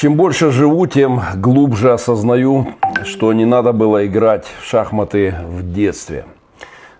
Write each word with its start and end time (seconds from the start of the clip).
Чем 0.00 0.16
больше 0.16 0.50
живу, 0.50 0.86
тем 0.86 1.20
глубже 1.34 1.92
осознаю, 1.92 2.68
что 3.04 3.34
не 3.34 3.44
надо 3.44 3.74
было 3.74 4.06
играть 4.06 4.46
в 4.58 4.64
шахматы 4.64 5.34
в 5.46 5.74
детстве. 5.74 6.24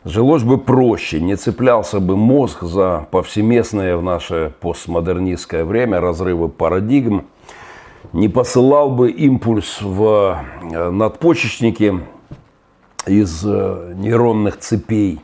Жилось 0.05 0.43
бы 0.43 0.59
проще, 0.59 1.19
не 1.19 1.37
цеплялся 1.37 1.99
бы 1.99 2.19
мозг 2.19 2.63
за 2.63 3.07
повсеместные 3.11 3.97
в 3.97 4.03
наше 4.03 4.53
постмодернистское 4.61 5.65
время 5.65 5.99
разрывы 5.99 6.51
парадигм, 6.51 7.25
не 8.13 8.29
посылал 8.29 8.91
бы 8.91 9.11
импульс 9.11 9.81
в 9.81 10.37
э, 10.71 10.91
надпочечники 10.91 12.01
из 13.07 13.43
э, 13.47 13.95
нейронных 13.97 14.59
цепей. 14.59 15.21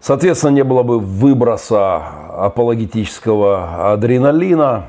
Соответственно, 0.00 0.52
не 0.52 0.64
было 0.64 0.82
бы 0.82 0.98
выброса 0.98 1.96
апологетического 2.38 3.92
адреналина, 3.92 4.86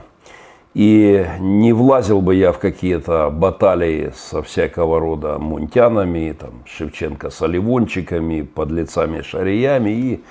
и 0.77 1.26
не 1.40 1.73
влазил 1.73 2.22
бы 2.22 2.36
я 2.36 2.52
в 2.52 2.59
какие-то 2.59 3.31
баталии 3.31 4.12
со 4.16 4.44
всякого 4.44 4.99
рода 4.99 5.40
мунтянами, 5.40 6.35
там, 6.40 6.52
Шевченко 6.68 7.31
с 7.31 7.41
оливончиками, 7.41 8.44
подлецами 8.44 9.23
шариями 9.23 9.90
и, 9.90 10.23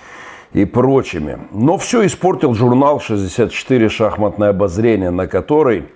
и 0.53 0.65
прочими. 0.65 1.41
Но 1.51 1.79
все 1.79 2.07
испортил 2.07 2.55
журнал 2.55 3.03
«64 3.05 3.89
шахматное 3.89 4.51
обозрение», 4.51 5.11
на 5.11 5.27
который, 5.27 5.87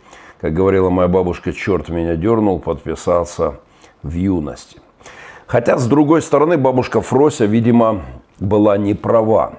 как 0.41 0.53
говорила 0.53 0.91
моя 0.91 1.07
бабушка, 1.07 1.53
черт 1.53 1.89
меня 1.89 2.17
дернул, 2.17 2.59
подписался 2.59 3.61
в 4.03 4.13
юности. 4.13 4.81
Хотя, 5.47 5.79
с 5.79 5.87
другой 5.87 6.23
стороны, 6.23 6.57
бабушка 6.57 7.01
Фрося, 7.01 7.45
видимо, 7.45 8.03
была 8.41 8.77
не 8.79 8.95
права. 8.95 9.53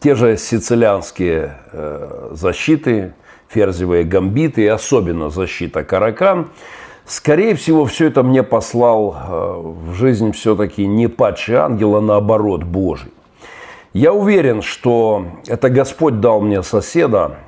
Те 0.00 0.14
же 0.14 0.38
сицилианские 0.38 1.58
э, 1.72 2.30
защиты– 2.32 3.12
ферзевые 3.48 4.04
гамбиты 4.04 4.62
и 4.62 4.66
особенно 4.66 5.30
защита 5.30 5.84
каракан. 5.84 6.48
Скорее 7.06 7.54
всего, 7.54 7.86
все 7.86 8.08
это 8.08 8.22
мне 8.22 8.42
послал 8.42 9.16
э, 9.16 9.62
в 9.90 9.94
жизнь 9.94 10.32
все-таки 10.32 10.86
не 10.86 11.08
падший 11.08 11.56
ангел, 11.56 11.96
а 11.96 12.02
наоборот 12.02 12.64
Божий. 12.64 13.10
Я 13.94 14.12
уверен, 14.12 14.60
что 14.60 15.24
это 15.46 15.70
Господь 15.70 16.20
дал 16.20 16.42
мне 16.42 16.62
соседа, 16.62 17.38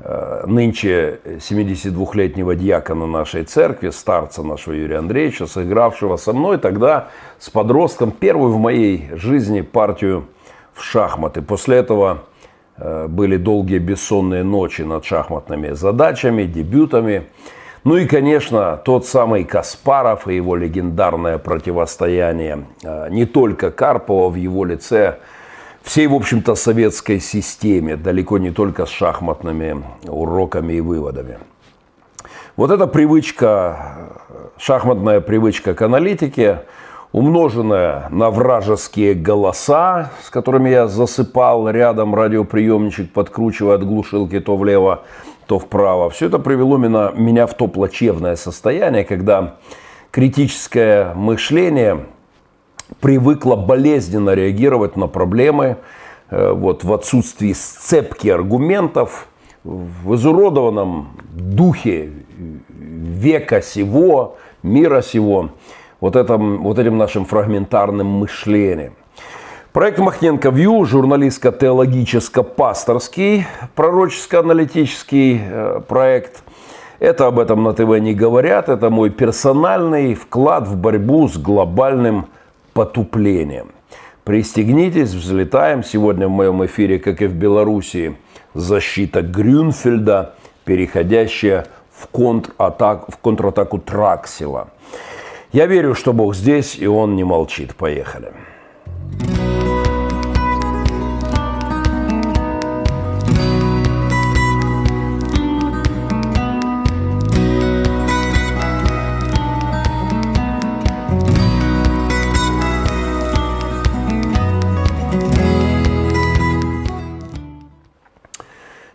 э, 0.00 0.42
нынче 0.46 1.20
72-летнего 1.24 2.56
дьякона 2.56 3.06
нашей 3.06 3.44
церкви, 3.44 3.90
старца 3.90 4.42
нашего 4.42 4.74
Юрия 4.74 4.98
Андреевича, 4.98 5.46
сыгравшего 5.46 6.16
со 6.16 6.32
мной 6.32 6.58
тогда 6.58 7.10
с 7.38 7.50
подростком 7.50 8.10
первую 8.10 8.52
в 8.52 8.58
моей 8.58 9.08
жизни 9.12 9.60
партию 9.60 10.26
в 10.74 10.82
шахматы. 10.82 11.40
После 11.40 11.76
этого 11.76 12.24
были 13.08 13.36
долгие 13.36 13.78
бессонные 13.78 14.44
ночи 14.44 14.82
над 14.82 15.04
шахматными 15.04 15.72
задачами, 15.72 16.44
дебютами. 16.44 17.24
Ну 17.84 17.96
и, 17.96 18.06
конечно, 18.06 18.76
тот 18.84 19.06
самый 19.06 19.44
Каспаров 19.44 20.28
и 20.28 20.36
его 20.36 20.56
легендарное 20.56 21.38
противостояние 21.38 22.66
э, 22.82 23.08
не 23.10 23.24
только 23.24 23.70
Карпова 23.70 24.28
в 24.30 24.34
его 24.34 24.64
лице, 24.64 25.18
всей, 25.82 26.06
в 26.06 26.14
общем-то, 26.14 26.54
советской 26.54 27.20
системе, 27.20 27.96
далеко 27.96 28.38
не 28.38 28.50
только 28.50 28.84
с 28.84 28.90
шахматными 28.90 29.82
уроками 30.06 30.74
и 30.74 30.80
выводами. 30.80 31.38
Вот 32.56 32.70
эта 32.70 32.86
привычка, 32.86 34.10
шахматная 34.58 35.20
привычка 35.20 35.74
к 35.74 35.82
аналитике– 35.82 36.62
умноженное 37.12 38.08
на 38.10 38.30
вражеские 38.30 39.14
голоса, 39.14 40.10
с 40.22 40.30
которыми 40.30 40.68
я 40.68 40.88
засыпал 40.88 41.68
рядом 41.70 42.14
радиоприемничек, 42.14 43.12
подкручивая 43.12 43.76
от 43.76 43.86
глушилки 43.86 44.40
то 44.40 44.56
влево, 44.56 45.02
то 45.46 45.58
вправо. 45.58 46.10
Все 46.10 46.26
это 46.26 46.38
привело 46.38 46.76
меня, 46.76 47.12
меня 47.14 47.46
в 47.46 47.54
то 47.54 47.66
плачевное 47.66 48.36
состояние, 48.36 49.04
когда 49.04 49.56
критическое 50.10 51.14
мышление 51.14 52.06
привыкло 53.00 53.56
болезненно 53.56 54.34
реагировать 54.34 54.96
на 54.96 55.06
проблемы 55.06 55.78
э, 56.30 56.52
вот, 56.52 56.84
в 56.84 56.92
отсутствии 56.92 57.52
сцепки 57.52 58.28
аргументов, 58.28 59.28
в 59.64 60.14
изуродованном 60.14 61.08
духе 61.32 62.12
века 62.68 63.62
сего, 63.62 64.36
мира 64.62 65.00
сего– 65.00 65.50
вот, 66.00 66.16
этом, 66.16 66.62
вот 66.62 66.78
этим 66.78 66.96
нашим 66.98 67.24
фрагментарным 67.24 68.06
мышлением. 68.06 68.92
Проект 69.72 69.98
Махненко 69.98 70.50
Вью, 70.50 70.84
журналистско-теологическо-пасторский, 70.84 73.46
пророческо-аналитический 73.74 75.40
э, 75.42 75.80
проект. 75.86 76.44
Это 77.00 77.26
об 77.26 77.38
этом 77.38 77.62
на 77.62 77.74
ТВ 77.74 78.00
не 78.00 78.14
говорят. 78.14 78.68
Это 78.68 78.90
мой 78.90 79.10
персональный 79.10 80.14
вклад 80.14 80.66
в 80.66 80.76
борьбу 80.76 81.28
с 81.28 81.36
глобальным 81.36 82.26
потуплением. 82.72 83.68
Пристегнитесь, 84.24 85.14
взлетаем. 85.14 85.84
Сегодня 85.84 86.26
в 86.28 86.30
моем 86.30 86.64
эфире, 86.64 86.98
как 86.98 87.22
и 87.22 87.26
в 87.26 87.34
Беларуси, 87.34 88.16
защита 88.54 89.22
Грюнфельда, 89.22 90.34
переходящая 90.64 91.66
в, 91.92 92.08
контратак, 92.08 93.12
в 93.12 93.18
контратаку 93.18 93.78
Траксила– 93.78 94.68
я 95.52 95.66
верю, 95.66 95.94
что 95.94 96.12
Бог 96.12 96.34
здесь, 96.34 96.76
и 96.76 96.86
Он 96.86 97.16
не 97.16 97.24
молчит. 97.24 97.74
Поехали. 97.74 98.32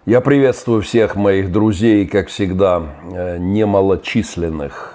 Я 0.05 0.21
приветствую 0.21 0.83
всех 0.83 1.15
моих 1.15 1.51
друзей, 1.51 2.05
как 2.05 2.27
всегда, 2.27 2.83
э, 3.11 3.37
немалочисленных 3.39 4.92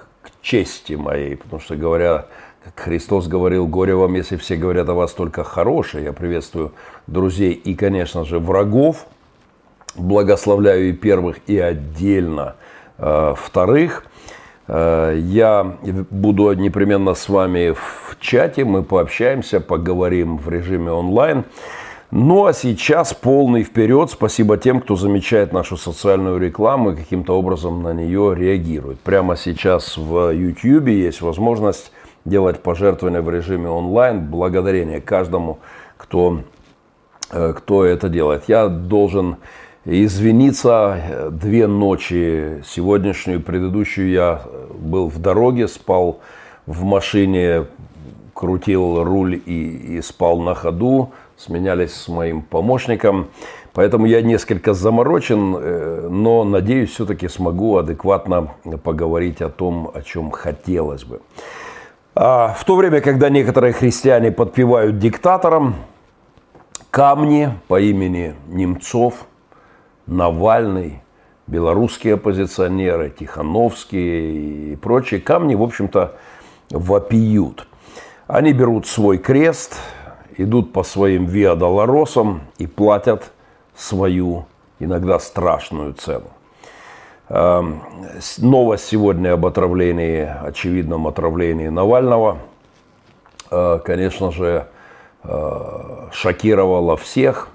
чести 0.49 0.95
моей, 0.95 1.37
потому 1.37 1.61
что 1.61 1.77
говоря, 1.77 2.25
как 2.65 2.85
Христос 2.85 3.29
говорил, 3.29 3.67
горе 3.67 3.95
вам, 3.95 4.15
если 4.15 4.37
все 4.37 4.57
говорят 4.57 4.89
о 4.89 4.95
вас 4.95 5.13
только 5.13 5.45
хорошее. 5.45 6.05
Я 6.05 6.13
приветствую 6.15 6.73
друзей 7.07 7.53
и, 7.53 7.75
конечно 7.75 8.25
же, 8.25 8.39
врагов. 8.39 9.07
Благословляю 9.95 10.89
и 10.89 10.93
первых, 10.93 11.37
и 11.47 11.59
отдельно 11.59 12.57
э, 12.97 13.35
вторых. 13.37 14.07
Э, 14.69 15.15
я 15.19 15.77
буду 16.11 16.51
непременно 16.55 17.13
с 17.13 17.29
вами 17.29 17.73
в 17.73 18.17
чате, 18.19 18.65
мы 18.65 18.83
пообщаемся, 18.83 19.61
поговорим 19.61 20.39
в 20.39 20.49
режиме 20.49 20.93
онлайн. 20.93 21.45
Ну 22.11 22.47
а 22.47 22.55
сейчас 22.55 23.13
полный 23.13 23.65
вперед. 23.65 24.11
Спасибо 24.11 24.57
тем, 24.57 24.81
кто 24.81 24.97
замечает 24.97 25.53
нашу 25.53 25.77
социальную 25.77 26.39
рекламу 26.39 26.93
и 26.93 26.97
каким-то 26.97 27.39
образом 27.39 27.83
на 27.83 27.93
нее 27.93 28.35
реагирует. 28.35 28.99
Прямо 29.01 29.37
сейчас 29.37 29.99
в 29.99 30.31
YouTube 30.31 30.89
есть 30.89 31.21
возможность 31.21 31.93
делать 32.25 32.63
пожертвования 32.63 33.21
в 33.21 33.29
режиме 33.29 33.69
онлайн. 33.69 34.27
Благодарение 34.27 35.03
каждому, 35.03 35.59
кто, 35.99 36.41
э, 37.31 37.53
кто 37.55 37.85
это 37.85 38.09
делает. 38.09 38.45
Я 38.49 38.69
должен 38.69 39.37
извиниться. 39.85 41.29
Две 41.31 41.67
ночи, 41.67 42.63
сегодняшнюю, 42.67 43.43
предыдущую, 43.43 44.09
я 44.09 44.41
был 44.79 45.11
в 45.11 45.19
дороге, 45.19 45.69
спал 45.69 46.21
в 46.65 46.85
машине, 46.85 47.67
крутил 48.33 49.05
руль 49.05 49.35
и, 49.45 49.97
и 49.99 50.01
спал 50.01 50.41
на 50.41 50.55
ходу 50.55 51.12
сменялись 51.38 51.94
с 51.94 52.08
моим 52.08 52.43
помощником. 52.43 53.29
Поэтому 53.73 54.06
я 54.06 54.23
несколько 54.23 54.75
заморочен, 54.75 55.56
э, 55.56 56.08
но 56.11 56.43
надеюсь, 56.44 56.90
все-таки 56.90 57.29
смогу 57.29 57.76
адекватно 57.76 58.50
поговорить 58.82 59.40
о 59.40 59.49
том, 59.49 59.90
о 59.94 60.02
чем 60.02 60.31
хотелось 60.31 61.05
бы. 61.05 61.20
А 62.14 62.55
в 62.58 62.64
то 62.64 62.75
время, 62.75 63.00
когда 63.00 63.29
некоторые 63.29 63.73
христиане 63.73 64.32
подпевают 64.32 64.99
диктаторам, 64.99 65.76
камни 66.90 67.50
по 67.69 67.81
имени 67.81 68.34
Немцов, 68.49 69.26
Навальный, 70.06 71.02
белорусские 71.46 72.14
оппозиционеры, 72.14 73.11
Тихановские 73.17 74.73
и 74.73 74.76
прочие 74.76 75.20
камни, 75.20 75.55
в 75.55 75.62
общем-то, 75.62 76.17
вопиют. 76.70 77.69
Они 78.26 78.52
берут 78.52 78.88
свой 78.88 79.19
крест– 79.19 79.76
идут 80.38 80.73
по 80.73 80.82
своим 80.85 81.26
виадолоросам 81.26 82.43
и 82.56 82.67
платят 82.67 83.31
свою 83.76 84.46
иногда 84.79 85.19
страшную 85.19 85.93
цену. 85.93 86.29
Эм, 87.29 87.82
новость 88.38 88.87
сегодня 88.87 89.35
об 89.35 89.44
отравлении, 89.44 90.26
очевидном 90.44 91.06
отравлении 91.06 91.69
Навального, 91.69 92.38
э, 93.50 93.81
конечно 93.85 94.32
же, 94.32 94.67
э, 95.25 96.08
шокировала 96.12 96.96
всех. 96.96 97.49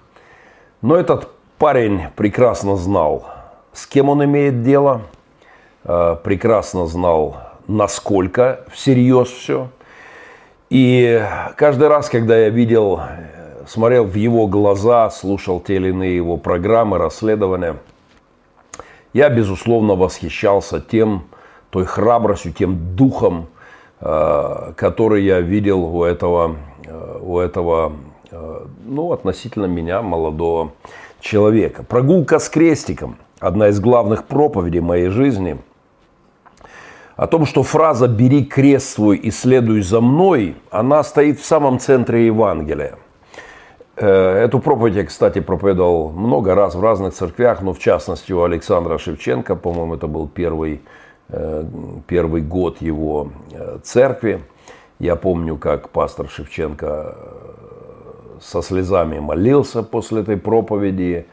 Но 0.81 0.95
этот 0.95 1.29
парень 1.57 2.01
прекрасно 2.15 2.75
знал, 2.75 3.25
с 3.71 3.87
кем 3.87 4.09
он 4.09 4.23
имеет 4.25 4.61
дело, 4.61 5.01
э, 5.85 6.17
прекрасно 6.23 6.85
знал, 6.85 7.37
насколько 7.67 8.65
всерьез 8.71 9.29
все. 9.29 9.69
И 10.73 11.23
каждый 11.55 11.87
раз, 11.87 12.09
когда 12.09 12.35
я 12.35 12.49
видел, 12.49 12.99
смотрел 13.67 14.05
в 14.05 14.15
его 14.15 14.47
глаза, 14.47 15.11
слушал 15.11 15.59
те 15.59 15.75
или 15.75 15.89
иные 15.89 16.15
его 16.15 16.37
программы, 16.37 16.97
расследования, 16.97 17.77
я, 19.13 19.29
безусловно, 19.29 19.93
восхищался 19.93 20.81
тем, 20.81 21.25
той 21.69 21.85
храбростью, 21.85 22.53
тем 22.53 22.95
духом, 22.95 23.49
э, 24.01 24.73
который 24.75 25.23
я 25.23 25.41
видел 25.41 25.83
у 25.95 26.03
этого, 26.05 26.55
э, 26.87 27.19
у 27.21 27.37
этого 27.37 27.93
ну, 28.83 29.11
относительно 29.11 29.67
меня, 29.67 30.01
молодого 30.01 30.71
человека. 31.19 31.83
Прогулка 31.83 32.39
с 32.39 32.49
крестиком– 32.49 33.17
одна 33.39 33.67
из 33.67 33.79
главных 33.79 34.23
проповедей 34.23 34.79
моей 34.79 35.09
жизни– 35.09 35.59
о 37.15 37.27
том, 37.27 37.45
что 37.45 37.63
фраза 37.63 38.07
«бери 38.07 38.43
крест 38.43 38.95
свой 38.95 39.17
и 39.17 39.31
следуй 39.31 39.81
за 39.81 40.01
мной», 40.01 40.55
она 40.71 41.03
стоит 41.03 41.39
в 41.39 41.45
самом 41.45 41.79
центре 41.79 42.25
Евангелия. 42.25 42.97
Э, 43.95 44.43
эту 44.45 44.59
проповедь 44.59 44.95
я, 44.95 45.05
кстати, 45.05 45.39
проповедовал 45.39 46.09
много 46.09 46.55
раз 46.55 46.73
в 46.73 46.81
разных 46.81 47.13
церквях, 47.13 47.61
но 47.61 47.73
в 47.73 47.79
частности 47.79 48.33
у 48.33 48.41
Александра 48.41 48.97
Шевченко, 48.97 49.55
по-моему, 49.55 49.95
это 49.95 50.07
был 50.07 50.27
первый, 50.27 50.81
э, 51.29 51.63
первый 52.07 52.41
год 52.41 52.81
его 52.81 53.29
э, 53.51 53.77
церкви. 53.83 54.41
Я 54.97 55.15
помню, 55.15 55.57
как 55.57 55.89
пастор 55.89 56.27
Шевченко 56.29 57.15
со 58.41 58.61
слезами 58.61 59.19
молился 59.19 59.83
после 59.83 60.21
этой 60.21 60.37
проповеди. 60.37 61.25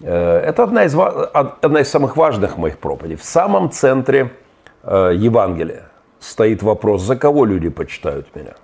Это 0.00 0.62
одна 0.62 0.84
из, 0.84 0.94
одна 0.94 1.80
из 1.80 1.88
самых 1.88 2.16
важных 2.16 2.58
моих 2.58 2.78
проповедей. 2.78 3.16
В 3.16 3.24
самом 3.24 3.70
центре 3.70 4.30
Евангелия 4.86 5.90
стоит 6.20 6.62
вопрос, 6.62 7.02
за 7.02 7.16
кого 7.16 7.44
люди 7.44 7.68
почитают 7.68 8.34
меня? 8.36 8.54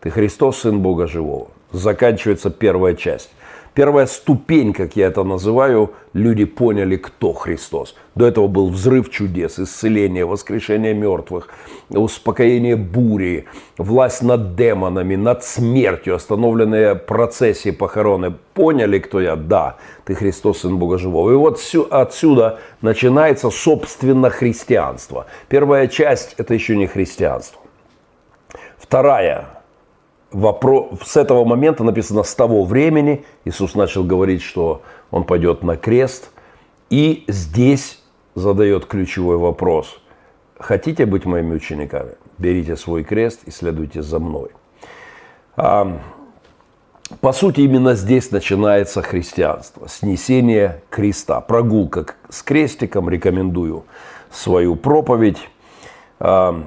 Ты 0.00 0.10
Христос, 0.10 0.58
Сын 0.58 0.80
Бога 0.80 1.06
Живого. 1.08 1.48
Заканчивается 1.72 2.50
первая 2.50 2.94
часть. 2.94 3.30
Первая 3.78 4.06
ступень, 4.06 4.72
как 4.72 4.96
я 4.96 5.06
это 5.06 5.22
называю, 5.22 5.92
люди 6.12 6.44
поняли, 6.44 6.96
кто 6.96 7.32
Христос. 7.32 7.94
До 8.16 8.26
этого 8.26 8.48
был 8.48 8.70
взрыв 8.70 9.08
чудес, 9.08 9.60
исцеление, 9.60 10.24
воскрешение 10.24 10.94
мертвых, 10.94 11.48
успокоение 11.88 12.74
бури, 12.74 13.46
власть 13.76 14.24
над 14.24 14.56
демонами, 14.56 15.14
над 15.14 15.44
смертью, 15.44 16.16
остановленные 16.16 16.96
процессии 16.96 17.70
похороны. 17.70 18.34
Поняли, 18.52 18.98
кто 18.98 19.20
я? 19.20 19.36
Да, 19.36 19.76
ты 20.04 20.16
Христос, 20.16 20.62
Сын 20.62 20.76
Бога 20.76 20.98
Живого. 20.98 21.30
И 21.30 21.36
вот 21.36 21.60
отсюда 21.92 22.58
начинается, 22.82 23.48
собственно, 23.48 24.28
христианство. 24.28 25.26
Первая 25.48 25.86
часть– 25.86 26.34
это 26.38 26.52
еще 26.52 26.76
не 26.76 26.88
христианство. 26.88 27.62
Вторая 28.76 29.57
вопрос, 30.30 31.00
с 31.04 31.16
этого 31.16 31.44
момента 31.44 31.84
написано 31.84 32.22
«с 32.22 32.34
того 32.34 32.64
времени» 32.64 33.24
Иисус 33.44 33.74
начал 33.74 34.04
говорить, 34.04 34.42
что 34.42 34.82
Он 35.10 35.24
пойдет 35.24 35.62
на 35.62 35.76
крест. 35.76 36.30
И 36.90 37.24
здесь 37.28 38.00
задает 38.34 38.86
ключевой 38.86 39.36
вопрос. 39.36 40.00
Хотите 40.58 41.06
быть 41.06 41.24
моими 41.24 41.54
учениками? 41.54 42.12
Берите 42.38 42.76
свой 42.76 43.04
крест 43.04 43.42
и 43.46 43.50
следуйте 43.50 44.02
за 44.02 44.18
мной. 44.18 44.50
А, 45.56 45.98
по 47.20 47.32
сути, 47.32 47.60
именно 47.60 47.94
здесь 47.94 48.30
начинается 48.30 49.02
христианство. 49.02 49.88
Снесение 49.88 50.82
креста. 50.90 51.40
Прогулка 51.40 52.06
с 52.28 52.42
крестиком. 52.42 53.08
Рекомендую 53.08 53.84
свою 54.30 54.76
проповедь. 54.76 55.38
А, 56.20 56.62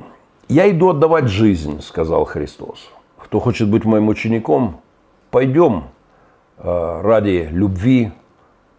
«Я 0.47 0.69
иду 0.69 0.89
отдавать 0.89 1.27
жизнь», 1.27 1.81
сказал 1.81 2.25
Христос 2.25 2.91
кто 3.31 3.39
хочет 3.39 3.69
быть 3.69 3.86
моим 3.86 4.10
учеником, 4.10 4.81
пойдем 5.30 5.86
э, 6.57 7.01
ради 7.01 7.48
любви, 7.50 8.12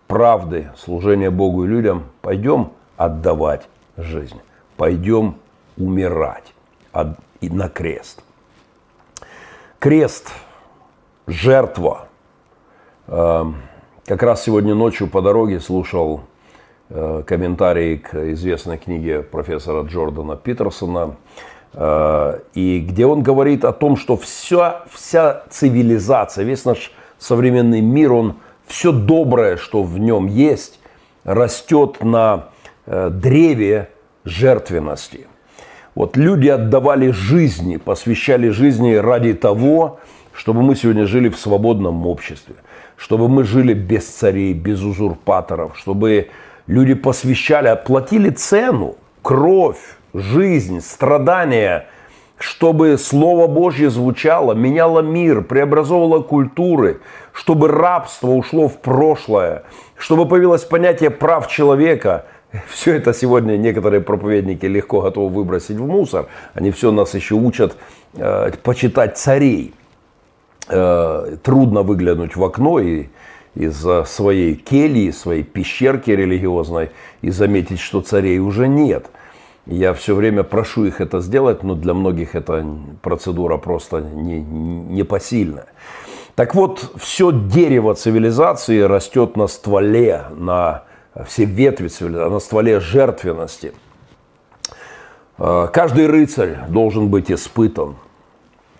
правды, 0.09 0.69
служения 0.77 1.31
Богу 1.31 1.65
и 1.65 1.69
людям, 1.69 2.03
пойдем 2.21 2.73
отдавать 2.99 3.67
жизнь, 3.97 4.39
пойдем 4.77 5.37
умирать 5.79 6.53
на 7.41 7.71
крест. 7.71 8.23
Крест, 9.79 10.31
жертва. 11.27 12.09
Э, 13.07 13.45
как 14.05 14.23
раз 14.23 14.43
сегодня 14.43 14.75
ночью 14.75 15.09
по 15.09 15.23
дороге 15.23 15.61
слушал 15.61 16.25
э, 16.91 17.23
комментарии 17.27 17.97
к 17.97 18.33
известной 18.33 18.77
книге 18.77 19.23
профессора 19.23 19.85
Джордана 19.85 20.37
Питерсона 20.37 21.17
и 21.75 22.85
где 22.87 23.07
он 23.07 23.23
говорит 23.23 23.65
о 23.65 23.73
том, 23.73 23.97
что 23.97 24.17
вся, 24.17 24.83
вся 24.91 25.43
цивилизация, 25.49 26.45
весь 26.45 26.65
наш 26.65 26.93
современный 27.19 27.81
мир, 27.81 28.13
он 28.13 28.35
все 28.67 28.93
доброе, 28.93 29.57
что 29.57 29.83
в 29.83 29.99
нем 29.99 30.27
есть, 30.27 30.81
растет 31.25 32.03
на 32.03 32.49
э, 32.87 33.11
древе 33.11 33.91
жертвенности. 34.25 35.27
Вот 35.95 36.17
люди 36.17 36.49
отдавали 36.49 37.11
жизни, 37.11 37.77
посвящали 37.77 38.49
жизни 38.49 38.95
ради 38.95 39.35
того, 39.35 40.01
чтобы 40.33 40.63
мы 40.63 40.75
сегодня 40.75 41.07
жили 41.07 41.29
в 41.29 41.39
свободном 41.39 42.07
обществе, 42.07 42.55
чтобы 42.97 43.29
мы 43.29 43.45
жили 43.45 43.75
без 43.75 44.07
царей, 44.07 44.55
без 44.55 44.83
узурпаторов, 44.83 45.77
чтобы 45.77 46.29
люди 46.67 46.95
посвящали, 46.95 47.69
оплатили 47.69 48.31
цену, 48.31 48.97
кровь, 49.21 49.97
жизнь, 50.15 50.81
страдания, 50.81 51.87
чтобы 52.39 52.99
Слово 52.99 53.47
Божье 53.47 53.89
звучало, 53.89 54.53
меняло 54.53 55.01
мир, 55.01 55.43
преобразовывало 55.43 56.23
культуры, 56.23 57.01
чтобы 57.33 57.69
рабство 57.69 58.29
ушло 58.29 58.69
в 58.69 58.79
прошлое, 58.79 59.63
чтобы 59.97 60.27
появилось 60.27 60.65
понятие 60.65 61.11
прав 61.11 61.49
человека. 61.49 62.27
Все 62.69 62.97
это 62.97 63.15
сегодня 63.15 63.57
некоторые 63.57 64.01
проповедники 64.01 64.67
легко 64.67 65.01
готовы 65.03 65.33
выбросить 65.33 65.77
в 65.77 65.87
мусор. 65.87 66.27
Они 66.55 66.71
все 66.71 66.91
нас 66.91 67.15
еще 67.15 67.35
учат 67.35 67.77
э, 68.15 68.51
почитать 68.63 69.17
царей. 69.17 69.73
Э, 70.69 71.37
трудно 71.43 71.83
выглянуть 71.83 72.37
в 72.37 72.45
окно 72.45 72.79
и 72.79 73.07
из 73.55 73.87
своей 74.07 74.55
кельи, 74.55 75.11
своей 75.11 75.43
пещерки 75.43 76.11
религиозной 76.11 76.91
и 77.21 77.31
заметить, 77.31 77.81
что 77.81 78.01
царей 78.01 78.39
уже 78.39 78.67
нет– 78.67 79.07
я 79.67 79.95
все 79.95 80.15
время 80.15 80.43
прошу 80.43 80.85
их 80.85 81.01
это 81.01 81.21
сделать, 81.21 81.63
но 81.63 81.75
для 81.75 81.95
многих 81.95 82.35
эта 82.35 82.67
процедура 83.01 83.59
просто 83.59 84.01
не, 84.01 84.41
непосильная. 84.41 85.67
Так 86.35 86.55
вот, 86.55 86.93
все 86.97 87.31
дерево 87.31 87.95
цивилизации 87.95 88.81
растет 88.81 89.37
на 89.37 89.47
стволе, 89.47 90.25
на 90.37 90.85
все 91.27 91.45
ветви 91.45 91.89
цивилизации, 91.89 92.33
на 92.33 92.41
стволе 92.41 92.81
жертвенности. 92.81 93.73
А, 95.39 95.69
каждый 95.69 96.07
рыцарь 96.07 96.57
должен 96.69 97.09
быть 97.09 97.31
испытан. 97.31 97.97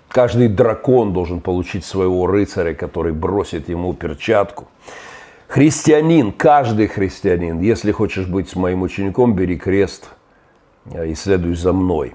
Каждый 0.09 0.49
дракон 0.49 1.13
должен 1.13 1.41
получить 1.41 1.85
своего 1.85 2.27
рыцаря, 2.27 2.75
который 2.75 3.13
бросит 3.13 3.69
ему 3.69 3.93
перчатку. 3.95 4.67
Христианин, 5.47 6.33
каждый 6.33 6.89
христианин, 6.89 7.61
если 7.61 7.93
хочешь 7.93 8.27
быть 8.27 8.55
моим 8.57 8.83
учеником, 8.83 9.35
бери 9.35 9.57
крест– 9.57 10.09
Э, 10.22 10.22
и 10.87 11.15
следуй 11.15 11.55
за 11.55 11.73
мной. 11.73 12.15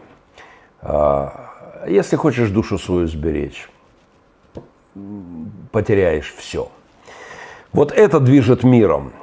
А, 0.82 1.84
если 1.88 2.16
хочешь 2.16 2.50
душу 2.50 2.78
свою 2.78 3.08
сберечь, 3.08 3.70
потеряешь 5.72 6.34
все. 6.38 6.70
Вот 7.72 7.92
это 7.92 8.20
движет 8.20 8.64
миром. 8.64 9.14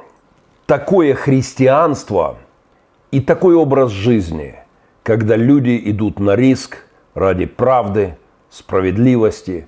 Такое 0.67 1.15
христианство 1.15 2.37
и 3.11 3.21
такой 3.21 3.55
образ 3.55 3.91
жизни, 3.91 4.55
когда 5.03 5.37
люди 5.37 5.81
идут 5.85 6.21
на 6.21 6.37
риск 6.37 6.85
ради 7.15 7.47
правды, 7.47 8.17
справедливости, 8.51 9.67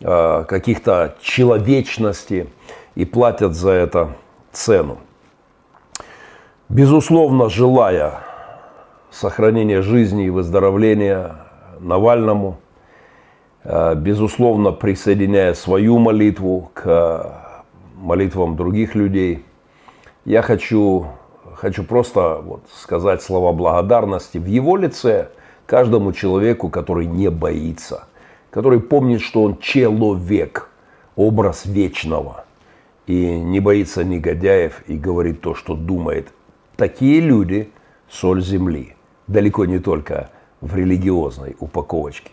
э, 0.00 0.44
каких-то 0.46 1.16
человечности 1.20 2.48
и 2.94 3.04
платят 3.04 3.54
за 3.54 3.70
это 3.70 4.16
цену. 4.52 4.98
Безусловно, 6.68 7.48
желая 7.48 8.25
сохранения 9.10 9.82
жизни 9.82 10.26
и 10.26 10.30
выздоровления 10.30 11.36
Навальному, 11.80 12.58
э, 13.64 13.94
безусловно, 13.94 14.72
присоединяя 14.72 15.54
свою 15.54 15.98
молитву 15.98 16.70
к 16.74 17.62
молитвам 17.96 18.56
других 18.56 18.94
людей. 18.94 19.44
Я 20.24 20.42
хочу, 20.42 21.06
хочу 21.54 21.84
просто 21.84 22.40
вот 22.42 22.62
сказать 22.74 23.22
слова 23.22 23.52
благодарности 23.52 24.38
в 24.38 24.46
его 24.46 24.76
лице 24.76 25.28
каждому 25.66 26.12
человеку, 26.12 26.68
который 26.68 27.06
не 27.06 27.30
боится, 27.30 28.04
который 28.50 28.80
помнит, 28.80 29.20
что 29.20 29.42
он 29.42 29.58
человек, 29.58 30.68
образ 31.14 31.66
вечного, 31.66 32.44
и 33.06 33.38
не 33.38 33.60
боится 33.60 34.04
негодяев 34.04 34.82
и 34.86 34.96
говорит 34.96 35.40
то, 35.40 35.54
что 35.54 35.74
думает. 35.74 36.28
Такие 36.76 37.20
люди– 37.20 37.70
соль 38.08 38.42
земли. 38.42 38.95
Далеко 39.26 39.64
не 39.64 39.78
только 39.78 40.30
в 40.60 40.76
религиозной 40.76 41.56
упаковочке. 41.58 42.30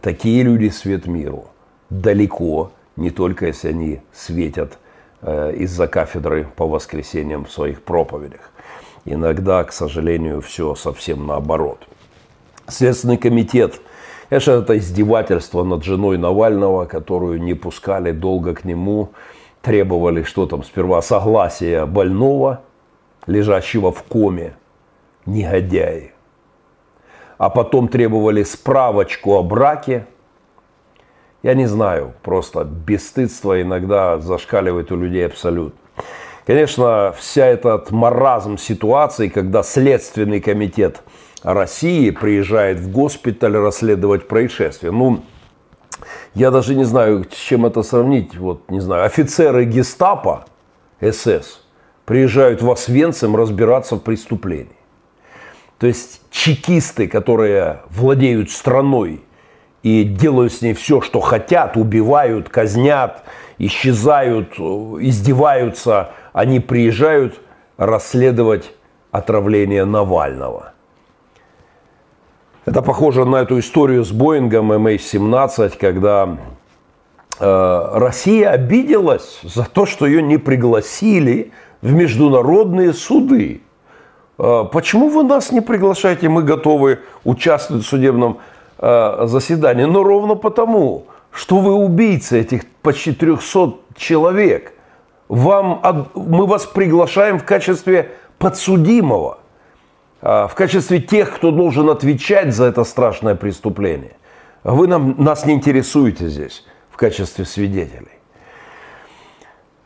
Такие 0.00 0.42
люди 0.42 0.68
свет 0.68 1.06
миру. 1.06 1.46
Далеко 1.90 2.72
не 2.96 3.10
только 3.10 3.46
если 3.46 3.68
они 3.68 4.00
светят 4.12 4.78
э, 5.20 5.54
из-за 5.56 5.86
кафедры 5.86 6.46
по 6.56 6.66
воскресеньям 6.66 7.44
в 7.44 7.52
своих 7.52 7.82
проповедях. 7.82 8.50
Иногда, 9.04 9.62
к 9.64 9.72
сожалению, 9.72 10.40
все 10.40 10.74
совсем 10.74 11.26
наоборот. 11.26 11.86
Следственный 12.68 13.18
комитет– 13.18 13.80
Конечно, 14.28 14.52
это 14.52 14.78
издевательство 14.78 15.62
над 15.64 15.84
женой 15.84 16.18
Навального, 16.18 16.86
которую 16.86 17.40
не 17.40 17.54
пускали 17.54 18.10
долго 18.10 18.54
к 18.54 18.64
нему, 18.64 19.10
требовали, 19.62 20.22
что 20.22 20.46
там, 20.46 20.64
сперва 20.64 21.02
согласия 21.02 21.86
больного, 21.86 22.62
лежащего 23.26 23.92
в 23.92 24.02
коме, 24.02 24.56
негодяи. 25.26 26.13
А 27.44 27.50
потом 27.50 27.88
требовали 27.88 28.42
справочку 28.42 29.34
о 29.34 29.42
браке. 29.42 30.06
Я 31.42 31.52
не 31.52 31.66
знаю, 31.66 32.14
просто 32.22 32.64
бесстыдство 32.64 33.60
иногда 33.60 34.18
зашкаливает 34.18 34.90
у 34.90 34.96
людей 34.96 35.26
абсолютно. 35.26 35.78
Конечно, 36.46 37.14
вся 37.18 37.44
этот 37.44 37.90
маразм 37.90 38.56
ситуации, 38.56 39.28
когда 39.28 39.62
Следственный 39.62 40.40
комитет 40.40 41.02
России 41.42 42.08
приезжает 42.08 42.78
в 42.78 42.90
госпиталь 42.90 43.58
расследовать 43.58 44.26
происшествие. 44.26 44.90
Ну, 44.90 45.20
я 46.32 46.50
даже 46.50 46.74
не 46.74 46.84
знаю, 46.84 47.26
с 47.30 47.36
чем 47.36 47.66
это 47.66 47.82
сравнить. 47.82 48.38
Вот, 48.38 48.70
не 48.70 48.80
знаю, 48.80 49.04
офицеры 49.04 49.66
гестапо, 49.66 50.46
СС, 50.98 51.60
приезжают 52.06 52.62
в 52.62 52.70
Освенцим 52.70 53.36
разбираться 53.36 53.96
в 53.96 54.00
преступлении. 54.00 54.78
То 55.78 55.86
есть 55.86 56.20
чекисты, 56.30 57.08
которые 57.08 57.80
владеют 57.90 58.50
страной 58.50 59.20
и 59.82 60.04
делают 60.04 60.52
с 60.52 60.62
ней 60.62 60.72
все, 60.74 61.00
что 61.00 61.20
хотят, 61.20 61.76
убивают, 61.76 62.48
казнят, 62.48 63.22
исчезают, 63.58 64.58
издеваются, 64.58 66.12
они 66.32 66.60
приезжают 66.60 67.40
расследовать 67.76 68.72
отравление 69.10 69.84
Навального. 69.84 70.72
Это 72.64 72.80
похоже 72.80 73.26
на 73.26 73.36
эту 73.36 73.58
историю 73.58 74.04
с 74.04 74.10
Боингом 74.10 74.72
MH17, 74.72 75.76
когда 75.78 76.38
э, 77.38 77.88
Россия 77.92 78.50
обиделась 78.50 79.40
за 79.42 79.64
то, 79.64 79.84
что 79.84 80.06
ее 80.06 80.22
не 80.22 80.38
пригласили 80.38 81.52
в 81.82 81.92
международные 81.92 82.94
суды. 82.94 83.60
Э, 84.38 84.64
почему 84.70 85.08
вы 85.08 85.24
нас 85.24 85.52
не 85.52 85.60
приглашаете? 85.60 86.28
Мы 86.28 86.42
готовы 86.42 87.00
участвовать 87.24 87.84
в 87.84 87.88
судебном 87.88 88.38
э, 88.78 89.26
заседании. 89.26 89.84
Но 89.84 90.02
ровно 90.02 90.34
потому, 90.34 91.06
что 91.30 91.58
вы 91.58 91.74
убийцы 91.74 92.40
этих 92.40 92.66
почти 92.82 93.12
300 93.12 93.74
человек. 93.96 94.72
Вам, 95.28 96.08
мы 96.14 96.46
вас 96.46 96.66
приглашаем 96.66 97.38
в 97.38 97.44
качестве 97.44 98.12
подсудимого– 98.38 99.38
а, 100.26 100.48
в 100.48 100.54
качестве 100.54 101.00
тех, 101.00 101.34
кто 101.34 101.50
должен 101.50 101.90
отвечать 101.90 102.54
за 102.54 102.64
это 102.64 102.84
страшное 102.84 103.34
преступление. 103.34 104.16
Вы 104.62 104.88
нам, 104.88 105.22
нас 105.22 105.44
не 105.44 105.52
интересуете 105.52 106.28
здесь 106.28 106.64
в 106.90 106.96
качестве 106.96 107.44
свидетелей. 107.44 108.13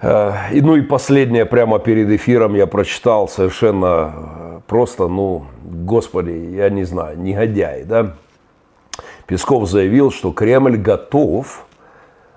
А, 0.01 0.49
и, 0.53 0.61
ну 0.61 0.77
и 0.77 0.83
последнее, 0.83 1.47
прямо 1.47 1.79
перед 1.79 2.09
эфиром 2.11 2.55
я 2.55 2.67
прочитал 2.67 3.29
совершенно 3.29 4.15
э, 4.15 4.61
просто, 4.67 5.09
ну, 5.09 5.47
господи, 5.63 6.55
я 6.55 6.71
не 6.71 6.85
знаю, 6.85 7.19
негодяй, 7.19 7.85
да. 7.85 8.15
Песков 9.27 9.69
заявил, 9.69 10.11
что 10.11 10.33
Кремль 10.33 10.77
готов 10.77 11.67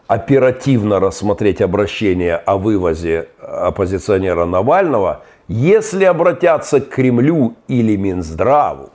оперативно 0.07 0.99
рассмотреть 0.99 1.61
обращение 1.61 2.35
о 2.35 2.57
вывозе 2.57 3.29
оппозиционера 3.39 4.45
Навального 4.45 5.23
если 5.51 6.05
обратятся 6.05 6.79
к 6.79 6.89
Кремлю 6.89 7.55
или 7.67 7.97
Минздраву, 7.97 8.89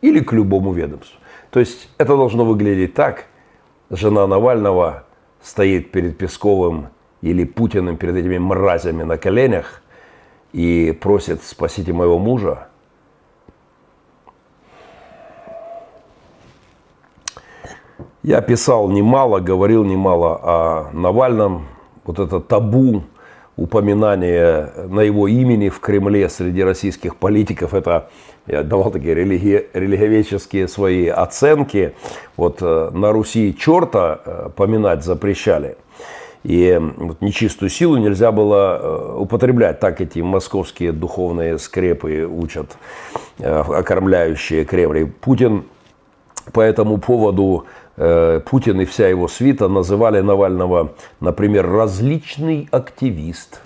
или 0.00 0.20
к 0.20 0.32
любому 0.32 0.72
ведомству. 0.72 1.20
То 1.50 1.60
есть 1.60 1.90
это 1.98 2.16
должно 2.16 2.46
выглядеть 2.46 2.94
так. 2.94 3.26
Жена 3.90 4.26
Навального 4.26 5.04
стоит 5.42 5.92
перед 5.92 6.16
Песковым 6.16 6.88
или 7.22 7.44
Путиным, 7.44 7.96
перед 7.96 8.16
этими 8.16 8.38
мразями 8.38 9.02
на 9.02 9.18
коленях 9.18 9.82
и 10.52 10.96
просит 11.00 11.42
«спасите 11.42 11.92
моего 11.92 12.18
мужа». 12.18 12.68
Я 18.22 18.42
писал 18.42 18.90
немало, 18.90 19.40
говорил 19.40 19.82
немало 19.82 20.40
о 20.42 20.90
Навальном. 20.92 21.66
Вот 22.04 22.18
это 22.18 22.38
табу 22.40 23.04
упоминание 23.56 24.72
на 24.88 25.00
его 25.00 25.26
имени 25.26 25.70
в 25.70 25.80
Кремле 25.80 26.28
среди 26.28 26.62
российских 26.62 27.16
политиков. 27.16 27.72
Это 27.72 28.10
я 28.46 28.62
давал 28.62 28.90
такие 28.90 29.14
религи, 29.14 29.66
религиоведческие 29.72 30.68
свои 30.68 31.08
оценки. 31.08 31.94
Вот 32.36 32.58
э, 32.60 32.90
на 32.92 33.12
Руси 33.12 33.56
черта 33.58 34.20
э, 34.24 34.48
поминать 34.54 35.04
запрещали. 35.04 35.76
И 36.42 36.80
вот 36.96 37.20
нечистую 37.20 37.68
силу 37.68 37.96
нельзя 37.96 38.32
было 38.32 38.78
э, 38.80 39.16
употреблять. 39.18 39.80
Так 39.80 40.00
эти 40.00 40.20
московские 40.20 40.92
духовные 40.92 41.58
скрепы 41.58 42.26
учат, 42.26 42.76
окормляющие 43.38 44.64
Кремль. 44.64 44.98
И 45.00 45.04
Путин 45.04 45.64
по 46.52 46.60
этому 46.60 46.98
поводу 46.98 47.66
Э, 48.02 48.40
Путин 48.46 48.80
и 48.80 48.86
вся 48.86 49.08
его 49.08 49.28
свита 49.28 49.68
называли 49.68 50.20
Навального, 50.20 50.94
например, 51.20 51.70
различный 51.70 52.66
активист 52.70 53.60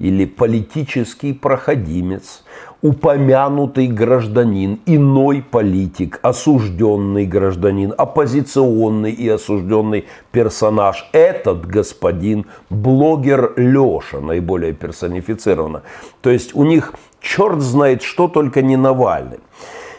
или 0.00 0.24
политический 0.24 1.32
проходимец, 1.32 2.42
упомянутый 2.82 3.86
гражданин, 3.86 4.80
иной 4.86 5.42
политик, 5.42 6.18
осужденный 6.22 7.26
гражданин, 7.26 7.94
оппозиционный 7.96 9.12
и 9.12 9.28
осужденный 9.28 10.06
персонаж. 10.30 11.08
Этот 11.12 11.66
господин 11.66 12.46
блогер 12.70 13.54
Леша, 13.56 14.20
наиболее 14.20 14.72
персонифицированно. 14.72 15.82
То 16.20 16.30
есть 16.30 16.54
у 16.54 16.64
них 16.64 16.94
черт 17.20 17.60
знает 17.60 18.02
что, 18.02 18.28
только 18.28 18.62
не 18.62 18.76
Навальный. 18.76 19.38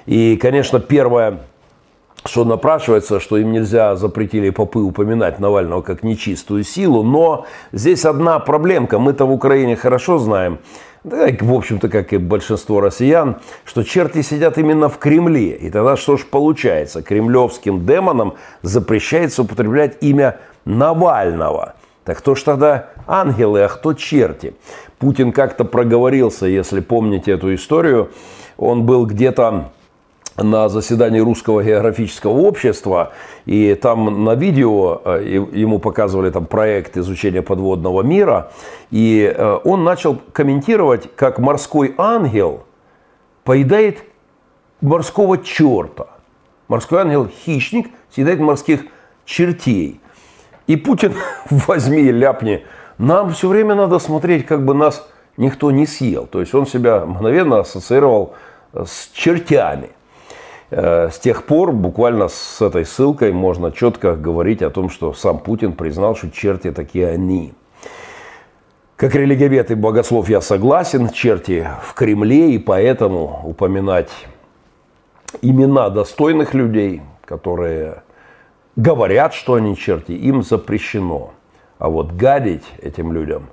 И, 0.05 0.37
конечно, 0.37 0.79
первое 0.79 1.39
что 2.25 2.43
напрашивается, 2.43 3.19
что 3.19 3.37
им 3.37 3.51
нельзя 3.51 3.95
запретили 3.95 4.49
попы 4.49 4.79
упоминать 4.79 5.39
Навального 5.39 5.81
как 5.81 6.03
нечистую 6.03 6.63
силу, 6.63 7.03
но 7.03 7.45
здесь 7.71 8.05
одна 8.05 8.39
проблемка, 8.39 8.99
мы-то 8.99 9.25
в 9.25 9.31
Украине 9.31 9.75
хорошо 9.75 10.17
знаем, 10.17 10.59
да, 11.07 11.27
в 11.39 11.53
общем-то, 11.53 11.89
как 11.89 12.13
и 12.13 12.17
большинство 12.17 12.81
россиян, 12.81 13.37
что 13.65 13.83
черти 13.83 14.21
сидят 14.21 14.57
именно 14.57 14.89
в 14.89 14.97
Кремле. 14.97 15.51
И 15.51 15.69
тогда 15.69 15.95
что 15.95 16.17
ж 16.17 16.25
получается? 16.25 17.01
Кремлевским 17.01 17.85
демонам 17.85 18.35
запрещается 18.61 19.43
употреблять 19.43 19.97
имя 20.01 20.37
Навального. 20.65 21.75
Так 22.03 22.19
кто 22.19 22.35
ж 22.35 22.43
тогда 22.43 22.89
ангелы, 23.07 23.63
а 23.63 23.67
кто 23.69 23.93
черти? 23.93 24.53
Путин 24.99 25.31
как-то 25.31 25.63
проговорился, 25.63 26.45
если 26.45 26.81
помните 26.81 27.31
эту 27.31 27.53
историю. 27.55 28.11
Он 28.57 28.85
был 28.85 29.05
где-то 29.05 29.71
на 30.37 30.69
заседании 30.69 31.19
Русского 31.19 31.63
географического 31.63 32.31
общества, 32.31 33.13
и 33.45 33.73
там 33.75 34.23
на 34.23 34.35
видео 34.35 35.01
э, 35.03 35.45
ему 35.51 35.79
показывали 35.79 36.29
там 36.29 36.45
проект 36.45 36.97
изучения 36.97 37.41
подводного 37.41 38.03
мира, 38.03 38.51
и 38.91 39.33
э, 39.35 39.59
он 39.63 39.83
начал 39.83 40.19
комментировать, 40.33 41.09
как 41.15 41.39
морской 41.39 41.95
ангел 41.97 42.63
поедает 43.43 44.03
морского 44.81 45.39
черта. 45.39 46.07
Морской 46.67 47.01
ангел– 47.01 47.27
хищник, 47.45 47.89
съедает 48.13 48.39
морских 48.39 48.81
чертей. 49.25 49.99
И 50.67 50.75
Путин, 50.75 51.13
возьми 51.49 52.11
ляпни, 52.11 52.65
нам 52.97 53.31
все 53.33 53.47
время 53.47 53.73
надо 53.73 53.99
смотреть, 53.99 54.45
как 54.45 54.65
бы 54.65 54.73
нас 54.73 55.07
никто 55.37 55.71
не 55.71 55.85
съел. 55.85 56.27
То 56.27 56.41
есть 56.41 56.53
он 56.53 56.67
себя 56.67 57.05
мгновенно 57.05 57.59
ассоциировал 57.59 58.35
с 58.73 59.09
чертями. 59.13 59.89
Э, 60.69 61.09
с 61.11 61.19
тех 61.19 61.45
пор 61.45 61.71
буквально 61.71 62.27
с 62.27 62.61
этой 62.61 62.85
ссылкой 62.85 63.31
можно 63.31 63.71
четко 63.71 64.15
говорить 64.15 64.61
о 64.61 64.69
том, 64.69 64.89
что 64.89 65.13
сам 65.13 65.39
Путин 65.39 65.73
признал, 65.73 66.15
что 66.15 66.29
черти 66.29 66.71
такие 66.71 67.07
они. 67.07 67.53
Как 68.97 69.15
религиовед 69.15 69.71
и 69.71 69.75
богослов 69.75 70.27
я 70.27 70.41
согласен, 70.41 71.09
черти 71.09 71.67
в 71.83 71.93
Кремле, 71.93 72.51
и 72.51 72.57
поэтому 72.57 73.41
упоминать 73.45 74.09
имена 75.41 75.89
достойных 75.89 76.53
людей, 76.53 77.01
которые 77.23 78.01
говорят, 78.75 79.33
что 79.33 79.53
они 79.53 79.77
черти, 79.77 80.13
им 80.13 80.41
запрещено. 80.41 81.31
А 81.77 81.89
вот 81.89 82.13
гадить 82.13 82.65
этим 82.81 83.13
людям, 83.13 83.47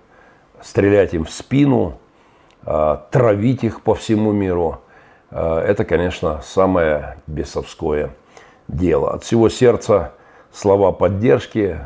стрелять 0.62 1.12
им 1.12 1.26
в 1.26 1.30
спину, 1.30 1.98
э, 2.64 2.96
травить 3.10 3.62
их 3.62 3.82
по 3.82 3.94
всему 3.94 4.32
миру– 4.32 4.80
это, 5.30 5.84
конечно, 5.84 6.40
самое 6.42 7.16
бесовское 7.26 8.10
дело. 8.68 9.14
От 9.14 9.24
всего 9.24 9.48
сердца 9.48 10.12
слова 10.52 10.92
поддержки 10.92 11.78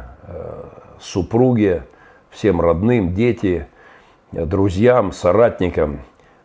супруге, 1.00 1.84
всем 2.30 2.60
родным, 2.60 3.14
дети, 3.14 3.66
друзьям, 4.32 5.12
соратникам. 5.12 6.00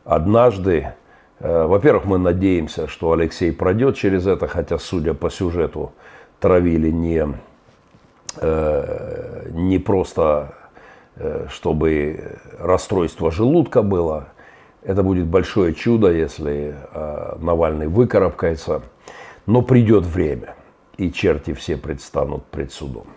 Однажды, 0.06 0.94
во-первых, 1.40 2.06
мы 2.06 2.18
надеемся, 2.18 2.88
что 2.88 3.12
Алексей 3.12 3.52
пройдет 3.52 3.98
через 3.98 4.26
это, 4.26 4.48
хотя, 4.48 4.78
судя 4.78 5.14
по 5.14 5.30
сюжету, 5.30 5.92
травили 6.40 6.90
не, 6.90 7.28
не 9.52 9.80
просто 9.80 10.54
Э, 11.16 11.46
чтобы 11.48 12.40
расстройство 12.58 13.30
желудка 13.30 13.84
было. 13.84 14.30
Это 14.84 15.02
будет 15.02 15.28
большое 15.28 15.74
чудо, 15.74 16.12
если 16.12 16.76
э, 16.94 17.36
Навальный 17.40 17.88
выкарабкается. 17.88 18.82
Но 19.46 19.62
придет 19.62 20.06
время, 20.06 20.56
и 20.98 21.12
черти 21.12 21.54
все 21.54 21.78
предстанут 21.78 22.46
пред 22.46 22.72
судом. 22.72 23.08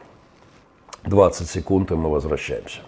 20 1.04 1.48
секунд, 1.48 1.90
и 1.90 1.94
мы 1.94 2.10
возвращаемся. 2.10 2.80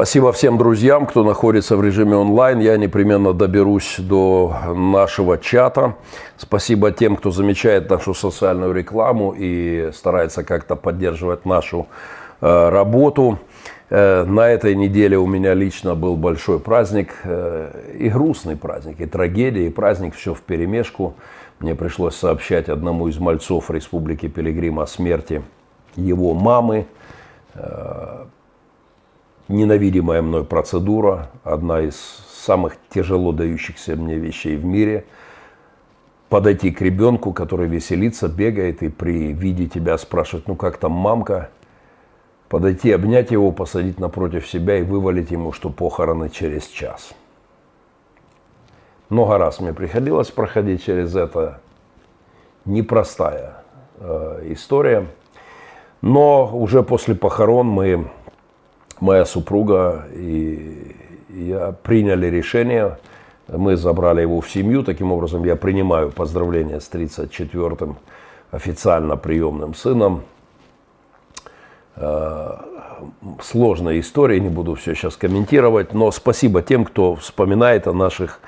Спасибо 0.00 0.32
всем 0.32 0.56
друзьям, 0.56 1.04
кто 1.04 1.24
находится 1.24 1.76
в 1.76 1.84
режиме 1.84 2.16
онлайн. 2.16 2.58
Я 2.58 2.78
непременно 2.78 3.34
доберусь 3.34 3.96
до 3.98 4.50
нашего 4.74 5.36
чата. 5.36 5.94
Спасибо 6.38 6.90
тем, 6.90 7.16
кто 7.16 7.30
замечает 7.30 7.90
нашу 7.90 8.14
социальную 8.14 8.72
рекламу 8.72 9.34
и 9.36 9.90
старается 9.92 10.42
как-то 10.42 10.74
поддерживать 10.74 11.44
нашу 11.44 11.86
э, 12.40 12.68
работу. 12.70 13.40
Э, 13.90 14.24
на 14.24 14.48
этой 14.48 14.74
неделе 14.74 15.18
у 15.18 15.26
меня 15.26 15.52
лично 15.52 15.94
был 15.94 16.16
большой 16.16 16.60
праздник, 16.60 17.12
э, 17.24 17.96
и 17.98 18.08
грустный 18.08 18.56
праздник, 18.56 19.02
и 19.02 19.04
трагедия, 19.04 19.66
и 19.66 19.68
праздник, 19.68 20.14
все 20.14 20.32
в 20.32 20.40
перемешку. 20.40 21.12
Мне 21.58 21.74
пришлось 21.74 22.16
сообщать 22.16 22.70
одному 22.70 23.08
из 23.08 23.18
мальцов 23.18 23.70
Республики 23.70 24.28
Пилигрим 24.28 24.80
о 24.80 24.86
смерти 24.86 25.42
его 25.94 26.32
мамы 26.32 26.86
ненавидимая 29.50 30.22
мной 30.22 30.44
процедура, 30.44 31.30
одна 31.44 31.80
из 31.80 31.96
самых 31.96 32.76
тяжело 32.88 33.32
дающихся 33.32 33.96
мне 33.96 34.16
вещей 34.16 34.56
в 34.56 34.64
мире. 34.64 35.04
Подойти 36.28 36.70
к 36.70 36.80
ребенку, 36.80 37.32
который 37.32 37.68
веселится, 37.68 38.28
бегает 38.28 38.82
и 38.82 38.88
при 38.88 39.32
виде 39.32 39.66
тебя 39.66 39.98
спрашивает, 39.98 40.46
ну 40.46 40.54
как 40.54 40.78
там 40.78 40.92
мамка? 40.92 41.50
Подойти, 42.48 42.92
обнять 42.92 43.30
его, 43.30 43.52
посадить 43.52 43.98
напротив 43.98 44.46
себя 44.46 44.78
и 44.78 44.82
вывалить 44.82 45.30
ему, 45.30 45.52
что 45.52 45.70
похороны 45.70 46.30
через 46.30 46.66
час. 46.66 47.12
Много 49.08 49.38
раз 49.38 49.60
мне 49.60 49.72
приходилось 49.72 50.30
проходить 50.30 50.84
через 50.84 51.16
это. 51.16 51.60
Непростая 52.64 53.64
э, 53.98 54.46
история. 54.50 55.08
Но 56.00 56.48
уже 56.56 56.82
после 56.82 57.14
похорон 57.14 57.66
мы 57.66 58.08
моя 59.00 59.24
супруга 59.24 60.06
и 60.14 60.96
я 61.30 61.72
приняли 61.82 62.26
решение, 62.26 62.98
мы 63.48 63.76
забрали 63.76 64.20
его 64.20 64.40
в 64.40 64.50
семью, 64.50 64.82
таким 64.82 65.12
образом 65.12 65.44
я 65.44 65.56
принимаю 65.56 66.10
поздравления 66.10 66.80
с 66.80 66.90
34-м 66.90 67.96
официально 68.50 69.16
приемным 69.16 69.74
сыном. 69.74 70.22
Э, 71.96 72.56
сложная 73.42 74.00
история, 74.00 74.40
не 74.40 74.48
буду 74.48 74.74
все 74.74 74.94
сейчас 74.94 75.16
комментировать, 75.16 75.94
но 75.94 76.10
спасибо 76.10 76.62
тем, 76.62 76.84
кто 76.84 77.14
вспоминает 77.16 77.86
о 77.86 77.92
наших 77.92 78.40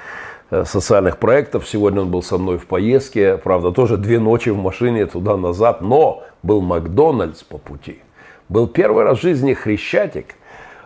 э, 0.51 0.65
социальных 0.65 1.19
проектах. 1.19 1.67
Сегодня 1.67 2.03
он 2.03 2.11
был 2.11 2.23
со 2.23 2.38
мной 2.38 2.59
в 2.59 2.67
поездке, 2.67 3.38
правда, 3.38 3.73
тоже 3.73 3.97
две 3.97 4.19
ночи 4.19 4.51
в 4.51 4.59
машине 4.59 5.07
туда-назад, 5.07 5.81
но 5.81 6.23
был 6.43 6.61
Макдональдс 6.61 7.43
по 7.43 7.59
пути. 7.59 8.01
Был 8.49 8.67
первый 8.67 9.05
раз 9.05 9.19
в 9.19 9.23
жизни 9.23 9.55
Хрещатик– 9.55 10.35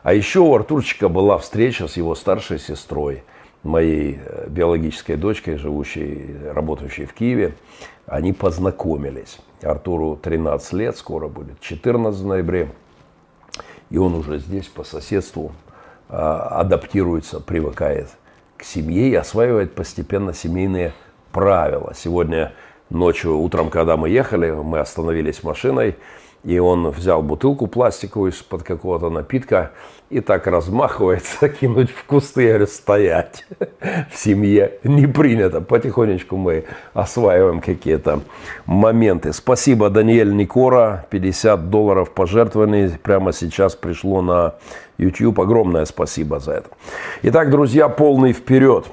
а 0.07 0.15
еще 0.15 0.39
у 0.39 0.55
Артурчика 0.55 1.09
была 1.09 1.37
встреча 1.37 1.89
с 1.89 1.97
его 1.97 2.15
старшей 2.15 2.61
сестрой, 2.61 3.25
моей 3.65 4.21
э, 4.25 4.47
биологической 4.49 5.17
дочкой, 5.17 5.57
живущей, 5.57 6.37
работающей 6.53 7.07
в 7.07 7.13
Киеве. 7.13 7.57
Они 8.07 8.33
познакомились. 8.33 9.41
Артуру 9.63 10.15
13 10.15 10.73
лет, 10.75 10.97
скоро 10.97 11.27
будет 11.27 11.59
14 11.59 12.25
ноября. 12.25 12.69
И 13.91 13.99
он 13.99 14.15
уже 14.15 14.39
здесь 14.39 14.69
по 14.69 14.85
соседству 14.85 15.51
а, 16.09 16.61
адаптируется, 16.61 17.41
привыкает 17.41 18.09
к 18.57 18.63
семье 18.63 19.09
и 19.09 19.15
осваивает 19.17 19.75
постепенно 19.75 20.33
семейные 20.33 20.93
правила. 21.33 21.95
Сегодня 21.97 22.53
ночью, 22.91 23.37
утром, 23.39 23.71
когда 23.71 23.97
мы 23.97 24.09
ехали, 24.09 24.53
мы 24.53 24.79
остановились 24.79 25.43
машиной, 25.43 25.97
и 26.45 26.59
он 26.59 26.91
взял 26.91 27.23
бутылку 27.23 27.67
пластиковую 27.67 28.33
из-под 28.33 28.63
какого-то 28.63 29.11
напитка 29.11 29.73
и 30.11 30.21
так 30.21 30.47
размахивается, 30.47 31.49
кинуть 31.61 31.91
в 31.91 32.05
кусты, 32.05 32.43
я 32.43 32.49
говорю, 32.51 32.67
стоять 32.67 33.45
в 34.13 34.17
семье. 34.17 34.75
Не 34.85 35.07
принято. 35.07 35.61
Потихонечку 35.61 36.37
мы 36.37 36.65
осваиваем 36.95 37.61
какие-то 37.61 38.21
моменты. 38.67 39.33
Спасибо, 39.33 39.91
Даниэль 39.91 40.35
Никора. 40.35 41.07
50 41.11 41.71
долларов 41.71 42.13
пожертвований 42.13 42.91
прямо 43.03 43.33
сейчас 43.33 43.75
пришло 43.75 44.23
на 44.23 44.55
YouTube. 44.99 45.41
Огромное 45.41 45.85
спасибо 45.85 46.39
за 46.39 46.53
это. 46.53 46.71
Итак, 47.23 47.51
друзья, 47.51 47.89
полный 47.89 48.33
вперед. 48.33 48.87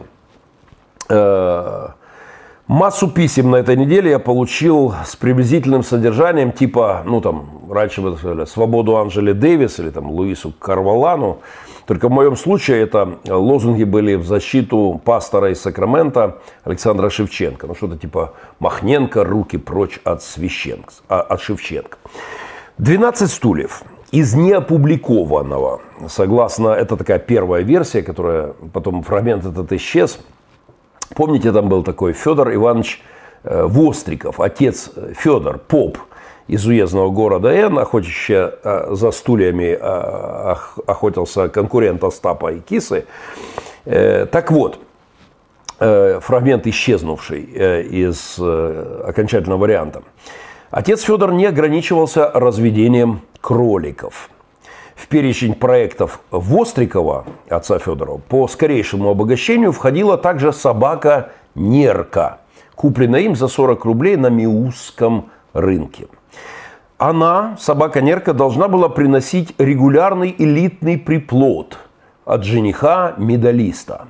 Массу 2.74 3.08
писем 3.08 3.52
на 3.52 3.58
этой 3.58 3.78
неделе 3.78 4.10
я 4.10 4.18
получил 4.18 4.96
с 5.06 5.16
приблизительным 5.16 5.84
содержанием, 5.84 6.52
типа, 6.52 7.04
ну 7.06 7.22
там, 7.22 7.48
раньше 7.70 8.02
бы 8.02 8.18
сказали, 8.18 8.46
свободу 8.46 8.98
Анжели 8.98 9.32
Дэвис 9.32 9.78
или 9.78 9.92
там 9.92 10.10
Луису 10.10 10.52
Карвалану. 10.58 11.38
Только 11.86 12.08
в 12.08 12.12
моем 12.12 12.36
случае 12.36 12.82
это 12.82 13.20
лозунги 13.28 13.84
были 13.84 14.16
в 14.16 14.26
защиту 14.26 15.00
пастора 15.06 15.52
из 15.52 15.62
Сакрамента 15.62 16.40
Александра 16.64 17.12
Шевченко. 17.12 17.68
Ну 17.68 17.76
что-то 17.76 17.96
типа 17.96 18.34
«Махненко, 18.58 19.24
руки 19.24 19.58
прочь 19.58 20.00
от, 20.04 20.24
священк, 20.24 20.94
а, 21.08 21.22
от 21.22 21.42
Шевченко». 21.42 22.00
12 22.80 23.30
стульев 23.30 23.84
из 24.10 24.34
неопубликованного, 24.34 25.80
согласно, 26.10 26.70
это 26.70 26.98
такая 26.98 27.20
первая 27.20 27.62
версия, 27.62 28.02
которая 28.02 28.56
потом 28.74 29.04
фрагмент 29.04 29.46
этот 29.46 29.72
исчез– 29.74 30.18
Помните, 31.16 31.52
там 31.52 31.70
был 31.70 31.84
такой 31.84 32.14
Федор 32.14 32.54
Иванович 32.54 33.02
э, 33.44 33.64
Востриков, 33.66 34.40
отец 34.40 34.90
э, 34.96 35.14
Федор, 35.16 35.58
поп 35.60 35.98
из 36.48 36.66
уездного 36.66 37.10
города 37.10 37.50
Н, 37.50 37.78
охотящий 37.80 38.36
э, 38.36 38.88
за 38.92 39.12
стульями, 39.12 39.78
охотился 40.88 41.50
конкурент 41.50 42.04
Остапа 42.04 42.52
и 42.52 42.60
Кисы. 42.60 43.06
Так 43.86 44.52
вот, 44.52 44.80
фрагмент 45.78 46.68
исчезнувший 46.68 47.42
из 47.42 48.40
окончательного 48.40 49.60
варианта. 49.60 50.04
Отец 50.72 51.02
Федор 51.02 51.34
не 51.34 51.46
ограничивался 51.46 52.32
разведением 52.34 53.22
кроликов– 53.42 54.30
в 54.96 55.08
перечень 55.08 55.54
проектов 55.54 56.22
Вострикова, 56.32 57.26
отца 57.50 57.80
Федорова, 57.80 58.18
по 58.18 58.48
скорейшему 58.48 59.10
обогащению 59.10 59.72
входила 59.72 60.18
также 60.18 60.54
собака 60.54 61.32
Нерка, 61.56 62.40
купленная 62.76 63.22
им 63.22 63.36
за 63.36 63.48
40 63.48 63.86
рублей 63.86 64.16
на 64.18 64.28
Миусском 64.28 65.30
рынке. 65.54 66.08
Она, 66.98 67.58
собака 67.60 68.02
Нерка, 68.02 68.34
должна 68.34 68.68
была 68.68 68.88
приносить 68.88 69.54
регулярный 69.58 70.34
элитный 70.38 70.98
приплод 70.98 71.78
от 72.24 72.44
жениха-медалиста. 72.44 74.08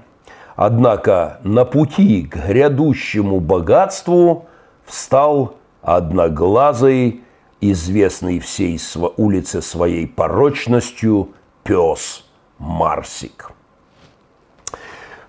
Однако 0.55 1.39
на 1.43 1.65
пути 1.65 2.23
к 2.23 2.35
грядущему 2.47 3.39
богатству 3.39 4.45
встал 4.85 5.55
одноглазый 5.81 7.22
известный 7.71 8.39
всей 8.39 8.79
улице 9.17 9.61
своей 9.61 10.07
порочностью 10.07 11.29
пес 11.63 12.25
Марсик. 12.57 13.51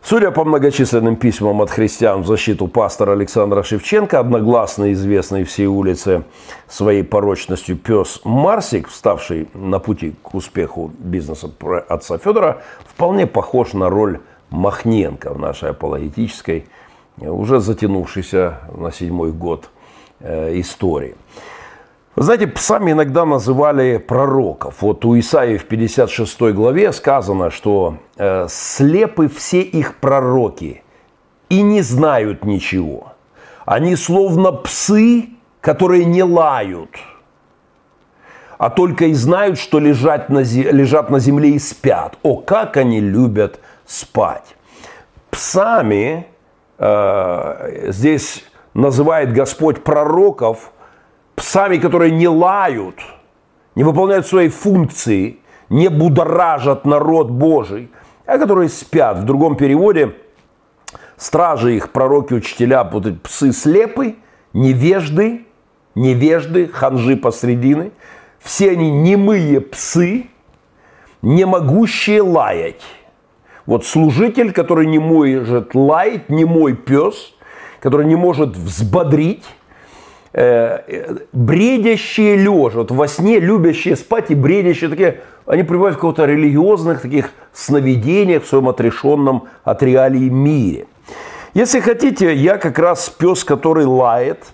Судя 0.07 0.31
по 0.31 0.45
многочисленным 0.45 1.17
письмам 1.17 1.63
от 1.63 1.71
христиан 1.71 2.21
в 2.21 2.27
защиту 2.27 2.69
пастора 2.69 3.13
Александра 3.13 3.63
Шевченко, 3.63 4.21
одногласно 4.21 4.93
известный 4.93 5.45
всей 5.45 5.65
улице 5.65 6.25
своей 6.69 7.03
порочностью 7.03 7.79
пес 7.79 8.21
Марсик, 8.23 8.89
вставший 8.89 9.49
на 9.55 9.79
пути 9.79 10.15
к 10.23 10.35
успеху 10.35 10.93
бизнеса 10.99 11.51
отца 11.89 12.19
Федора, 12.19 12.63
вполне 12.87 13.27
похож 13.27 13.73
на 13.73 13.89
роль 13.89 14.21
Махненко 14.51 15.33
в 15.33 15.39
нашей 15.39 15.71
апологетической, 15.71 16.67
уже 17.17 17.61
затянувшейся 17.61 18.61
на 18.77 18.93
седьмой 18.93 19.33
год 19.33 19.71
э, 20.21 20.61
истории. 20.61 21.15
Знаете, 22.17 22.47
псами 22.47 22.93
иногда 22.93 23.25
называли 23.25 23.99
пророков. 23.99 24.83
Вот 24.83 25.05
у 25.05 25.19
Исаии 25.19 25.57
в 25.57 25.65
56 25.65 26.41
главе 26.53 26.93
сказано, 26.93 27.51
что 27.51 27.99
э, 28.17 28.47
слепы 28.49 29.29
все 29.29 29.63
их 29.63 29.97
пророки 29.97 30.85
и 31.49 31.61
не 31.61 31.83
знают 31.83 32.45
ничего. 32.45 33.15
Они 33.67 33.97
словно 33.97 34.53
псы, 34.53 35.31
которые 35.61 36.05
не 36.05 36.23
лают, 36.23 36.91
а 38.59 38.71
только 38.71 39.07
и 39.07 39.15
знают, 39.15 39.59
что 39.59 39.81
лежат 39.81 40.29
на, 40.29 40.39
лежат 40.41 41.11
на 41.11 41.19
земле 41.19 41.51
и 41.51 41.59
спят. 41.59 42.17
О, 42.23 42.37
как 42.37 42.77
они 42.77 43.01
любят 43.01 43.59
спать. 43.87 44.55
Псами 45.31 46.29
э, 46.79 47.91
здесь 47.91 48.45
называет 48.73 49.33
Господь 49.33 49.83
пророков– 49.83 50.71
псами, 51.35 51.79
которые 51.79 52.11
не 52.11 52.29
лают, 52.29 53.01
не 53.75 53.85
выполняют 53.85 54.27
свои 54.27 54.49
функции, 54.49 55.39
не 55.69 55.89
будоражат 55.89 56.85
народ 56.85 57.31
Божий, 57.31 57.91
а 58.27 58.39
которые 58.39 58.69
спят. 58.69 59.19
В 59.19 59.25
другом 59.25 59.57
переводе 59.57 60.15
стражи 61.17 61.77
их, 61.77 61.91
пророки, 61.91 62.35
учителя, 62.35 62.85
будут 62.85 63.23
псы 63.23 63.53
слепы, 63.53 64.17
невежды, 64.53 65.47
невежды, 65.95 66.69
ханжи 66.69 67.17
посредины. 67.17 67.93
Все 68.41 68.71
они 68.71 68.91
немые 68.91 69.61
псы, 69.61 70.27
не 71.23 71.47
могущие 71.47 72.23
лаять. 72.23 72.83
Вот 73.67 73.87
служитель, 73.87 74.53
который 74.53 74.87
не 74.87 74.99
может 74.99 75.75
лаять, 75.75 76.29
не 76.29 76.45
мой 76.45 76.75
пес, 76.75 77.35
который 77.81 78.07
не 78.07 78.17
может 78.17 78.57
взбодрить, 78.57 79.45
бредящие 80.35 82.37
лежа, 82.37 82.79
вот 82.79 82.91
во 82.91 83.07
сне 83.07 83.39
любящие 83.39 83.97
спать 83.97 84.31
и 84.31 84.35
бредящие 84.35 84.91
такие, 84.91 85.21
они 85.47 85.63
пребывают 85.63 85.95
в 85.95 85.99
какого-то 85.99 86.25
религиозных 86.25 87.03
таких 87.03 87.31
сновидениях 87.53 88.43
в 88.43 88.49
своем 88.49 88.69
отрешенном 88.69 89.45
от 89.63 89.83
реалий 89.83 90.31
мире. 90.31 90.87
Если 91.55 91.79
хотите, 91.79 92.35
я 92.35 92.59
как 92.59 92.81
раз 92.81 93.09
пес, 93.11 93.45
который 93.45 93.85
лает, 93.85 94.45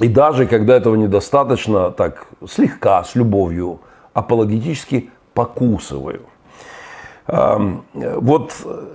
и 0.00 0.08
даже 0.08 0.46
когда 0.46 0.76
этого 0.76 0.94
недостаточно, 0.94 1.90
так 1.90 2.26
слегка, 2.48 3.04
с 3.04 3.14
любовью, 3.14 3.80
апологетически 4.14 5.10
покусываю. 5.34 6.22
Вот 7.26 8.54
э, 8.64 8.86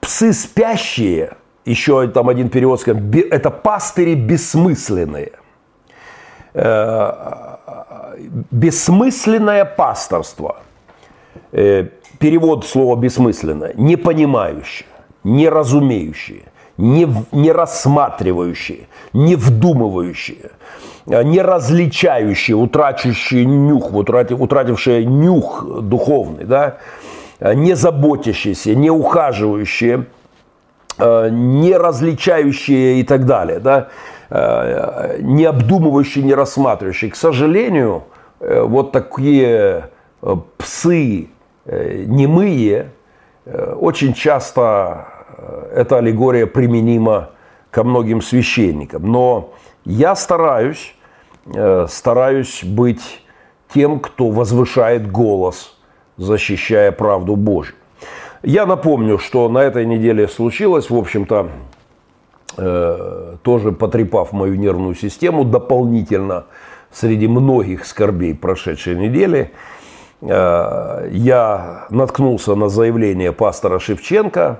псы 0.00 0.32
спящие, 0.32 1.36
еще 1.64 2.08
там 2.08 2.28
один 2.28 2.48
перевод 2.48 2.86
это 2.86 3.50
пастыри 3.50 4.14
бессмысленные. 4.14 5.32
Э, 6.54 7.56
бессмысленное 8.50 9.64
пасторство. 9.64 10.56
Э, 11.52 11.86
перевод 12.18 12.66
слова 12.66 12.96
бессмысленное. 12.96 13.72
Не 13.74 13.96
понимающее, 13.96 14.88
не 15.24 15.48
не, 16.78 17.52
рассматривающие, 17.52 18.88
не 19.12 19.36
вдумывающие, 19.36 20.50
э, 21.06 21.22
не 21.22 21.40
различающие, 21.40 22.56
утратившие 22.56 23.44
нюх, 23.44 23.92
утратившие 23.92 25.04
нюх 25.04 25.64
духовный, 25.82 26.44
да, 26.44 26.78
не 27.40 27.74
заботящиеся, 27.74 28.74
не 28.74 28.90
ухаживающие– 28.90 30.06
Э, 30.14 30.21
не 30.98 31.76
различающие 31.76 33.00
и 33.00 33.02
так 33.02 33.24
далее, 33.26 33.58
да, 33.58 33.88
э, 34.30 35.18
не 35.20 35.44
обдумывающие, 35.44 36.24
не 36.24 36.34
рассматривающие. 36.34 37.10
К 37.10 37.16
сожалению, 37.16 38.04
э, 38.40 38.62
вот 38.62 38.92
такие 38.92 39.90
псы 40.58 41.28
немые, 41.64 42.90
очень 43.44 44.14
часто 44.14 45.06
эта 45.74 45.98
аллегория 45.98 46.46
применима 46.46 47.30
ко 47.70 47.82
многим 47.82 48.20
священникам. 48.20 49.10
Но 49.10 49.52
я 49.84 50.14
стараюсь, 50.14 50.94
стараюсь 51.88 52.62
быть 52.64 53.22
тем, 53.74 53.98
кто 54.00 54.30
возвышает 54.30 55.10
голос, 55.10 55.76
защищая 56.16 56.92
правду 56.92 57.36
Божью. 57.36 57.74
Я 58.42 58.66
напомню, 58.66 59.18
что 59.18 59.48
на 59.48 59.58
этой 59.58 59.86
неделе 59.86 60.26
случилось, 60.26 60.90
в 60.90 60.96
общем-то, 60.96 61.48
э, 62.56 63.36
тоже 63.42 63.70
потрепав 63.70 64.32
мою 64.32 64.56
нервную 64.56 64.96
систему 64.96 65.44
дополнительно 65.44 66.46
среди 66.90 67.28
многих 67.28 67.86
скорбей 67.86 68.34
прошедшей 68.34 68.96
недели, 68.96 69.52
э, 70.22 71.08
я 71.12 71.86
наткнулся 71.90 72.56
на 72.56 72.68
заявление 72.68 73.30
пастора 73.30 73.78
Шевченко. 73.78 74.58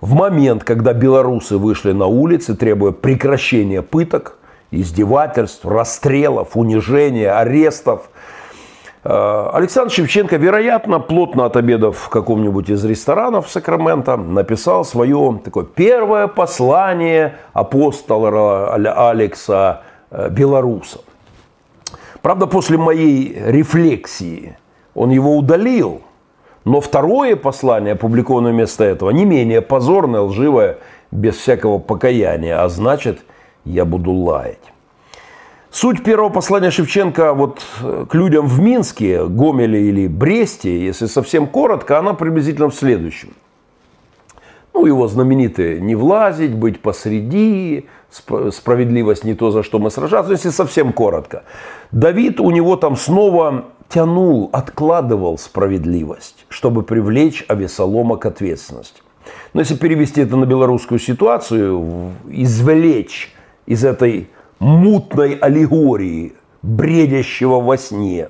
В 0.00 0.14
момент, 0.14 0.62
когда 0.62 0.92
белорусы 0.92 1.56
вышли 1.58 1.90
на 1.90 2.06
улицы, 2.06 2.54
требуя 2.54 2.92
прекращения 2.92 3.82
пыток, 3.82 4.38
издевательств, 4.70 5.64
расстрелов, 5.64 6.56
унижения, 6.56 7.32
арестов– 7.36 8.10
Александр 9.04 9.90
Шевченко, 9.90 10.36
вероятно, 10.36 11.00
плотно 11.00 11.46
от 11.46 11.56
обедов 11.56 11.98
в 11.98 12.08
каком-нибудь 12.08 12.70
из 12.70 12.84
ресторанов 12.84 13.50
Сакрамента 13.50 14.16
написал 14.16 14.84
свое 14.84 15.40
такое 15.42 15.64
первое 15.64 16.28
послание 16.28 17.38
апостола 17.52 18.72
Алекса 18.74 19.82
э, 20.10 20.28
Белоруса. 20.30 21.00
Правда, 22.20 22.46
после 22.46 22.78
моей 22.78 23.36
рефлексии 23.44 24.56
он 24.94 25.10
его 25.10 25.36
удалил, 25.36 26.02
но 26.64 26.80
второе 26.80 27.34
послание, 27.34 27.94
опубликованное 27.94 28.52
вместо 28.52 28.84
этого, 28.84 29.10
не 29.10 29.24
менее 29.24 29.62
позорное, 29.62 30.20
лживое, 30.20 30.78
без 31.10 31.36
всякого 31.36 31.78
покаяния, 31.78 32.62
а 32.62 32.68
значит, 32.68 33.24
я 33.64 33.84
буду 33.84 34.12
лаять. 34.12 34.71
Суть 35.72 36.04
первого 36.04 36.28
послания 36.28 36.70
Шевченко 36.70 37.32
вот 37.32 37.62
э, 37.82 38.04
к 38.06 38.14
людям 38.14 38.46
в 38.46 38.60
Минске, 38.60 39.24
Гомеле 39.24 39.88
или 39.88 40.06
Бресте, 40.06 40.84
если 40.84 41.06
совсем 41.06 41.46
коротко, 41.46 41.98
она 41.98 42.12
приблизительно 42.12 42.68
в 42.68 42.74
следующем. 42.74 43.30
Ну, 44.74 44.84
его 44.84 45.08
знаменитые 45.08 45.80
«не 45.80 45.94
влазить», 45.94 46.54
«быть 46.54 46.80
посреди», 46.80 47.86
«справедливость 48.10 49.24
не 49.24 49.32
то, 49.32 49.50
за 49.50 49.62
что 49.62 49.78
мы 49.78 49.90
сражаться», 49.90 50.32
если 50.32 50.50
совсем 50.50 50.92
коротко. 50.92 51.44
Давид 51.90 52.38
у 52.38 52.50
него 52.50 52.76
там 52.76 52.94
снова 52.94 53.64
тянул, 53.88 54.50
откладывал 54.52 55.38
справедливость, 55.38 56.44
чтобы 56.50 56.82
привлечь 56.82 57.46
Авесолома 57.48 58.18
к 58.18 58.26
ответственности. 58.26 59.00
Но 59.54 59.60
если 59.60 59.76
перевести 59.76 60.20
это 60.20 60.36
на 60.36 60.44
белорусскую 60.44 60.98
ситуацию, 60.98 62.12
извлечь 62.28 63.32
из 63.64 63.86
этой 63.86 64.28
мутной 64.62 65.34
аллегории, 65.34 66.34
бредящего 66.62 67.60
во 67.60 67.76
сне. 67.76 68.28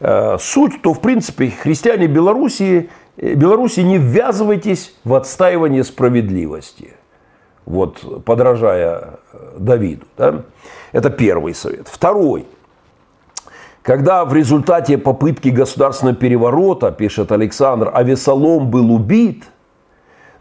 Э, 0.00 0.36
суть, 0.40 0.82
то, 0.82 0.92
в 0.92 1.00
принципе, 1.00 1.50
христиане 1.50 2.08
Белоруссии, 2.08 2.90
э, 3.16 3.34
Беларуси 3.34 3.80
не 3.80 3.96
ввязывайтесь 3.96 4.94
в 5.04 5.14
отстаивание 5.14 5.84
справедливости. 5.84 6.94
Вот, 7.66 8.24
подражая 8.24 9.20
э, 9.32 9.56
Давиду. 9.58 10.06
Да? 10.18 10.42
Это 10.90 11.08
первый 11.08 11.54
совет. 11.54 11.86
Второй. 11.86 12.46
Когда 13.82 14.24
в 14.24 14.34
результате 14.34 14.98
попытки 14.98 15.48
государственного 15.50 16.16
переворота, 16.16 16.90
пишет 16.90 17.30
Александр, 17.30 17.90
Авесолом 17.94 18.70
был 18.70 18.92
убит– 18.92 19.44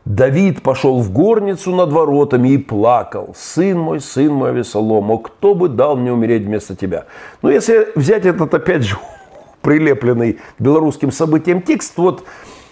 Давид 0.10 0.64
пошел 0.64 1.02
в 1.02 1.12
горницу 1.12 1.76
над 1.76 1.92
воротами 1.92 2.50
и 2.50 2.58
плакал. 2.58 3.36
«Сын 3.38 3.78
мой, 3.78 4.00
сын 4.00 4.34
мой, 4.34 4.50
Авесолом, 4.50 5.12
о, 5.12 5.20
кто 5.20 5.54
бы 5.54 5.70
дал 5.70 5.96
мне 5.96 6.12
умереть 6.12 6.46
вместо 6.46 6.76
тебя?» 6.76 7.06
Но 7.44 7.52
если 7.52 7.90
взять 7.94 8.26
этот, 8.26 8.52
опять 8.52 8.82
же, 8.82 8.98
прилепленный 9.62 10.40
белорусским 10.58 11.12
событиям 11.12 11.62
текст, 11.62 11.96
вот 11.98 12.24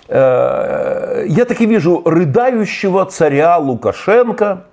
э, 0.08 1.26
я 1.28 1.46
так 1.46 1.62
и 1.62 1.68
вижу 1.68 2.02
рыдающего 2.04 3.06
царя 3.06 3.60
Лукашенко, 3.60 4.64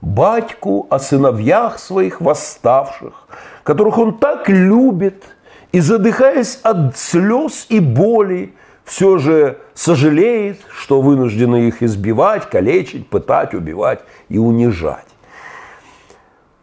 батьку 0.00 0.88
о 0.90 0.98
сыновьях 0.98 1.78
своих 1.78 2.20
восставших, 2.20 3.28
которых 3.62 3.96
он 3.96 4.18
так 4.18 4.48
любит, 4.48 5.22
и 5.70 5.78
задыхаясь 5.78 6.58
от 6.64 6.98
слез 6.98 7.66
и 7.68 7.78
боли, 7.78 8.54
все 8.84 9.18
же 9.18 9.58
сожалеет, 9.78 10.58
что 10.76 11.00
вынуждены 11.00 11.68
их 11.68 11.84
избивать, 11.84 12.50
калечить, 12.50 13.08
пытать, 13.08 13.54
убивать 13.54 14.00
и 14.28 14.36
унижать. 14.36 15.06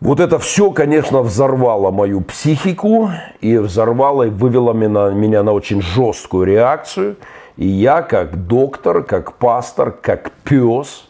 Вот 0.01 0.19
это 0.19 0.37
все, 0.37 0.71
конечно, 0.71 1.21
взорвало 1.21 1.91
мою 1.91 2.19
психику 2.19 3.09
и 3.39 3.57
взорвало 3.57 4.23
и 4.23 4.29
вывело 4.29 4.73
меня, 4.73 5.11
меня 5.11 5.43
на 5.43 5.53
очень 5.53 5.81
жесткую 5.81 6.45
реакцию. 6.45 7.15
И 7.55 7.65
я, 7.65 8.01
как 8.01 8.47
доктор, 8.47 9.01
как 9.03 9.37
пастор, 9.37 9.91
как 9.91 10.31
пес, 10.43 11.07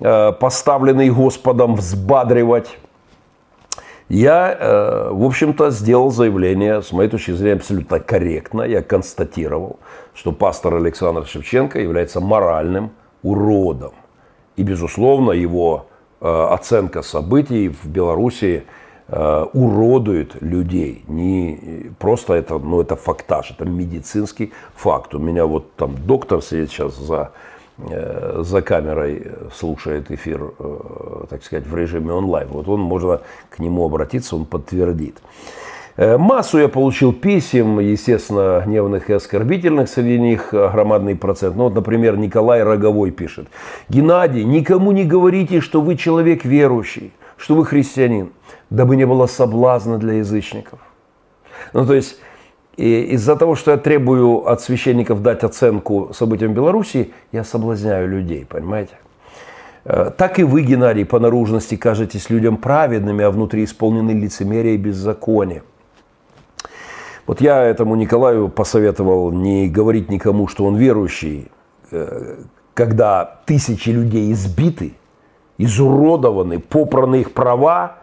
э, 0.00 0.32
поставленный 0.40 1.10
Господом 1.10 1.74
взбадривать, 1.74 2.78
я, 4.08 4.56
э, 4.58 5.10
в 5.10 5.24
общем-то, 5.24 5.70
сделал 5.70 6.10
заявление, 6.12 6.80
с 6.80 6.92
моей 6.92 7.10
точки 7.10 7.32
зрения, 7.32 7.56
абсолютно 7.56 7.98
корректно. 7.98 8.62
Я 8.62 8.82
констатировал, 8.82 9.80
что 10.14 10.32
пастор 10.32 10.74
Александр 10.76 11.26
Шевченко 11.26 11.80
является 11.80 12.20
моральным 12.20 12.90
уродом. 13.22 13.92
И, 14.54 14.62
безусловно, 14.62 15.32
его 15.32 15.86
э, 16.20 16.28
оценка 16.28 17.02
событий 17.02 17.68
в 17.68 17.86
Беларуси 17.88 18.64
э, 19.08 19.46
уродует 19.52 20.40
людей. 20.40 21.04
Не 21.08 21.90
просто 21.98 22.34
это, 22.34 22.58
ну, 22.58 22.80
это 22.80 22.94
фактаж, 22.94 23.50
это 23.50 23.64
медицинский 23.64 24.52
факт. 24.76 25.16
У 25.16 25.18
меня 25.18 25.46
вот 25.46 25.74
там 25.74 25.96
доктор 26.06 26.42
сидит 26.42 26.70
сейчас 26.70 26.96
за 26.96 27.32
за 27.78 28.62
камерой 28.62 29.32
слушает 29.54 30.10
эфир, 30.10 30.52
э, 30.58 31.24
так 31.28 31.44
сказать, 31.44 31.66
в 31.66 31.76
режиме 31.76 32.12
онлайн. 32.12 32.48
Вот 32.48 32.68
он, 32.68 32.80
можно 32.80 33.20
к 33.50 33.58
нему 33.58 33.84
обратиться, 33.84 34.34
он 34.36 34.46
подтвердит. 34.46 35.18
Э, 35.96 36.16
массу 36.16 36.58
я 36.58 36.68
получил 36.68 37.12
писем, 37.12 37.78
естественно, 37.80 38.62
гневных 38.64 39.10
и 39.10 39.12
оскорбительных, 39.12 39.88
среди 39.88 40.18
них 40.18 40.48
громадный 40.52 41.16
процент. 41.16 41.56
Ну, 41.56 41.64
вот, 41.64 41.74
например, 41.74 42.16
Николай 42.16 42.62
Роговой 42.62 43.10
пишет. 43.10 43.48
Геннадий, 43.88 44.44
никому 44.44 44.92
не 44.92 45.04
говорите, 45.04 45.60
что 45.60 45.80
вы 45.80 45.96
человек 45.96 46.44
верующий, 46.44 47.12
что 47.36 47.54
вы 47.54 47.66
христианин, 47.66 48.30
дабы 48.70 48.96
не 48.96 49.06
было 49.06 49.26
соблазна 49.26 49.98
для 49.98 50.14
язычников. 50.14 50.78
Ну, 51.72 51.86
то 51.86 51.94
есть, 51.94 52.18
и 52.76 53.02
из-за 53.14 53.36
того, 53.36 53.54
что 53.54 53.70
я 53.70 53.76
требую 53.78 54.46
от 54.48 54.60
священников 54.60 55.22
дать 55.22 55.44
оценку 55.44 56.10
событиям 56.12 56.52
Беларуси, 56.52 57.12
я 57.32 57.42
соблазняю 57.42 58.08
людей, 58.08 58.44
понимаете? 58.46 58.96
Э, 59.84 60.10
так 60.16 60.38
и 60.38 60.44
вы, 60.44 60.62
Геннадий, 60.62 61.06
по 61.06 61.18
наружности 61.18 61.76
кажетесь 61.76 62.28
людям 62.28 62.58
праведными, 62.58 63.24
а 63.24 63.30
внутри 63.30 63.64
исполнены 63.64 64.10
лицемерие 64.10 64.74
и 64.74 64.78
беззаконие. 64.78 65.62
Вот 67.26 67.40
я 67.40 67.62
этому 67.62 67.96
Николаю 67.96 68.48
посоветовал 68.48 69.32
не 69.32 69.68
говорить 69.68 70.10
никому, 70.10 70.46
что 70.46 70.64
он 70.64 70.76
верующий, 70.76 71.50
э, 71.90 72.36
когда 72.74 73.40
тысячи 73.46 73.88
людей 73.88 74.32
избиты, 74.32 74.92
изуродованы, 75.56 76.58
попраны 76.58 77.22
их 77.22 77.32
права, 77.32 77.96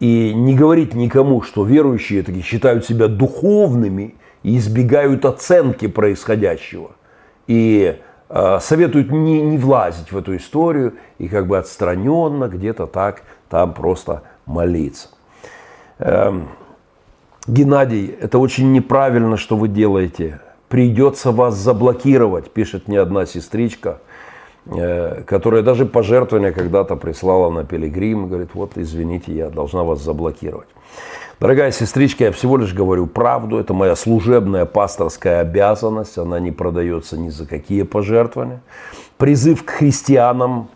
и 0.00 0.32
не 0.34 0.56
говорить 0.56 0.94
никому, 0.94 1.42
что 1.42 1.64
верующие 1.64 2.22
таки 2.22 2.40
считают 2.40 2.86
себя 2.86 3.06
духовными 3.06 4.14
и 4.42 4.56
избегают 4.56 5.26
оценки 5.26 5.86
происходящего. 5.86 6.92
И 7.46 7.98
э, 8.30 8.58
советуют 8.60 9.12
не, 9.12 9.42
не 9.42 9.58
влазить 9.58 10.10
в 10.10 10.16
эту 10.16 10.36
историю 10.36 10.94
и 11.18 11.28
как 11.28 11.46
бы 11.46 11.58
отстраненно 11.58 12.48
где-то 12.48 12.86
так 12.86 13.22
там 13.50 13.74
просто 13.74 14.22
молиться. 14.46 15.08
Эм, 15.98 16.48
Геннадий, 17.46 18.06
это 18.06 18.38
очень 18.38 18.72
неправильно, 18.72 19.36
что 19.36 19.56
вы 19.56 19.68
делаете. 19.68 20.40
Придется 20.68 21.30
вас 21.30 21.56
заблокировать, 21.56 22.50
пишет 22.50 22.88
мне 22.88 23.00
одна 23.00 23.26
сестричка– 23.26 24.00
которая 25.26 25.62
даже 25.62 25.86
пожертвования 25.86 26.52
когда-то 26.52 26.96
прислала 26.96 27.50
на 27.50 27.64
Пилигрим, 27.64 28.28
говорит, 28.28 28.50
вот 28.54 28.72
извините, 28.76 29.32
я 29.32 29.50
должна 29.50 29.84
вас 29.84 30.02
заблокировать. 30.02 30.68
Дорогая 31.40 31.72
сестричка, 31.72 32.24
я 32.24 32.32
всего 32.32 32.58
лишь 32.58 32.74
говорю 32.74 33.06
правду, 33.06 33.58
это 33.58 33.72
моя 33.72 33.96
служебная 33.96 34.66
пасторская 34.66 35.40
обязанность, 35.40 36.18
она 36.18 36.38
не 36.38 36.50
продается 36.50 37.16
ни 37.16 37.30
за 37.30 37.46
какие 37.46 37.82
пожертвования. 37.82 38.60
Призыв 39.16 39.64
к 39.64 39.70
христианам 39.70 40.68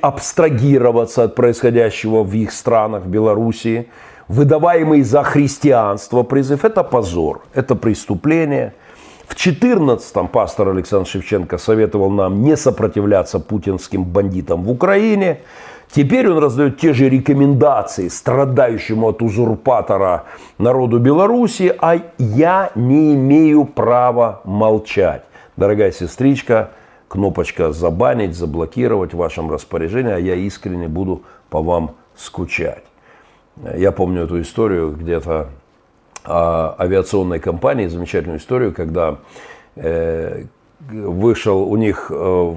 абстрагироваться 0.00 1.24
от 1.24 1.34
происходящего 1.34 2.22
в 2.22 2.32
их 2.34 2.52
странах, 2.52 3.04
в 3.04 3.08
Белоруссии, 3.08 3.88
выдаваемый 4.28 5.02
за 5.02 5.22
христианство 5.22 6.22
призыв, 6.22 6.64
это 6.64 6.82
позор, 6.82 7.42
это 7.52 7.74
преступление– 7.74 8.72
в 9.26 9.34
14-м 9.34 10.28
пастор 10.28 10.68
Александр 10.68 11.08
Шевченко 11.08 11.58
советовал 11.58 12.10
нам 12.10 12.42
не 12.42 12.56
сопротивляться 12.56 13.40
путинским 13.40 14.04
бандитам 14.04 14.64
в 14.64 14.70
Украине. 14.70 15.40
Теперь 15.90 16.28
он 16.28 16.38
раздает 16.38 16.78
те 16.78 16.92
же 16.92 17.08
рекомендации 17.08 18.08
страдающему 18.08 19.08
от 19.08 19.22
узурпатора 19.22 20.24
народу 20.58 20.98
Беларуси, 20.98 21.74
а 21.78 22.00
я 22.18 22.70
не 22.74 23.14
имею 23.14 23.64
права 23.64 24.40
молчать. 24.44 25.22
Дорогая 25.56 25.92
сестричка, 25.92 26.70
кнопочка 27.08 27.72
«Забанить», 27.72 28.34
«Заблокировать» 28.34 29.14
в 29.14 29.18
вашем 29.18 29.50
распоряжении, 29.50 30.12
а 30.12 30.18
я 30.18 30.34
искренне 30.34 30.88
буду 30.88 31.22
по 31.48 31.62
вам 31.62 31.92
скучать. 32.16 32.82
Я 33.76 33.92
помню 33.92 34.24
эту 34.24 34.40
историю 34.40 34.90
где-то 34.90 35.48
авиационной 36.26 37.38
компании, 37.38 37.86
замечательную 37.86 38.38
историю, 38.38 38.72
когда 38.72 39.18
э, 39.76 40.44
вышел 40.90 41.62
у 41.62 41.76
них 41.76 42.10
э, 42.10 42.56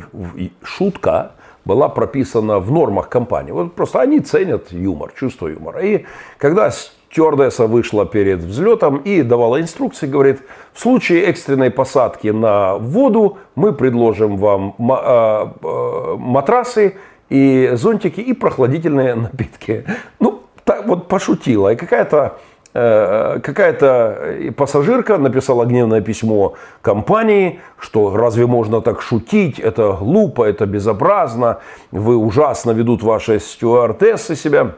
шутка, 0.63 1.32
была 1.65 1.89
прописана 1.89 2.60
в 2.60 2.71
нормах 2.71 3.10
компании. 3.10 3.51
Вот 3.51 3.73
просто 3.73 3.99
они 3.99 4.21
ценят 4.21 4.71
юмор, 4.71 5.12
чувство 5.19 5.47
юмора. 5.47 5.82
И 5.82 6.06
когда 6.38 6.71
стюардесса 6.71 7.67
вышла 7.67 8.06
перед 8.06 8.39
взлетом 8.39 8.97
и 8.97 9.21
давала 9.21 9.60
инструкции, 9.60 10.08
говорит, 10.08 10.41
в 10.73 10.80
случае 10.80 11.23
экстренной 11.23 11.69
посадки 11.69 12.27
на 12.30 12.77
воду 12.77 13.38
мы 13.56 13.73
предложим 13.73 14.38
вам 14.38 14.75
а, 14.80 15.53
а, 15.62 16.15
матрасы 16.17 16.95
и 17.30 17.71
зонтики 17.73 18.21
и 18.21 18.34
прохладительные 18.34 19.15
напитки. 19.25 19.84
Ну, 20.19 20.43
так 20.63 20.88
вот 20.88 21.08
пошутила. 21.08 21.73
И 21.73 21.75
какая-то 21.75 22.38
Э, 22.38 22.46
какая-то 22.77 24.53
пассажирка 24.55 25.17
написала 25.17 25.65
гневное 25.65 26.01
письмо 26.01 26.53
компании, 26.81 27.59
что 27.79 28.15
разве 28.15 28.45
можно 28.45 28.81
так 28.81 29.01
шутить, 29.01 29.59
это 29.59 29.97
глупо, 29.99 30.43
это 30.43 30.65
безобразно, 30.65 31.59
вы 31.91 32.15
ужасно 32.17 32.71
ведут 32.71 33.01
ваши 33.03 33.39
стюардессы 33.39 34.35
себя. 34.35 34.73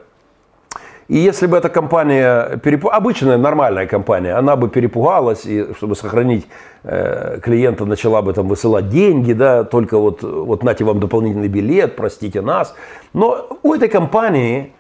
И 1.09 1.17
если 1.17 1.47
бы 1.47 1.57
эта 1.57 1.69
компания, 1.69 2.59
обычная 2.91 3.38
нормальная 3.38 3.88
компания, 3.88 4.38
она 4.38 4.55
бы 4.55 4.69
перепугалась, 4.69 5.43
и 5.43 5.73
чтобы 5.73 5.95
сохранить 5.95 6.45
э, 6.83 7.39
клиента, 7.41 7.85
начала 7.85 8.21
бы 8.21 8.31
там 8.31 8.47
высылать 8.47 8.89
деньги, 8.89 9.33
да, 9.33 9.63
только 9.63 9.97
вот, 9.97 10.21
вот 10.21 10.63
нате 10.63 10.83
вам 10.83 10.99
дополнительный 10.99 11.47
билет, 11.47 11.95
простите 11.95 12.41
нас. 12.41 12.75
Но 13.13 13.47
у 13.63 13.73
этой 13.73 13.89
компании 13.89 14.71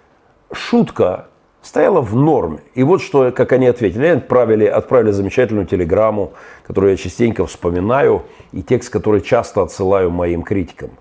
шутка 0.53 1.25
стояла 1.61 2.01
в 2.01 2.15
норме. 2.15 2.59
И 2.73 2.83
вот 2.83 3.01
что, 3.01 3.31
как 3.31 3.51
они 3.51 3.67
ответили. 3.67 4.05
Они 4.05 4.17
отправили, 4.17 4.65
отправили 4.65 5.11
замечательную 5.11 5.67
телеграмму, 5.67 6.33
которую 6.65 6.91
я 6.91 6.97
частенько 6.97 7.45
вспоминаю, 7.45 8.23
и 8.51 8.61
текст, 8.61 8.89
который 8.89 9.21
часто 9.21 9.61
отсылаю 9.61 10.09
моим 10.09 10.43
критикам. 10.43 10.91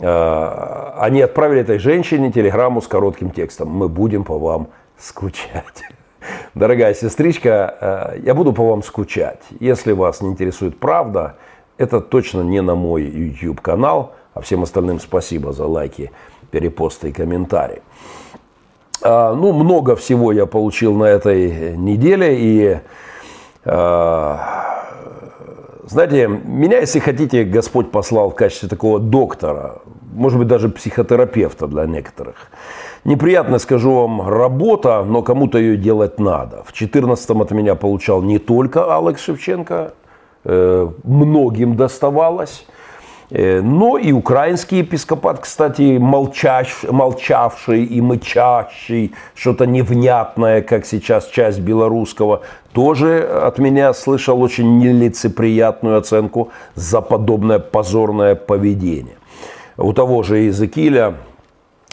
А, 0.00 0.96
они 1.00 1.20
отправили 1.20 1.60
этой 1.60 1.78
женщине 1.78 2.32
телеграмму 2.32 2.82
с 2.82 2.88
коротким 2.88 3.30
текстом. 3.30 3.68
Мы 3.68 3.88
будем 3.88 4.24
по 4.24 4.38
вам 4.38 4.68
скучать. 4.98 5.84
Дорогая 6.54 6.94
сестричка, 6.94 7.76
а, 7.80 8.16
я 8.18 8.34
буду 8.34 8.52
по 8.52 8.68
вам 8.68 8.82
скучать. 8.82 9.42
Если 9.60 9.92
вас 9.92 10.20
не 10.20 10.30
интересует 10.30 10.78
правда, 10.78 11.36
это 11.78 12.00
точно 12.00 12.42
не 12.42 12.60
на 12.60 12.74
мой 12.74 13.02
YouTube 13.02 13.60
канал. 13.60 14.12
А 14.34 14.40
всем 14.40 14.64
остальным 14.64 14.98
спасибо 14.98 15.52
за 15.52 15.64
лайки, 15.64 16.10
перепосты 16.50 17.10
и 17.10 17.12
комментарии. 17.12 17.82
А, 19.04 19.34
ну, 19.34 19.52
много 19.52 19.96
всего 19.96 20.32
я 20.32 20.46
получил 20.46 20.94
на 20.94 21.04
этой 21.04 21.76
неделе. 21.76 22.36
И, 22.38 22.78
а, 23.66 24.86
знаете, 25.86 26.26
меня, 26.26 26.78
если 26.78 27.00
хотите, 27.00 27.44
Господь 27.44 27.90
послал 27.90 28.30
в 28.30 28.34
качестве 28.34 28.70
такого 28.70 28.98
доктора, 28.98 29.82
может 30.14 30.38
быть, 30.38 30.48
даже 30.48 30.70
психотерапевта 30.70 31.66
для 31.66 31.84
некоторых. 31.84 32.50
Неприятно, 33.04 33.58
скажу 33.58 33.92
вам, 33.92 34.26
работа, 34.26 35.04
но 35.04 35.20
кому-то 35.20 35.58
ее 35.58 35.76
делать 35.76 36.18
надо. 36.18 36.62
В 36.64 36.72
14-м 36.72 37.42
от 37.42 37.50
меня 37.50 37.74
получал 37.74 38.22
не 38.22 38.38
только 38.38 38.96
Алекс 38.96 39.20
Шевченко, 39.20 39.92
э, 40.44 40.88
многим 41.02 41.76
доставалось. 41.76 42.66
Э, 43.30 43.60
но 43.60 43.96
и 43.98 44.12
украинский 44.12 44.78
епископат, 44.78 45.40
кстати, 45.40 45.98
молчащ, 45.98 46.82
молчавший 46.82 47.84
и 47.84 48.00
мычащий, 48.00 49.14
что-то 49.34 49.66
невнятное, 49.66 50.62
как 50.62 50.84
сейчас 50.86 51.28
часть 51.28 51.60
белорусского, 51.60 52.42
тоже 52.72 53.22
от 53.22 53.58
меня 53.58 53.92
слышал 53.94 54.40
очень 54.42 54.78
нелицеприятную 54.78 55.98
оценку 55.98 56.50
за 56.74 57.00
подобное 57.00 57.58
позорное 57.58 58.34
поведение. 58.34 59.16
У 59.76 59.92
того 59.92 60.22
же 60.22 60.38
Иезекииля 60.38 61.14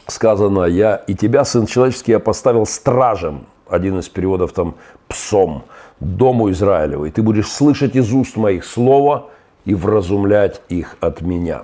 сказано, 0.07 0.65
я 0.65 0.95
и 1.07 1.15
тебя, 1.15 1.45
сын 1.45 1.65
человеческий, 1.65 2.11
я 2.11 2.19
поставил 2.19 2.65
стражем, 2.65 3.45
один 3.69 3.99
из 3.99 4.09
переводов 4.09 4.51
там 4.51 4.75
псом, 5.07 5.63
дому 5.99 6.51
Израилеву, 6.51 7.05
и 7.05 7.11
ты 7.11 7.21
будешь 7.21 7.47
слышать 7.47 7.95
из 7.95 8.11
уст 8.13 8.35
моих 8.35 8.65
слова 8.65 9.29
и 9.65 9.73
вразумлять 9.73 10.61
их 10.69 10.97
от 10.99 11.21
меня. 11.21 11.63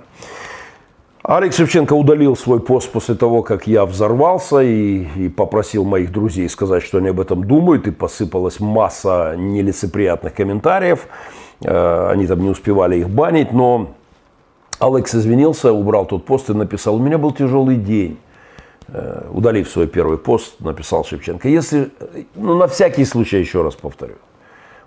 Алекс 1.22 1.56
Шевченко 1.56 1.92
удалил 1.92 2.36
свой 2.36 2.58
пост 2.58 2.90
после 2.90 3.14
того, 3.14 3.42
как 3.42 3.66
я 3.66 3.84
взорвался 3.84 4.60
и, 4.60 5.06
и 5.16 5.28
попросил 5.28 5.84
моих 5.84 6.10
друзей 6.10 6.48
сказать, 6.48 6.82
что 6.82 6.98
они 6.98 7.08
об 7.08 7.20
этом 7.20 7.44
думают, 7.44 7.86
и 7.86 7.90
посыпалась 7.90 8.60
масса 8.60 9.34
нелицеприятных 9.36 10.32
комментариев. 10.32 11.06
Э, 11.62 12.08
они 12.10 12.26
там 12.26 12.40
не 12.40 12.48
успевали 12.48 12.96
их 12.96 13.10
банить, 13.10 13.52
но 13.52 13.90
Алекс 14.78 15.14
извинился, 15.14 15.72
убрал 15.72 16.06
тот 16.06 16.24
пост 16.24 16.48
и 16.50 16.54
написал, 16.54 16.94
у 16.96 16.98
меня 16.98 17.18
был 17.18 17.32
тяжелый 17.32 17.76
день. 17.76 18.18
Э, 18.86 19.26
удалив 19.30 19.68
свой 19.68 19.86
первый 19.86 20.16
пост, 20.16 20.60
написал 20.60 21.04
Шевченко. 21.04 21.46
Если, 21.48 21.90
ну, 22.36 22.56
на 22.56 22.68
всякий 22.68 23.04
случай 23.04 23.38
еще 23.38 23.62
раз 23.62 23.74
повторю. 23.74 24.14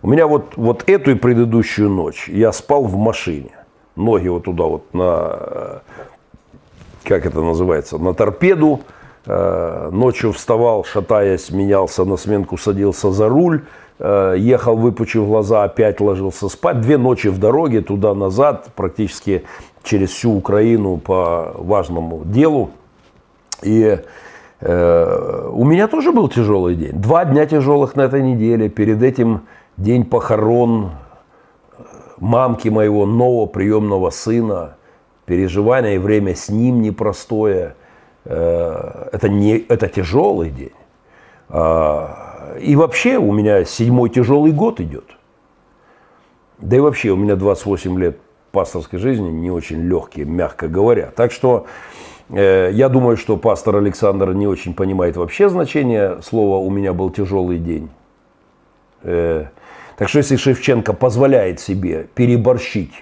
У 0.04 0.08
меня 0.08 0.26
вот, 0.28 0.54
вот 0.56 0.84
эту 0.88 1.12
и 1.12 1.16
предыдущую 1.16 1.90
ночь 1.90 2.28
я 2.28 2.52
спал 2.52 2.84
в 2.84 2.98
машине. 2.98 3.52
Ноги 3.96 4.28
вот 4.30 4.44
туда 4.46 4.64
вот 4.64 4.94
на, 4.94 5.38
э, 5.40 5.80
как 7.04 7.26
это 7.26 7.42
называется, 7.42 7.98
на 7.98 8.14
торпеду. 8.14 8.82
Э, 9.28 9.90
ночью 9.92 10.32
вставал, 10.32 10.84
шатаясь, 10.84 11.52
менялся 11.52 12.04
на 12.06 12.18
сменку, 12.18 12.58
садился 12.58 13.12
за 13.12 13.30
руль. 13.30 13.64
Ехал, 14.00 14.78
выпучив 14.78 15.28
глаза, 15.28 15.64
опять 15.64 16.02
ложился 16.02 16.50
спать. 16.50 16.82
Две 16.82 16.98
ночи 16.98 17.28
в 17.28 17.38
дороге 17.38 17.82
туда-назад, 17.82 18.70
практически 18.76 19.44
через 19.84 20.10
всю 20.10 20.32
Украину 20.32 20.98
по 20.98 21.54
важному 21.56 22.24
делу. 22.26 22.72
И 23.62 24.00
э, 24.60 25.50
у 25.52 25.64
меня 25.66 25.88
тоже 25.88 26.12
был 26.12 26.30
тяжелый 26.30 26.76
день. 26.76 26.94
Два 26.94 27.26
дня 27.26 27.46
тяжелых 27.46 27.96
на 27.96 28.02
этой 28.02 28.24
неделе. 28.24 28.70
Перед 28.70 29.04
этим 29.04 29.42
день 29.82 30.06
похорон 30.06 30.92
э, 31.78 31.84
мамки 32.18 32.70
моего 32.70 33.06
нового 33.06 33.46
приемного 33.46 34.10
сына. 34.10 34.76
Переживание 35.26 35.96
и 35.96 35.98
время 35.98 36.36
с 36.36 36.50
ним 36.50 36.82
непростое. 36.82 37.76
Э, 38.26 39.10
это, 39.12 39.30
не, 39.30 39.58
это 39.58 39.88
тяжелый 39.88 40.50
день. 40.50 40.72
А, 41.50 42.56
и 42.62 42.76
вообще 42.76 43.18
у 43.18 43.32
меня 43.32 43.66
седьмой 43.66 44.10
тяжелый 44.10 44.52
год 44.52 44.80
идет. 44.80 45.06
Да 46.60 46.78
и 46.78 46.80
вообще 46.80 47.10
у 47.10 47.16
меня 47.16 47.36
28 47.36 48.00
лет 48.00 48.18
пасторской 48.52 49.00
жизни 49.00 49.30
не 49.30 49.52
очень 49.52 49.82
легкие, 49.82 50.26
мягко 50.26 50.68
говоря. 50.68 51.12
Так 51.16 51.32
что 51.32 51.66
Э, 52.32 52.70
я 52.72 52.90
думаю, 52.90 53.18
что 53.18 53.38
пастор 53.38 53.78
Александр 53.78 54.34
не 54.34 54.48
очень 54.48 54.74
понимает 54.74 55.18
вообще 55.18 55.50
значение 55.50 56.22
слова 56.22 56.58
«у 56.58 56.70
меня 56.70 56.94
был 56.94 57.10
тяжелый 57.10 57.60
день». 57.60 57.90
Э, 60.02 60.04
так 60.04 60.10
что 60.10 60.18
если 60.18 60.36
Шевченко 60.36 60.94
позволяет 60.94 61.60
себе 61.60 62.08
переборщить 62.16 62.94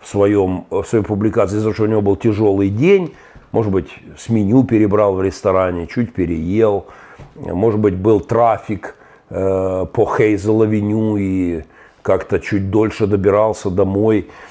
в, 0.00 0.08
своем, 0.08 0.64
в 0.70 0.82
своей 0.84 1.04
публикации, 1.04 1.58
за 1.58 1.72
что 1.72 1.84
у 1.84 1.86
него 1.86 2.02
был 2.02 2.16
тяжелый 2.16 2.70
день, 2.70 3.14
может 3.52 3.70
быть, 3.70 3.88
с 4.18 4.28
меню 4.28 4.64
перебрал 4.64 5.14
в 5.14 5.22
ресторане, 5.22 5.86
чуть 5.86 6.12
переел, 6.12 6.86
может 7.36 7.78
быть, 7.78 7.94
был 7.94 8.20
трафик 8.20 8.96
э, 9.30 9.86
по 9.92 10.04
Хейзел-авеню 10.04 11.16
и 11.18 11.62
как-то 12.02 12.40
чуть 12.40 12.70
дольше 12.70 13.06
добирался 13.06 13.70
домой– 13.70 14.26
Э, 14.40 14.49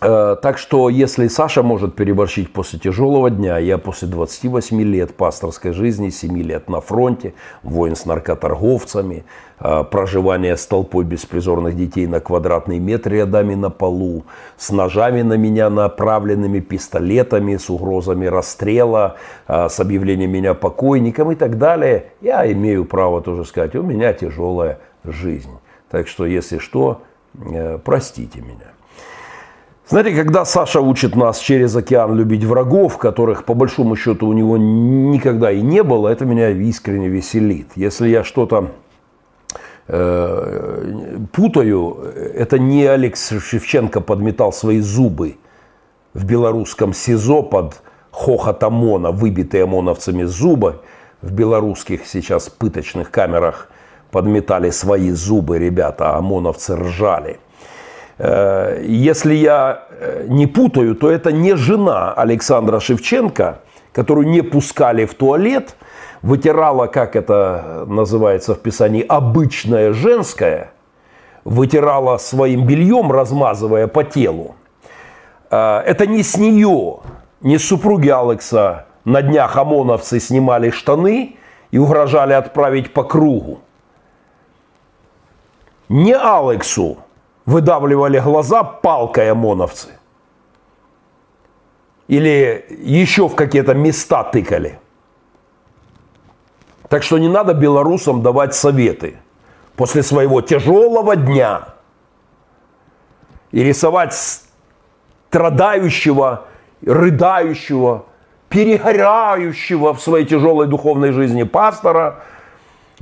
так 0.00 0.58
что, 0.58 0.88
если 0.88 1.26
Саша 1.26 1.64
может 1.64 1.96
переборщить 1.96 2.52
после 2.52 2.78
тяжелого 2.78 3.30
дня, 3.30 3.58
я 3.58 3.78
после 3.78 4.06
28 4.06 4.80
лет 4.82 5.14
пасторской 5.14 5.72
жизни, 5.72 6.10
7 6.10 6.40
лет 6.40 6.68
на 6.70 6.80
фронте, 6.80 7.34
воин 7.64 7.96
с 7.96 8.06
наркоторговцами, 8.06 9.24
э, 9.58 9.84
проживание 9.90 10.56
с 10.56 10.64
толпой 10.66 11.04
беспризорных 11.04 11.76
детей 11.76 12.06
на 12.06 12.20
квадратный 12.20 12.78
метр 12.78 13.10
рядами 13.10 13.56
на 13.56 13.70
полу, 13.70 14.24
с 14.56 14.70
ножами 14.70 15.22
на 15.22 15.34
меня 15.34 15.68
направленными, 15.68 16.60
пистолетами, 16.60 17.56
с 17.56 17.68
угрозами 17.68 18.26
расстрела, 18.26 19.16
э, 19.48 19.68
с 19.68 19.80
объявлением 19.80 20.30
меня 20.30 20.54
покойником 20.54 21.32
и 21.32 21.34
так 21.34 21.58
далее, 21.58 22.12
я 22.20 22.50
имею 22.52 22.84
право 22.84 23.20
тоже 23.20 23.44
сказать, 23.44 23.74
у 23.74 23.82
меня 23.82 24.12
тяжелая 24.12 24.78
жизнь. 25.02 25.58
Так 25.90 26.06
что, 26.06 26.24
если 26.24 26.58
что, 26.58 27.02
простите 27.84 28.40
меня. 28.40 28.77
Знаете, 29.88 30.14
когда 30.14 30.44
Саша 30.44 30.82
учит 30.82 31.16
нас 31.16 31.38
через 31.38 31.74
океан 31.74 32.14
любить 32.14 32.44
врагов, 32.44 32.98
которых 32.98 33.46
по 33.46 33.54
большому 33.54 33.96
счету 33.96 34.26
у 34.26 34.34
него 34.34 34.58
никогда 34.58 35.50
и 35.50 35.62
не 35.62 35.82
было, 35.82 36.08
это 36.08 36.26
меня 36.26 36.50
искренне 36.50 37.08
веселит. 37.08 37.68
Если 37.74 38.10
я 38.10 38.22
что-то 38.22 38.72
э, 39.86 41.18
путаю, 41.32 41.96
это 42.34 42.58
не 42.58 42.84
Алекс 42.84 43.30
Шевченко 43.30 44.02
подметал 44.02 44.52
свои 44.52 44.80
зубы 44.80 45.38
в 46.12 46.26
белорусском 46.26 46.92
СИЗО 46.92 47.42
под 47.42 47.80
хохот 48.10 48.62
ОМОНа, 48.62 49.10
выбитые 49.10 49.64
ОМОНовцами 49.64 50.24
зубы. 50.24 50.82
В 51.22 51.32
белорусских 51.32 52.06
сейчас 52.06 52.50
пыточных 52.50 53.10
камерах 53.10 53.70
подметали 54.10 54.68
свои 54.68 55.10
зубы 55.12 55.58
ребята, 55.58 56.10
а 56.10 56.18
ОМОНовцы 56.18 56.76
ржали– 56.76 57.40
если 58.18 59.34
я 59.34 59.84
э, 59.90 60.26
не 60.28 60.46
путаю, 60.46 60.96
то 60.96 61.10
это 61.10 61.30
не 61.30 61.54
жена 61.54 62.12
Александра 62.12 62.80
Шевченко, 62.80 63.60
которую 63.92 64.28
не 64.28 64.42
пускали 64.42 65.04
в 65.04 65.14
туалет, 65.14 65.76
вытирала, 66.22 66.88
как 66.88 67.14
это 67.14 67.84
называется 67.86 68.54
в 68.54 68.60
Писании, 68.60 69.04
обычное 69.08 69.92
женское, 69.92 70.72
вытирала 71.44 72.18
своим 72.18 72.66
бельем, 72.66 73.12
размазывая 73.12 73.86
по 73.86 74.02
телу. 74.02 74.56
Э, 75.50 75.78
это 75.86 76.06
не 76.06 76.24
с 76.24 76.36
нее, 76.36 76.98
не 77.40 77.56
с 77.56 77.64
супруги 77.64 78.08
Алекса 78.08 78.86
на 79.04 79.22
днях 79.22 79.56
ОМОНовцы 79.56 80.18
снимали 80.18 80.70
штаны 80.70 81.36
и 81.70 81.78
угрожали 81.78 82.32
отправить 82.32 82.92
по 82.92 83.04
кругу. 83.04 83.60
Не 85.88 86.14
Алексу, 86.14 86.98
выдавливали 87.48 88.18
глаза 88.18 88.62
палкой 88.62 89.30
ОМОНовцы. 89.30 89.88
Или 92.06 92.66
еще 92.68 93.26
в 93.26 93.34
какие-то 93.34 93.72
места 93.72 94.22
тыкали. 94.22 94.78
Так 96.90 97.02
что 97.02 97.16
не 97.16 97.28
надо 97.28 97.54
белорусам 97.54 98.22
давать 98.22 98.54
советы 98.54 99.16
после 99.76 100.02
своего 100.02 100.42
тяжелого 100.42 101.16
дня 101.16 101.68
и 103.50 103.64
рисовать 103.64 104.14
страдающего, 105.30 106.44
рыдающего, 106.84 108.04
перегоряющего 108.50 109.94
в 109.94 110.02
своей 110.02 110.26
тяжелой 110.26 110.66
духовной 110.66 111.12
жизни 111.12 111.44
пастора, 111.44 112.24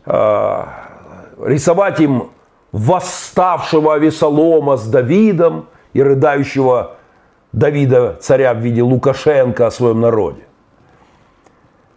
э, 0.05 0.65
рисовать 1.39 1.99
им 1.99 2.31
восставшего 2.77 3.95
Авесолома 3.95 4.77
с 4.77 4.87
Давидом 4.87 5.67
и 5.95 6.03
рыдающего 6.03 6.97
Давида, 7.53 8.19
царя 8.21 8.53
в 8.53 8.59
виде 8.59 8.83
Лукашенко 8.83 9.67
о 9.67 9.71
своем 9.71 10.01
народе. 10.01 10.43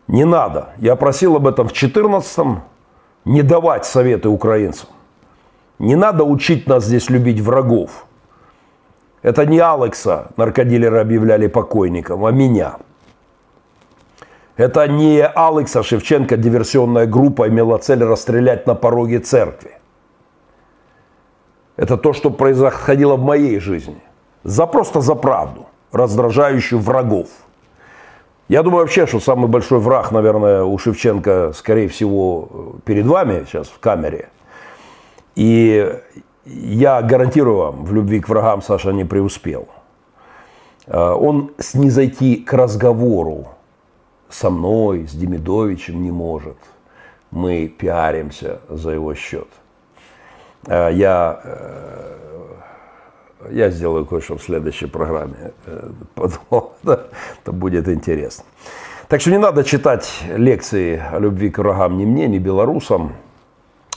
Не 0.08 0.24
надо. 0.24 0.70
Я 0.78 0.96
просил 0.96 1.36
об 1.36 1.48
этом 1.48 1.68
в 1.68 1.74
14-м. 1.74 2.64
Не 3.26 3.42
давать 3.42 3.86
советы 3.86 4.30
украинцам. 4.30 4.88
Не 5.80 5.96
надо 5.96 6.24
учить 6.24 6.66
нас 6.68 6.86
здесь 6.86 7.10
любить 7.10 7.42
врагов. 7.42 8.06
Это 9.22 9.46
не 9.46 9.60
Алекса 9.60 10.28
наркодилеры 10.38 11.00
объявляли 11.00 11.48
покойником, 11.48 12.26
а 12.26 12.32
меня. 12.32 12.78
Это 14.56 14.88
не 14.88 15.22
Алекса 15.26 15.84
Шевченко 15.84 16.38
диверсионная 16.38 17.06
группа 17.06 17.50
имела 17.50 17.78
цель 17.80 18.04
расстрелять 18.06 18.66
на 18.66 18.76
пороге 18.76 19.20
церкви. 19.20 19.79
Это 21.80 21.96
то, 21.96 22.12
что 22.12 22.30
происходило 22.30 23.16
в 23.16 23.24
моей 23.24 23.58
жизни. 23.60 24.02
За 24.44 24.66
просто 24.66 25.00
за 25.00 25.16
правду, 25.16 25.66
раздражающую 25.94 26.78
врагов. 26.78 27.30
Я 28.50 28.64
думаю 28.64 28.82
вообще, 28.82 29.08
что 29.08 29.22
самый 29.22 29.48
большой 29.48 29.80
враг, 29.80 30.12
наверное, 30.12 30.66
у 30.66 30.78
Шевченко, 30.78 31.54
скорее 31.56 31.88
всего, 31.88 32.82
перед 32.84 33.06
вами 33.06 33.46
сейчас 33.48 33.70
в 33.70 33.80
камере. 33.80 34.28
И 35.36 35.90
я 36.46 37.02
гарантирую 37.02 37.58
вам, 37.58 37.86
в 37.86 37.94
любви 37.94 38.20
к 38.20 38.28
врагам 38.28 38.62
Саша 38.62 38.92
не 38.92 39.06
преуспел. 39.06 39.70
он 40.86 41.52
снизойти 41.60 42.36
к 42.36 42.52
разговору 42.52 43.48
со 44.28 44.50
мной, 44.50 45.08
с 45.08 45.14
Демидовичем 45.14 46.04
не 46.04 46.12
может. 46.12 46.58
Мы 47.32 47.70
пиаримся 47.70 48.60
за 48.68 48.92
его 48.92 49.16
счет. 49.16 49.48
Я, 50.68 51.42
я 53.50 53.70
сделаю 53.70 54.06
кое-что 54.06 54.38
в 54.38 54.44
следующей 54.44 54.88
программе. 54.88 55.54
Подумал, 56.16 56.74
это 56.84 57.52
будет 57.52 57.88
интересно. 57.88 58.44
Так 59.08 59.22
что 59.22 59.32
не 59.32 59.40
надо 59.40 59.64
читать 59.64 60.22
лекции 60.36 61.02
о 61.12 61.20
любви 61.20 61.50
к 61.50 61.58
врагам 61.58 61.98
ни 61.98 62.06
мне, 62.06 62.28
ни 62.28 62.38
белорусам. 62.38 63.16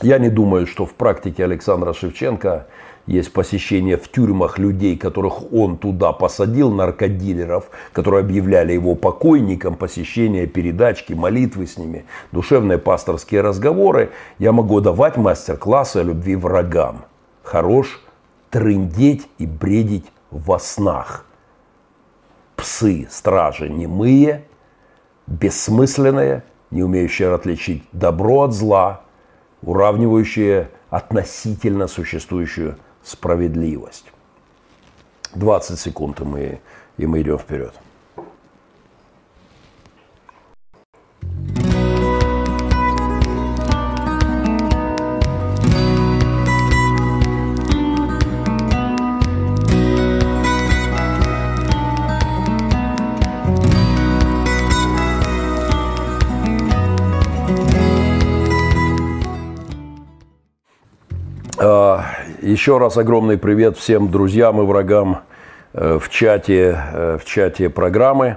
Я 0.01 0.19
не 0.19 0.31
думаю, 0.31 0.67
что 0.67 0.87
в 0.87 0.95
практике 0.95 1.45
Александра 1.45 1.93
Шевченко 1.93 2.67
есть 3.07 3.33
посещение 3.33 3.97
в 3.97 4.09
тюрьмах 4.09 4.59
людей, 4.59 4.97
которых 4.97 5.53
он 5.53 5.77
туда 5.77 6.13
посадил, 6.13 6.71
наркодилеров, 6.71 7.71
которые 7.93 8.21
объявляли 8.21 8.73
его 8.73 8.95
покойником, 8.95 9.75
посещение 9.75 10.47
передачки, 10.47 11.13
молитвы 11.13 11.67
с 11.67 11.77
ними, 11.79 12.05
душевные 12.31 12.79
пасторские 12.79 13.41
разговоры. 13.41 14.13
Я 14.39 14.53
могу 14.53 14.81
давать 14.81 15.17
мастер-классы 15.17 15.99
о 15.99 16.03
любви 16.05 16.37
врагам. 16.37 17.05
Хорош 17.43 18.01
трындеть 18.51 19.29
и 19.39 19.47
бредить 19.47 20.07
во 20.31 20.59
снах. 20.59 21.27
Псы, 22.55 23.09
стражи 23.11 23.69
немые, 23.69 24.45
бессмысленные, 25.27 26.45
не 26.71 26.85
умеющие 26.85 27.35
отличить 27.35 27.83
добро 27.93 28.43
от 28.43 28.53
зла, 28.53 29.01
уравнивающие 29.63 30.69
относительно 30.91 31.89
существующую 31.89 32.77
справедливость. 33.05 34.07
20 35.35 35.79
секунд, 35.79 36.21
и 36.21 36.25
мы, 36.25 36.61
и 36.99 37.07
мы 37.07 37.23
идем 37.23 37.39
вперед. 37.39 37.75
Еще 62.53 62.77
раз 62.77 62.99
огромный 62.99 63.39
привет 63.39 63.79
всем 63.79 64.11
друзьям 64.11 64.61
и 64.61 64.67
врагам 64.67 65.23
э, 65.73 65.99
в 65.99 66.11
чате, 66.11 66.79
э, 66.93 67.19
в 67.19 67.25
чате 67.25 67.71
программы. 67.71 68.37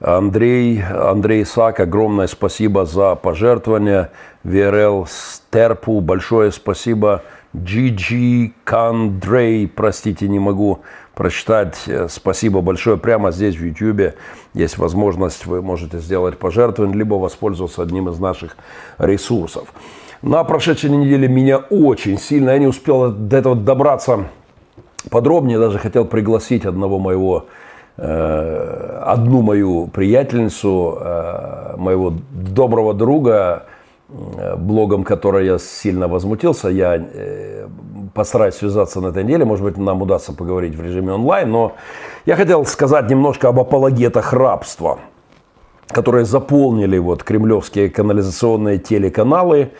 Андрей, 0.00 0.82
Андрей 0.82 1.44
Сак, 1.44 1.78
огромное 1.78 2.26
спасибо 2.26 2.86
за 2.86 3.16
пожертвование. 3.16 4.12
ВРЛ 4.44 5.06
Стерпу, 5.10 6.00
большое 6.00 6.52
спасибо. 6.52 7.22
GG 7.52 8.52
Кандрей, 8.64 9.68
простите, 9.68 10.26
не 10.26 10.38
могу 10.38 10.80
прочитать. 11.14 11.82
Э, 11.86 12.08
спасибо 12.08 12.62
большое. 12.62 12.96
Прямо 12.96 13.30
здесь 13.30 13.56
в 13.56 13.62
YouTube 13.62 14.14
есть 14.54 14.78
возможность, 14.78 15.44
вы 15.44 15.60
можете 15.60 15.98
сделать 15.98 16.38
пожертвование, 16.38 16.96
либо 16.96 17.16
воспользоваться 17.16 17.82
одним 17.82 18.08
из 18.08 18.18
наших 18.18 18.56
ресурсов. 18.96 19.68
На 20.24 20.42
прошедшей 20.42 20.88
неделе 20.88 21.28
меня 21.28 21.58
очень 21.58 22.18
сильно, 22.18 22.50
я 22.50 22.58
не 22.58 22.66
успел 22.66 23.12
до 23.12 23.36
этого 23.36 23.54
добраться 23.54 24.24
подробнее, 25.10 25.58
даже 25.58 25.78
хотел 25.78 26.06
пригласить 26.06 26.64
одного 26.64 26.98
моего, 26.98 27.44
э, 27.98 29.00
одну 29.04 29.42
мою 29.42 29.86
приятельницу, 29.88 30.96
э, 30.98 31.74
моего 31.76 32.14
доброго 32.30 32.94
друга, 32.94 33.64
э, 34.08 34.56
блогом 34.56 35.04
которой 35.04 35.44
я 35.44 35.58
сильно 35.58 36.08
возмутился. 36.08 36.70
Я 36.70 37.04
постараюсь 38.14 38.54
связаться 38.54 39.02
на 39.02 39.08
этой 39.08 39.24
неделе, 39.24 39.44
может 39.44 39.62
быть, 39.62 39.76
нам 39.76 40.00
удастся 40.00 40.32
поговорить 40.32 40.74
в 40.74 40.82
режиме 40.82 41.12
онлайн, 41.12 41.50
но 41.50 41.72
я 42.24 42.36
хотел 42.36 42.64
сказать 42.64 43.10
немножко 43.10 43.48
об 43.48 43.60
апологетах 43.60 44.32
рабства, 44.32 45.00
которые 45.88 46.24
заполнили 46.24 46.96
вот 46.96 47.22
кремлевские 47.22 47.90
канализационные 47.90 48.78
телеканалы, 48.78 49.72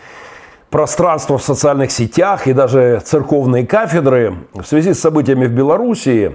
пространство 0.74 1.38
в 1.38 1.42
социальных 1.44 1.92
сетях 1.92 2.48
и 2.48 2.52
даже 2.52 3.00
церковные 3.04 3.64
кафедры 3.64 4.38
в 4.54 4.64
связи 4.64 4.92
с 4.92 4.98
событиями 4.98 5.46
в 5.46 5.52
Белоруссии. 5.52 6.34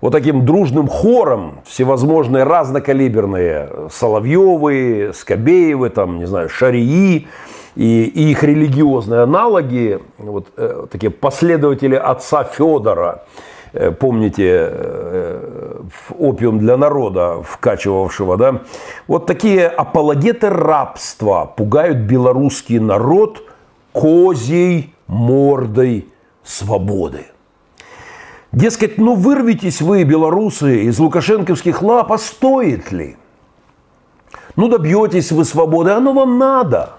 Вот 0.00 0.12
таким 0.12 0.46
дружным 0.46 0.86
хором 0.86 1.62
всевозможные 1.66 2.44
разнокалиберные 2.44 3.88
Соловьевы, 3.90 5.10
Скобеевы, 5.12 5.90
там, 5.90 6.20
не 6.20 6.26
знаю, 6.26 6.48
Шарии 6.48 7.26
и, 7.74 8.04
и 8.04 8.30
их 8.30 8.44
религиозные 8.44 9.22
аналоги, 9.22 9.98
вот 10.16 10.46
э, 10.56 10.86
такие 10.88 11.10
последователи 11.10 11.96
отца 11.96 12.44
Федора, 12.44 13.24
э, 13.72 13.90
помните, 13.90 14.68
э, 14.70 15.80
опиум 16.16 16.60
для 16.60 16.76
народа 16.76 17.42
вкачивавшего, 17.42 18.36
да, 18.36 18.60
вот 19.08 19.26
такие 19.26 19.66
апологеты 19.66 20.50
рабства 20.50 21.52
пугают 21.56 21.98
белорусский 21.98 22.78
народ– 22.78 23.42
козьей 23.92 24.94
мордой 25.06 26.08
свободы. 26.42 27.26
Дескать, 28.50 28.98
ну 28.98 29.14
вырвитесь 29.14 29.80
вы, 29.80 30.04
белорусы, 30.04 30.84
из 30.84 30.98
лукашенковских 30.98 31.82
лап, 31.82 32.12
а 32.12 32.18
стоит 32.18 32.92
ли? 32.92 33.16
Ну 34.56 34.68
добьетесь 34.68 35.32
вы 35.32 35.44
свободы, 35.44 35.90
оно 35.90 36.12
вам 36.12 36.38
надо. 36.38 36.94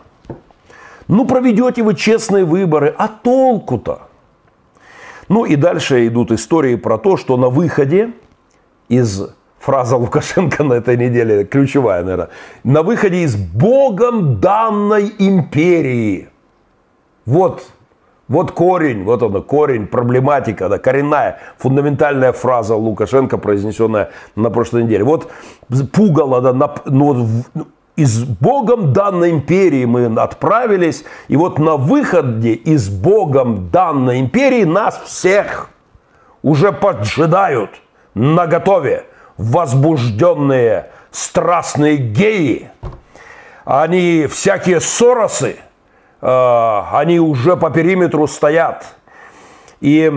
Ну 1.07 1.25
проведете 1.25 1.83
вы 1.83 1.95
честные 1.95 2.45
выборы, 2.45 2.93
а 2.97 3.07
толку-то? 3.07 4.07
Ну 5.29 5.45
и 5.45 5.55
дальше 5.55 6.07
идут 6.07 6.31
истории 6.31 6.75
про 6.75 6.97
то, 6.97 7.17
что 7.17 7.37
на 7.37 7.49
выходе 7.49 8.13
из 8.89 9.21
фраза 9.59 9.95
Лукашенко 9.97 10.63
на 10.63 10.73
этой 10.73 10.97
неделе, 10.97 11.45
ключевая, 11.45 12.03
наверное, 12.03 12.29
на 12.63 12.81
выходе 12.81 13.23
из 13.23 13.35
Богом 13.35 14.39
данной 14.39 15.11
империи– 15.19 16.29
вот, 17.25 17.63
вот 18.27 18.51
корень, 18.51 19.03
вот 19.03 19.23
он, 19.23 19.41
корень, 19.43 19.87
проблематика, 19.87 20.69
да, 20.69 20.77
коренная, 20.77 21.39
фундаментальная 21.57 22.33
фраза 22.33 22.75
Лукашенко, 22.75 23.37
произнесенная 23.37 24.11
на 24.35 24.49
прошлой 24.49 24.83
неделе. 24.83 25.03
Вот 25.03 25.31
пугало, 25.91 26.41
да, 26.41 26.53
на, 26.53 26.73
ну, 26.85 27.27
ну, 27.53 27.67
из 27.95 28.23
Богом 28.23 28.91
данной 28.91 29.31
империи 29.31 29.85
мы 29.85 30.05
отправились, 30.05 31.05
и 31.27 31.37
вот 31.37 31.59
на 31.59 31.77
выходе 31.77 32.53
из 32.53 32.89
Богом 32.89 33.69
данной 33.69 34.19
империи 34.19 34.63
нас 34.63 34.99
всех 35.05 35.69
уже 36.41 36.71
поджидают 36.71 37.69
на 38.15 38.47
готове 38.47 39.05
возбужденные 39.37 40.89
страстные 41.11 41.97
геи. 41.97 42.69
Они 43.63 44.27
всякие 44.27 44.81
соросы– 44.81 45.57
они 46.25 47.19
уже 47.19 47.57
по 47.57 47.69
периметру 47.69 48.27
стоят. 48.27 48.95
И 49.81 50.09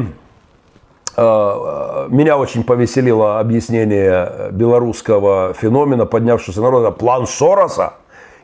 э, 1.16 2.07
меня 2.11 2.38
очень 2.38 2.62
повеселило 2.62 3.40
объяснение 3.40 4.50
белорусского 4.52 5.54
феномена, 5.54 6.07
поднявшегося 6.07 6.61
народа, 6.61 6.92
план 6.92 7.26
Сороса. 7.26 7.94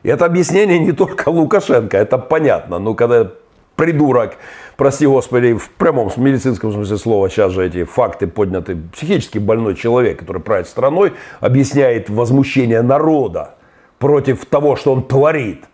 И 0.03 0.09
это 0.09 0.25
объяснение 0.25 0.81
не 0.81 0.91
только 0.91 1.29
Лукашенко, 1.29 1.97
это 1.97 2.19
понятно. 2.19 2.81
Но 2.81 2.95
когда 2.95 3.31
придурок, 3.77 4.35
прости 4.77 5.07
господи, 5.07 5.55
в 5.55 5.71
прямом 5.71 6.11
медицинском 6.17 6.73
смысле 6.73 6.97
слова, 6.97 7.31
сейчас 7.31 7.53
же 7.53 7.65
эти 7.65 7.85
факты 7.85 8.27
подняты, 8.27 8.77
психически 8.93 9.39
больной 9.39 9.77
человек, 9.77 10.19
который 10.19 10.43
правит 10.43 10.67
страной, 10.67 11.13
объясняет 11.41 12.11
возмущение 12.11 12.83
народа 12.83 13.55
против 13.99 14.45
того, 14.47 14.75
что 14.75 14.93
он 14.93 15.05
творит 15.05 15.65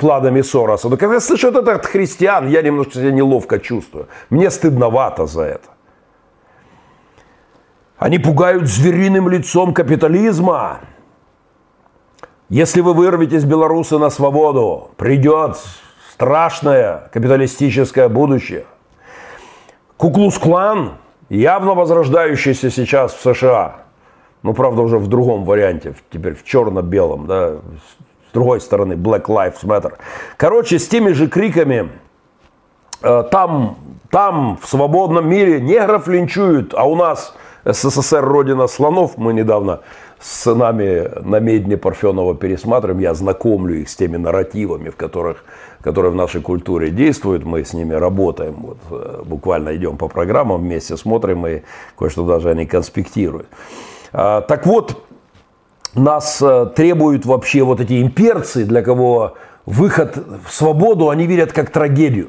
планами 0.00 0.42
Сороса. 0.42 0.88
Но 0.88 0.96
когда 0.96 1.14
я 1.14 1.20
слышу 1.20 1.48
это 1.48 1.74
от 1.74 1.86
христиан, 1.86 2.48
я 2.48 2.62
немножко 2.62 2.94
себя 2.94 3.12
неловко 3.12 3.58
чувствую. 3.58 4.08
Мне 4.30 4.50
стыдновато 4.50 5.26
за 5.26 5.42
это. 5.42 5.68
Они 7.98 8.18
пугают 8.18 8.66
звериным 8.66 9.28
лицом 9.28 9.74
капитализма. 9.74 10.80
Если 12.48 12.80
вы 12.80 12.94
вырветесь, 12.94 13.44
белорусы, 13.44 13.98
на 13.98 14.10
свободу, 14.10 14.90
придет 14.96 15.56
страшное 16.12 17.10
капиталистическое 17.12 18.08
будущее. 18.08 18.64
Куклус-клан, 19.98 20.92
явно 21.28 21.74
возрождающийся 21.74 22.70
сейчас 22.70 23.12
в 23.12 23.20
США, 23.20 23.82
ну, 24.42 24.54
правда, 24.54 24.80
уже 24.82 24.98
в 24.98 25.06
другом 25.06 25.44
варианте, 25.44 25.94
теперь 26.10 26.34
в 26.34 26.42
черно-белом, 26.44 27.26
да, 27.26 27.56
с 28.30 28.32
другой 28.32 28.60
стороны, 28.60 28.92
Black 28.92 29.24
Lives 29.26 29.64
Matter. 29.64 29.94
Короче, 30.36 30.78
с 30.78 30.86
теми 30.86 31.10
же 31.10 31.26
криками 31.26 31.90
э, 33.02 33.24
там, 33.28 33.76
там, 34.08 34.56
в 34.62 34.68
свободном 34.68 35.28
мире 35.28 35.60
негров 35.60 36.06
линчуют, 36.06 36.72
а 36.74 36.84
у 36.84 36.94
нас 36.94 37.34
СССР 37.64 38.24
родина 38.24 38.68
слонов. 38.68 39.16
Мы 39.16 39.32
недавно 39.32 39.80
с 40.20 40.42
сынами 40.42 41.10
на 41.24 41.40
Медне 41.40 41.76
Парфенова 41.76 42.36
пересматриваем. 42.36 43.00
Я 43.00 43.14
знакомлю 43.14 43.80
их 43.80 43.88
с 43.88 43.96
теми 43.96 44.16
нарративами, 44.16 44.90
в 44.90 44.96
которых, 44.96 45.44
которые 45.80 46.12
в 46.12 46.14
нашей 46.14 46.40
культуре 46.40 46.90
действуют. 46.90 47.44
Мы 47.44 47.64
с 47.64 47.72
ними 47.72 47.94
работаем. 47.94 48.54
Вот, 48.60 48.78
э, 48.92 49.22
буквально 49.24 49.74
идем 49.74 49.96
по 49.96 50.06
программам 50.06 50.60
вместе, 50.60 50.96
смотрим 50.96 51.44
и 51.48 51.62
кое-что 51.98 52.24
даже 52.24 52.50
они 52.50 52.64
конспектируют. 52.64 53.48
А, 54.12 54.42
так 54.42 54.66
вот, 54.66 55.02
нас 55.94 56.40
э, 56.42 56.66
требуют 56.74 57.26
вообще 57.26 57.62
вот 57.62 57.80
эти 57.80 58.00
имперцы, 58.00 58.64
для 58.64 58.82
кого 58.82 59.34
выход 59.66 60.16
в 60.46 60.52
свободу 60.52 61.10
они 61.10 61.26
видят 61.26 61.52
как 61.52 61.70
трагедию. 61.70 62.28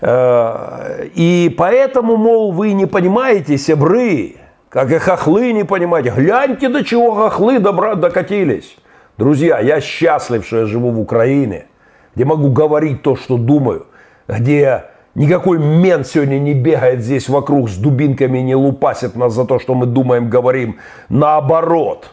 Э, 0.00 1.06
и 1.14 1.54
поэтому, 1.56 2.16
мол, 2.16 2.52
вы 2.52 2.72
не 2.72 2.86
понимаете, 2.86 3.58
себры, 3.58 4.36
как 4.68 4.92
и 4.92 4.98
хохлы 4.98 5.52
не 5.52 5.64
понимаете. 5.64 6.12
Гляньте, 6.14 6.68
до 6.68 6.84
чего 6.84 7.14
хохлы 7.14 7.58
добра 7.58 7.94
докатились. 7.94 8.76
Друзья, 9.16 9.58
я 9.58 9.80
счастлив, 9.80 10.46
что 10.46 10.60
я 10.60 10.66
живу 10.66 10.90
в 10.90 11.00
Украине, 11.00 11.66
где 12.14 12.24
могу 12.24 12.50
говорить 12.50 13.02
то, 13.02 13.16
что 13.16 13.36
думаю, 13.36 13.86
где 14.28 14.84
никакой 15.16 15.58
мент 15.58 16.06
сегодня 16.06 16.38
не 16.38 16.54
бегает 16.54 17.00
здесь 17.00 17.28
вокруг 17.28 17.68
с 17.68 17.76
дубинками 17.76 18.38
не 18.38 18.54
лупасит 18.54 19.16
нас 19.16 19.32
за 19.32 19.44
то, 19.44 19.58
что 19.58 19.74
мы 19.74 19.86
думаем, 19.86 20.30
говорим. 20.30 20.78
Наоборот, 21.08 22.12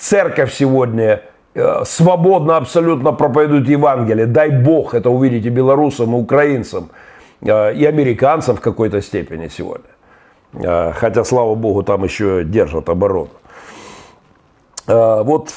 церковь 0.00 0.52
сегодня 0.54 1.22
Э, 1.52 1.82
свободно 1.84 2.56
абсолютно 2.56 3.12
проповедуют 3.12 3.68
Евангелие. 3.68 4.26
Дай 4.26 4.50
Бог 4.50 4.94
это 4.94 5.10
увидите 5.10 5.48
белорусам 5.48 6.14
и 6.14 6.18
украинцам 6.18 6.90
э, 7.40 7.74
и 7.74 7.84
американцам 7.84 8.56
в 8.56 8.60
какой-то 8.60 9.02
степени 9.02 9.48
сегодня. 9.48 9.90
Э, 10.52 10.92
хотя, 10.92 11.24
слава 11.24 11.56
Богу, 11.56 11.82
там 11.82 12.04
еще 12.04 12.44
держат 12.44 12.88
оборону. 12.88 13.30
Вот 14.86 15.54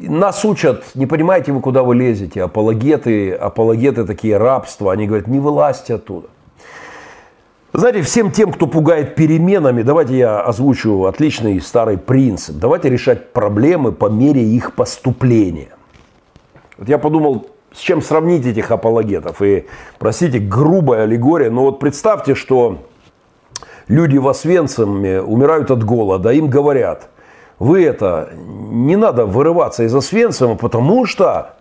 нас 0.00 0.44
учат, 0.44 0.84
не 0.94 1.06
понимаете 1.06 1.50
вы, 1.50 1.60
куда 1.60 1.82
вы 1.82 1.96
лезете, 1.96 2.44
апологеты, 2.44 3.32
апологеты 3.32 4.04
такие 4.04 4.36
рабства, 4.36 4.92
они 4.92 5.08
говорят, 5.08 5.26
не 5.26 5.40
вылазьте 5.40 5.94
оттуда. 5.94 6.28
Знаете, 7.74 8.02
всем 8.02 8.30
тем, 8.30 8.52
кто 8.52 8.66
пугает 8.66 9.14
переменами, 9.14 9.80
давайте 9.80 10.18
я 10.18 10.42
озвучу 10.42 11.06
отличный 11.06 11.58
старый 11.58 11.96
принцип. 11.96 12.56
Давайте 12.56 12.90
решать 12.90 13.32
проблемы 13.32 13.92
по 13.92 14.10
мере 14.10 14.42
их 14.42 14.74
поступления. 14.74 15.70
Вот 16.76 16.90
я 16.90 16.98
подумал, 16.98 17.46
с 17.72 17.78
чем 17.78 18.02
сравнить 18.02 18.44
этих 18.44 18.70
апологетов. 18.70 19.40
И, 19.40 19.66
простите, 19.98 20.38
грубая 20.38 21.04
аллегория, 21.04 21.50
но 21.50 21.62
вот 21.62 21.78
представьте, 21.78 22.34
что 22.34 22.82
люди 23.88 24.18
в 24.18 24.28
Освенциме 24.28 25.22
умирают 25.22 25.70
от 25.70 25.82
голода, 25.82 26.30
им 26.30 26.48
говорят, 26.48 27.08
вы 27.58 27.86
это, 27.86 28.32
не 28.34 28.96
надо 28.96 29.24
вырываться 29.24 29.84
из 29.84 29.94
Освенцима, 29.94 30.56
потому 30.56 31.06
что 31.06 31.54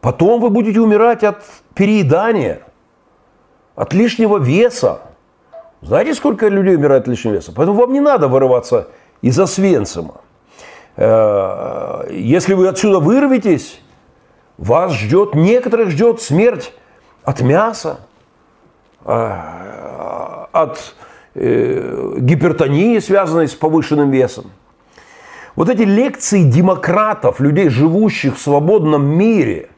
потом 0.00 0.40
вы 0.40 0.50
будете 0.50 0.80
умирать 0.80 1.22
от 1.22 1.44
переедания, 1.74 2.62
от 3.76 3.94
лишнего 3.94 4.38
веса. 4.38 5.02
Знаете, 5.82 6.14
сколько 6.14 6.48
людей 6.48 6.76
умирает 6.76 7.02
от 7.02 7.08
лишнего 7.08 7.34
веса? 7.34 7.52
Поэтому 7.54 7.78
вам 7.78 7.92
не 7.92 8.00
надо 8.00 8.28
вырываться 8.28 8.88
из 9.22 9.38
Освенцима. 9.40 10.20
Э, 10.96 12.06
если 12.10 12.52
вы 12.52 12.68
отсюда 12.68 12.98
вырветесь, 12.98 13.80
вас 14.58 14.92
ждет, 14.92 15.34
некоторых 15.34 15.90
ждет 15.90 16.20
смерть 16.20 16.74
от 17.24 17.40
мяса, 17.40 18.00
э, 19.06 19.36
от 20.52 20.94
э, 21.34 22.14
гипертонии, 22.18 22.98
связанной 22.98 23.48
с 23.48 23.54
повышенным 23.54 24.10
весом. 24.10 24.50
Вот 25.56 25.70
эти 25.70 25.82
лекции 25.82 26.42
демократов, 26.42 27.40
людей, 27.40 27.70
живущих 27.70 28.36
в 28.36 28.40
свободном 28.40 29.06
мире, 29.06 29.70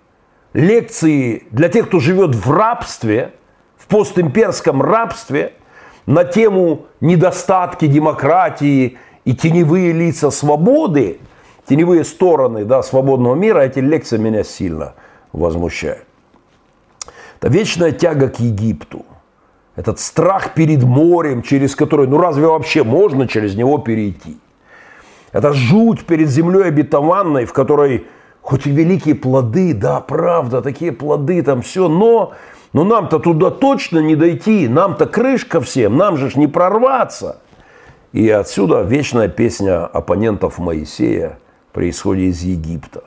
лекции 0.53 1.47
для 1.53 1.69
тех, 1.69 1.87
кто 1.87 2.01
живет 2.01 2.35
в 2.35 2.51
рабстве, 2.53 3.35
в 3.77 3.87
постимперском 3.87 4.83
рабстве– 4.83 5.53
на 6.07 6.25
тему 6.25 6.87
недостатки 7.01 7.87
демократии 7.87 8.99
и 9.25 9.35
теневые 9.35 9.93
лица 9.93 10.31
свободы, 10.31 11.21
теневые 11.67 12.05
стороны 12.05 12.65
да, 12.65 12.83
свободного 12.83 13.35
мира, 13.35 13.61
эти 13.61 13.79
лекции 13.79 14.19
меня 14.19 14.45
сильно 14.45 14.95
возмущают. 15.33 16.05
Это 17.41 17.49
вечная 17.53 17.93
тяга 17.93 18.29
к 18.29 18.41
Египту. 18.41 19.05
Этот 19.75 19.99
страх 19.99 20.55
перед 20.55 20.83
морем, 20.83 21.43
через 21.43 21.75
который, 21.75 22.07
ну 22.07 22.19
разве 22.19 22.47
вообще 22.47 22.85
можно 22.85 23.27
через 23.27 23.55
него 23.55 23.79
перейти? 23.79 24.39
Это 25.33 25.53
жуть 25.55 26.05
перед 26.05 26.29
землей 26.29 26.69
обетованной, 26.69 27.47
в 27.47 27.53
которой 27.55 28.07
хоть 28.43 28.67
и 28.67 28.71
великие 28.71 29.15
плоды, 29.15 29.73
да, 29.73 30.01
правда, 30.01 30.61
такие 30.61 30.93
плоды 30.93 31.43
там 31.43 31.63
все, 31.63 31.89
но 31.89 32.33
но 32.73 32.85
нам-то 32.85 33.19
туда 33.19 33.51
точно 33.51 33.99
не 33.99 34.17
дойти, 34.17 34.69
нам-то 34.69 35.07
крышка 35.07 35.61
всем, 35.61 35.97
нам 35.97 36.17
же 36.17 36.31
ж 36.31 36.37
не 36.37 36.47
прорваться. 36.47 37.41
И 38.13 38.29
отсюда 38.29 38.83
вечная 38.83 39.29
песня 39.29 39.87
оппонентов 39.87 40.59
Моисея 40.59 41.39
при 41.73 41.91
исходе 41.91 42.25
из 42.25 42.43
Египта. 42.43 43.05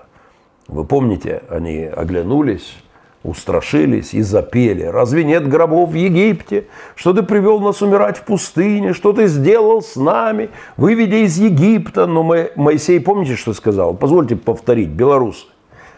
Вы 0.68 0.84
помните, 0.84 1.44
они 1.50 1.84
оглянулись, 1.84 2.76
устрашились 3.24 4.16
и 4.16 4.22
запели. 4.22 4.84
Разве 4.84 5.24
нет 5.24 5.48
гробов 5.48 5.92
в 5.92 5.94
Египте? 5.94 6.66
Что 6.96 7.14
ты 7.14 7.22
привел 7.22 7.60
нас 7.60 7.84
умирать 7.84 8.18
в 8.18 8.24
пустыне? 8.24 8.94
Что 8.94 9.14
ты 9.14 9.28
сделал 9.28 9.84
с 9.84 9.96
нами, 9.96 10.50
выведя 10.76 11.18
из 11.18 11.38
Египта? 11.38 12.08
Но 12.08 12.24
Моисей, 12.24 13.00
помните, 13.00 13.36
что 13.36 13.54
сказал? 13.54 13.94
Позвольте 13.94 14.36
повторить. 14.36 14.90
Белорусы, 14.90 15.46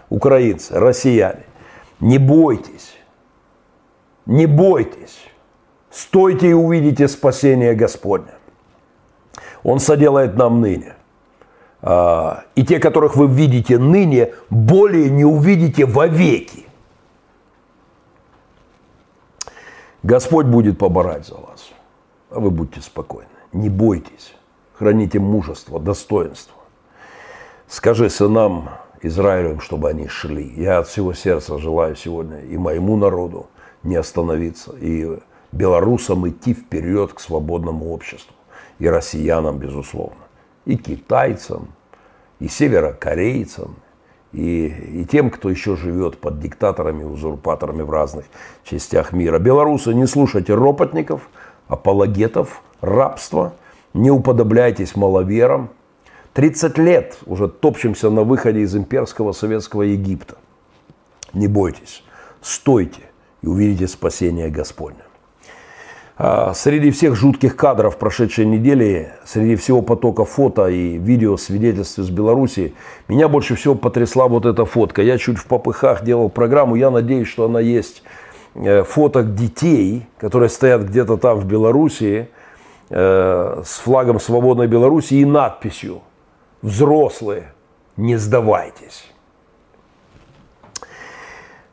украинцы, 0.09 0.77
россияне. 0.77 1.43
Не 2.01 2.17
бойтесь 2.17 2.96
не 4.27 4.45
бойтесь, 4.45 5.17
стойте 5.89 6.49
и 6.49 6.53
увидите 6.53 7.07
спасение 7.07 7.73
Господня. 7.73 8.35
Он 9.63 9.79
соделает 9.79 10.35
нам 10.35 10.61
ныне. 10.61 10.95
А, 11.81 12.43
и 12.55 12.65
те, 12.65 12.79
которых 12.79 13.15
вы 13.15 13.27
видите 13.27 13.77
ныне, 13.77 14.33
более 14.49 15.09
не 15.09 15.23
увидите 15.23 15.85
вовеки. 15.85 16.65
Господь 20.03 20.45
будет 20.45 20.77
поборать 20.77 21.25
за 21.25 21.35
вас, 21.35 21.71
а 22.29 22.39
вы 22.39 22.51
будьте 22.51 22.81
спокойны. 22.81 23.29
Не 23.53 23.69
бойтесь, 23.69 24.33
храните 24.73 25.19
мужество, 25.19 25.79
достоинство. 25.79 26.55
Скажи 27.67 28.09
сынам 28.09 28.69
Израилем, 29.01 29.61
чтобы 29.61 29.89
они 29.89 30.07
шли. 30.07 30.53
Я 30.55 30.79
от 30.79 30.87
всего 30.87 31.13
сердца 31.13 31.57
желаю 31.57 31.95
сегодня 31.95 32.39
и 32.41 32.57
моему 32.57 32.97
народу, 32.97 33.47
не 33.83 33.95
остановиться. 33.95 34.71
И 34.79 35.19
белорусам 35.51 36.27
идти 36.29 36.53
вперед 36.53 37.13
к 37.13 37.19
свободному 37.19 37.91
обществу. 37.91 38.33
И 38.79 38.87
россиянам, 38.87 39.57
безусловно. 39.57 40.17
И 40.65 40.77
китайцам, 40.77 41.69
и 42.39 42.47
северокорейцам, 42.47 43.75
и, 44.33 44.67
и 44.67 45.05
тем, 45.05 45.29
кто 45.29 45.49
еще 45.49 45.75
живет 45.75 46.17
под 46.17 46.39
диктаторами, 46.39 47.03
узурпаторами 47.03 47.81
в 47.81 47.89
разных 47.89 48.25
частях 48.63 49.13
мира. 49.13 49.39
Белорусы, 49.39 49.93
не 49.93 50.05
слушайте 50.05 50.53
ропотников, 50.53 51.29
апологетов, 51.67 52.61
рабства, 52.81 53.53
не 53.93 54.11
уподобляйтесь 54.11 54.95
маловерам. 54.95 55.69
30 56.33 56.77
лет 56.77 57.17
уже 57.25 57.47
топчемся 57.47 58.11
на 58.11 58.23
выходе 58.23 58.59
из 58.59 58.75
имперского 58.75 59.31
советского 59.31 59.81
Египта. 59.81 60.35
Не 61.33 61.47
бойтесь, 61.47 62.03
стойте, 62.41 63.01
и 63.41 63.47
увидите 63.47 63.87
спасение 63.87 64.49
Господне. 64.49 65.01
А 66.19 66.55
среди 66.55 66.89
всех 66.89 67.15
жутких 67.15 67.55
кадров 67.55 67.97
прошедшей 67.97 68.45
недели, 68.45 69.11
среди 69.23 69.55
всего 69.55 69.83
потока 69.83 70.25
фото 70.25 70.67
и 70.67 70.97
видео 70.97 71.37
свидетельств 71.37 71.99
из 71.99 72.09
Беларуси, 72.09 72.73
меня 73.07 73.27
больше 73.27 73.55
всего 73.55 73.75
потрясла 73.75 74.27
вот 74.27 74.47
эта 74.47 74.65
фотка. 74.65 75.03
Я 75.03 75.19
чуть 75.19 75.37
в 75.37 75.45
попыхах 75.45 76.03
делал 76.03 76.29
программу, 76.29 76.75
я 76.75 76.89
надеюсь, 76.89 77.27
что 77.27 77.45
она 77.45 77.59
есть. 77.59 78.01
Э, 78.55 78.83
фоток 78.83 79.35
детей, 79.35 80.07
которые 80.17 80.49
стоят 80.49 80.81
где-то 80.81 81.17
там 81.17 81.37
в 81.37 81.45
Беларуси, 81.45 82.29
э, 82.89 83.61
с 83.63 83.77
флагом 83.77 84.19
свободной 84.19 84.65
Беларуси 84.65 85.13
и 85.15 85.25
надписью 85.25 86.01
«Взрослые, 86.63 87.53
не 87.95 88.15
сдавайтесь». 88.15 89.05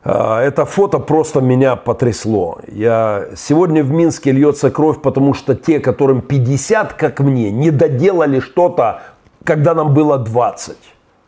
А, 0.07 0.39
это 0.39 0.65
фото 0.65 0.99
просто 0.99 1.41
меня 1.41 1.75
потрясло. 1.75 2.59
Я... 2.67 3.25
Сегодня 3.35 3.83
в 3.83 3.91
Минске 3.91 4.31
льется 4.31 4.69
кровь, 4.69 5.01
потому 5.01 5.33
что 5.33 5.55
те, 5.55 5.79
которым 5.79 6.21
50, 6.21 6.93
как 6.93 7.19
мне, 7.19 7.51
не 7.51 7.71
доделали 7.71 8.39
что-то, 8.39 9.01
когда 9.43 9.73
нам 9.73 9.95
было 9.95 10.19
20 10.19 10.77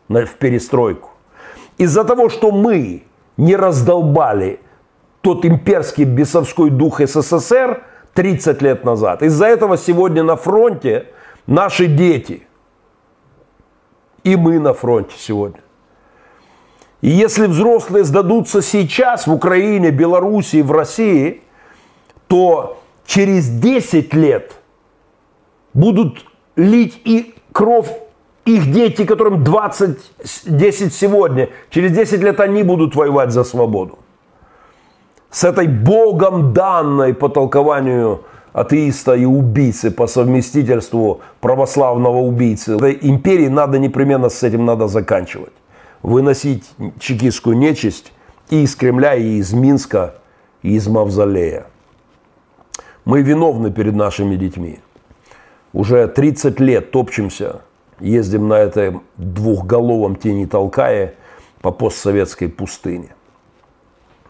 в 0.08 0.34
перестройку. 0.38 1.10
Из-за 1.76 2.04
того, 2.04 2.28
что 2.28 2.52
мы 2.52 3.02
не 3.36 3.56
раздолбали 3.56 4.60
тот 5.22 5.44
имперский 5.44 6.04
бесовской 6.04 6.70
дух 6.70 7.00
СССР, 7.00 7.82
30 8.14 8.62
лет 8.62 8.84
назад. 8.84 9.22
Из-за 9.22 9.46
этого 9.46 9.76
сегодня 9.76 10.22
на 10.22 10.36
фронте 10.36 11.06
наши 11.46 11.86
дети. 11.86 12.46
И 14.22 14.36
мы 14.36 14.60
на 14.60 14.72
фронте 14.72 15.14
сегодня. 15.18 15.60
И 17.00 17.10
если 17.10 17.46
взрослые 17.46 18.04
сдадутся 18.04 18.60
сейчас 18.60 19.26
в 19.26 19.32
Украине, 19.32 19.90
Белоруссии, 19.90 20.62
в 20.62 20.72
России, 20.72 21.42
то 22.26 22.80
через 23.06 23.48
10 23.48 24.14
лет 24.14 24.56
будут 25.74 26.24
лить 26.56 27.00
и 27.04 27.34
кровь 27.52 27.90
их 28.44 28.72
дети, 28.72 29.04
которым 29.04 29.44
20, 29.44 29.98
10 30.46 30.94
сегодня, 30.94 31.50
через 31.70 31.92
10 31.92 32.20
лет 32.20 32.40
они 32.40 32.62
будут 32.62 32.96
воевать 32.96 33.30
за 33.30 33.44
свободу. 33.44 33.98
С 35.30 35.44
этой 35.44 35.68
Богом 35.68 36.52
данной 36.52 37.14
по 37.14 37.28
толкованию 37.28 38.24
атеиста 38.52 39.14
и 39.14 39.26
убийцы 39.26 39.90
по 39.90 40.06
совместительству 40.06 41.20
православного 41.40 42.18
убийцы. 42.18 42.76
Этой 42.76 42.98
империи 43.02 43.48
надо 43.48 43.78
непременно 43.78 44.30
с 44.30 44.42
этим 44.42 44.64
надо 44.64 44.88
заканчивать. 44.88 45.52
Выносить 46.02 46.64
чекистскую 47.00 47.56
нечисть 47.56 48.12
и 48.50 48.62
из 48.62 48.76
Кремля, 48.76 49.14
и 49.14 49.38
из 49.38 49.52
Минска, 49.52 50.14
и 50.62 50.74
из 50.74 50.86
Мавзолея. 50.88 51.66
Мы 53.04 53.22
виновны 53.22 53.70
перед 53.70 53.94
нашими 53.94 54.36
детьми. 54.36 54.80
Уже 55.72 56.06
30 56.08 56.60
лет 56.60 56.90
топчемся, 56.90 57.62
ездим 58.00 58.48
на 58.48 58.54
этом 58.54 59.02
двухголовом 59.16 60.16
тени 60.16 60.46
толкая 60.46 61.14
по 61.60 61.70
постсоветской 61.70 62.48
пустыне. 62.48 63.14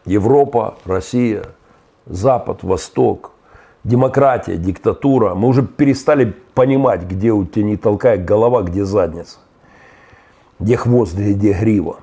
Европа, 0.04 0.78
Россия, 0.84 1.44
Запад, 2.06 2.62
Восток, 2.62 3.32
демократия, 3.84 4.56
диктатура. 4.56 5.34
Мы 5.34 5.48
уже 5.48 5.62
перестали 5.62 6.34
понимать, 6.54 7.02
где 7.02 7.32
у 7.32 7.44
тебя 7.44 7.66
не 7.66 7.76
толкает 7.76 8.24
голова, 8.24 8.62
где 8.62 8.84
задница. 8.84 9.38
Где 10.60 10.76
хвост, 10.76 11.14
где 11.14 11.52
грива. 11.52 12.00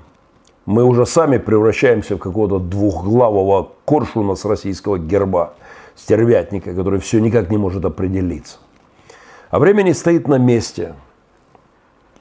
Мы 0.65 0.83
уже 0.83 1.05
сами 1.05 1.37
превращаемся 1.37 2.15
в 2.15 2.19
какого-то 2.19 2.59
двухглавого 2.59 3.71
коршуна 3.85 4.35
с 4.35 4.45
российского 4.45 4.97
герба, 4.97 5.53
стервятника, 5.95 6.73
который 6.73 6.99
все 6.99 7.19
никак 7.19 7.51
не 7.51 7.57
может 7.57 7.85
определиться. 7.85 8.57
А 9.49 9.59
время 9.59 9.83
не 9.83 9.93
стоит 9.93 10.27
на 10.27 10.37
месте. 10.37 10.95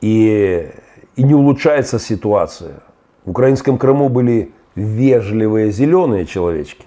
И, 0.01 0.70
и 1.16 1.22
не 1.22 1.35
улучшается 1.35 1.99
ситуация. 1.99 2.82
В 3.24 3.30
украинском 3.30 3.78
Крыму 3.78 4.11
были 4.11 4.53
вежливые 4.74 5.70
зеленые 5.70 6.26
человечки. 6.26 6.85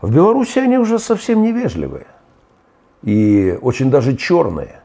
В 0.00 0.12
Беларуси 0.12 0.58
они 0.58 0.78
уже 0.78 0.98
совсем 0.98 1.42
не 1.42 1.52
вежливые. 1.52 2.06
И 3.02 3.56
очень 3.62 3.90
даже 3.90 4.16
черные. 4.16 4.79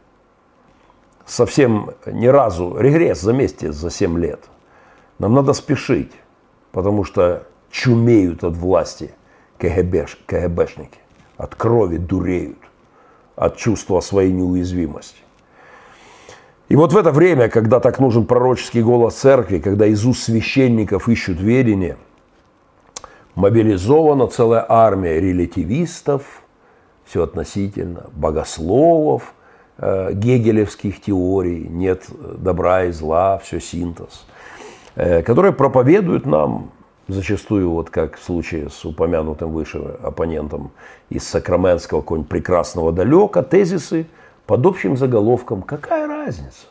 Совсем 1.26 1.91
ни 2.05 2.28
разу 2.28 2.78
регресс 2.78 3.21
за 3.21 3.34
месте 3.34 3.71
за 3.71 3.89
7 3.89 4.19
лет. 4.19 4.43
Нам 5.17 5.34
надо 5.34 5.53
спешить, 5.53 6.11
потому 6.71 7.03
что 7.03 7.47
чумеют 7.71 8.43
от 8.43 8.55
власти 8.55 9.11
КГБш, 9.57 10.19
КГБшники. 10.26 10.99
От 11.38 11.55
крови 11.55 11.97
дуреют, 11.97 12.59
от 13.36 13.57
чувства 13.57 13.99
своей 13.99 14.32
неуязвимости. 14.32 15.19
И 16.69 16.76
вот 16.76 16.93
в 16.93 16.97
это 16.97 17.11
время, 17.11 17.49
когда 17.49 17.80
так 17.80 17.99
нужен 17.99 18.26
пророческий 18.26 18.82
голос 18.82 19.15
церкви, 19.15 19.59
когда 19.59 19.86
из 19.86 20.05
уст 20.05 20.23
священников 20.23 21.09
ищут 21.09 21.39
ведение– 21.39 21.97
мобилизована 23.36 24.28
целая 24.28 24.65
армия 24.67 25.19
релятивистов, 25.19 26.41
все 27.05 27.23
относительно, 27.23 28.09
богословов, 28.13 29.35
гегелевских 29.78 31.01
теорий, 31.01 31.67
нет 31.67 32.05
добра 32.38 32.86
и 32.86 32.91
зла, 32.91 33.38
все 33.39 33.59
синтез, 33.59 34.26
э, 34.95 35.21
которые 35.21 35.51
проповедуют 35.51 36.26
нам 36.26 36.71
зачастую, 37.07 37.69
вот 37.69 37.89
как 37.89 38.17
в 38.17 38.23
случае 38.23 38.69
с 38.69 38.86
упомянутым 38.86 39.51
выше 39.51 39.80
оппонентом 40.01 40.71
из 41.09 41.28
Сакраменского 41.28 42.01
какого-нибудь 42.01 42.30
прекрасного 42.30 42.91
далека, 42.91 43.43
тезисы 43.43 44.07
под 44.45 44.65
общим 44.65 44.97
заголовком 44.97 45.61
«Какая 45.61 46.07
разница?» 46.07 46.67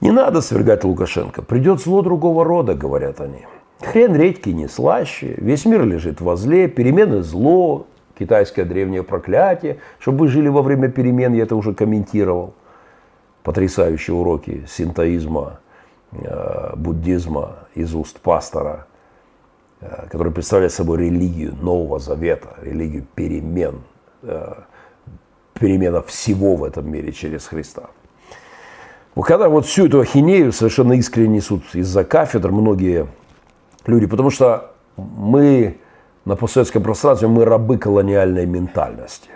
Не 0.00 0.12
надо 0.12 0.40
свергать 0.40 0.84
Лукашенко, 0.84 1.42
придет 1.42 1.80
зло 1.80 2.02
другого 2.02 2.44
рода, 2.44 2.74
говорят 2.74 3.20
они. 3.20 3.46
Хрен 3.82 4.14
редьки 4.14 4.50
не 4.50 4.68
слаще, 4.68 5.34
весь 5.38 5.64
мир 5.64 5.84
лежит 5.84 6.20
возле, 6.20 6.68
перемены 6.68 7.22
зло, 7.22 7.86
китайское 8.20 8.66
древнее 8.66 9.02
проклятие. 9.02 9.78
Чтобы 9.98 10.18
вы 10.18 10.28
жили 10.28 10.48
во 10.48 10.62
время 10.62 10.88
перемен, 10.88 11.32
я 11.32 11.44
это 11.44 11.56
уже 11.56 11.74
комментировал. 11.74 12.54
Потрясающие 13.42 14.14
уроки 14.14 14.64
синтоизма, 14.68 15.60
э, 16.12 16.76
буддизма 16.76 17.56
из 17.74 17.94
уст 17.94 18.20
пастора, 18.20 18.86
э, 19.80 20.06
который 20.10 20.30
представляет 20.30 20.72
собой 20.72 20.98
религию 20.98 21.56
Нового 21.62 21.98
Завета, 21.98 22.54
религию 22.60 23.06
перемен, 23.14 23.80
э, 24.22 24.52
перемена 25.54 26.02
всего 26.02 26.56
в 26.56 26.64
этом 26.64 26.92
мире 26.92 27.12
через 27.12 27.46
Христа. 27.46 27.88
Когда 29.22 29.48
вот 29.48 29.66
всю 29.66 29.86
эту 29.86 30.00
ахинею 30.00 30.52
совершенно 30.52 30.92
искренне 30.92 31.36
несут 31.36 31.74
из-за 31.74 32.04
кафедр 32.04 32.50
многие 32.50 33.06
люди, 33.86 34.06
потому 34.06 34.30
что 34.30 34.72
мы 34.96 35.78
на 36.30 36.36
постсоветском 36.36 36.84
пространстве, 36.84 37.26
мы 37.26 37.44
рабы 37.44 37.76
колониальной 37.76 38.46
ментальности. 38.46 39.30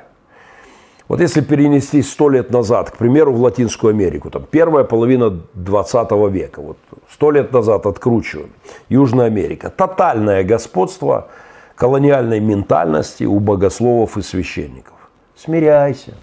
Вот 1.09 1.21
если 1.21 1.41
перенести 1.41 2.03
сто 2.03 2.29
лет 2.31 2.51
назад, 2.53 2.93
к 2.93 2.97
примеру, 2.97 3.33
в 3.33 3.43
Латинскую 3.43 3.91
Америку, 3.91 4.31
там 4.31 4.45
первая 4.49 4.85
половина 4.85 5.41
20 5.55 6.11
века, 6.31 6.63
вот 6.63 6.79
сто 7.11 7.33
лет 7.33 7.53
назад 7.53 7.87
откручиваем, 7.87 8.51
Южная 8.89 9.27
Америка, 9.27 9.71
тотальное 9.71 10.45
господство 10.45 11.29
колониальной 11.75 12.39
ментальности 12.39 13.25
у 13.25 13.41
богословов 13.41 14.17
и 14.17 14.23
священников. 14.23 14.95
Смиряйся, 15.37 16.15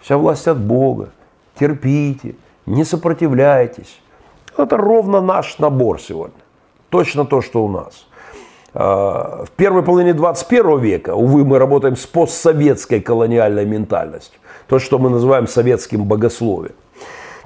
вся 0.00 0.18
власть 0.18 0.48
от 0.48 0.58
Бога, 0.58 1.10
терпите, 1.58 2.34
не 2.66 2.84
сопротивляйтесь. 2.84 4.00
Это 4.58 4.76
ровно 4.76 5.20
наш 5.20 5.58
набор 5.58 6.00
сегодня. 6.00 6.42
Точно 6.90 7.24
то, 7.24 7.42
что 7.42 7.64
у 7.64 7.68
нас. 7.68 8.06
А, 8.78 9.44
в 9.46 9.50
первой 9.52 9.82
половине 9.82 10.12
21 10.12 10.78
века, 10.80 11.14
увы, 11.14 11.46
мы 11.46 11.58
работаем 11.58 11.96
с 11.96 12.04
постсоветской 12.04 13.00
колониальной 13.00 13.64
ментальностью. 13.64 14.38
То, 14.68 14.78
что 14.78 14.98
мы 14.98 15.08
называем 15.08 15.48
советским 15.48 16.04
богословием. 16.04 16.74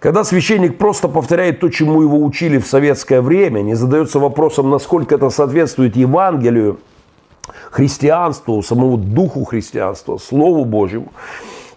Когда 0.00 0.24
священник 0.24 0.76
просто 0.76 1.06
повторяет 1.06 1.60
то, 1.60 1.68
чему 1.68 2.02
его 2.02 2.18
учили 2.18 2.58
в 2.58 2.66
советское 2.66 3.20
время, 3.20 3.60
не 3.60 3.74
задается 3.74 4.18
вопросом, 4.18 4.70
насколько 4.70 5.14
это 5.14 5.30
соответствует 5.30 5.94
Евангелию, 5.94 6.80
христианству, 7.70 8.60
самому 8.62 8.96
духу 8.96 9.44
христианства, 9.44 10.18
Слову 10.18 10.64
Божьему, 10.64 11.12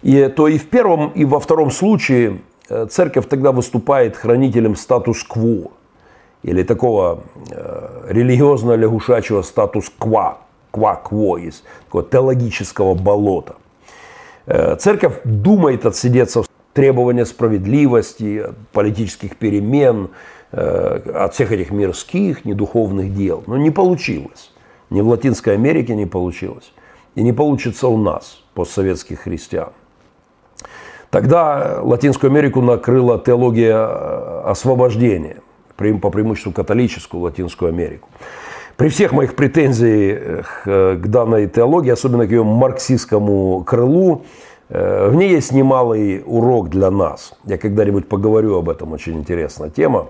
и, 0.02 0.26
то 0.34 0.48
и 0.48 0.58
в 0.58 0.68
первом, 0.68 1.10
и 1.10 1.24
во 1.24 1.38
втором 1.38 1.70
случае 1.70 2.40
э, 2.68 2.86
церковь 2.90 3.28
тогда 3.28 3.52
выступает 3.52 4.16
хранителем 4.16 4.74
статус-кво 4.74 5.70
или 6.44 6.62
такого 6.62 7.20
э, 7.50 8.10
религиозно-лягушачьего 8.10 9.42
статус-ква, 9.42 10.38
ква-кво 10.70 11.38
из 11.38 11.64
такого 11.86 12.04
теологического 12.04 12.94
болота. 12.94 13.56
Э, 14.46 14.76
церковь 14.76 15.20
думает 15.24 15.86
отсидеться 15.86 16.42
в 16.42 16.46
требования 16.74 17.24
справедливости, 17.24 18.44
политических 18.72 19.36
перемен, 19.36 20.10
э, 20.52 21.00
от 21.14 21.32
всех 21.32 21.50
этих 21.50 21.70
мирских, 21.70 22.44
недуховных 22.44 23.14
дел. 23.14 23.42
Но 23.46 23.56
не 23.56 23.70
получилось. 23.70 24.52
Ни 24.90 25.00
в 25.00 25.08
Латинской 25.08 25.54
Америке 25.54 25.94
не 25.94 26.06
получилось. 26.06 26.74
И 27.14 27.22
не 27.22 27.32
получится 27.32 27.88
у 27.88 27.96
нас, 27.96 28.42
постсоветских 28.52 29.20
христиан. 29.20 29.72
Тогда 31.08 31.78
Латинскую 31.82 32.30
Америку 32.30 32.60
накрыла 32.60 33.18
теология 33.18 33.78
э, 33.78 34.42
освобождения– 34.44 35.38
по 35.76 36.10
преимуществу 36.10 36.52
католическую 36.52 37.22
Латинскую 37.22 37.70
Америку. 37.70 38.08
При 38.76 38.88
всех 38.88 39.12
моих 39.12 39.36
претензиях 39.36 40.62
э, 40.66 40.96
к 40.96 41.06
данной 41.06 41.48
теологии, 41.48 41.90
особенно 41.90 42.26
к 42.26 42.30
ее 42.30 42.42
марксистскому 42.42 43.62
крылу, 43.62 44.22
э, 44.68 45.08
в 45.08 45.14
ней 45.14 45.30
есть 45.30 45.52
немалый 45.52 46.22
урок 46.26 46.70
для 46.70 46.90
нас. 46.90 47.34
Я 47.44 47.56
когда-нибудь 47.56 48.08
поговорю 48.08 48.58
об 48.58 48.68
этом, 48.68 48.92
очень 48.92 49.16
интересная 49.16 49.70
тема. 49.70 50.08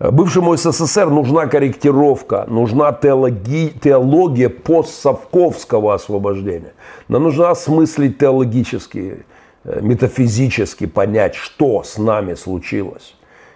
Бывшему 0.00 0.56
СССР 0.56 1.08
нужна 1.08 1.46
корректировка, 1.46 2.46
нужна 2.48 2.92
теологи, 2.92 3.72
теология 3.80 4.48
постсовковского 4.48 5.94
освобождения. 5.94 6.72
Нам 7.06 7.22
нужно 7.22 7.50
осмыслить 7.50 8.18
теологически, 8.18 9.24
э, 9.62 9.78
метафизически 9.80 10.86
понять, 10.86 11.36
что 11.36 11.84
с 11.84 11.96
нами 11.96 12.34
случилось 12.34 13.14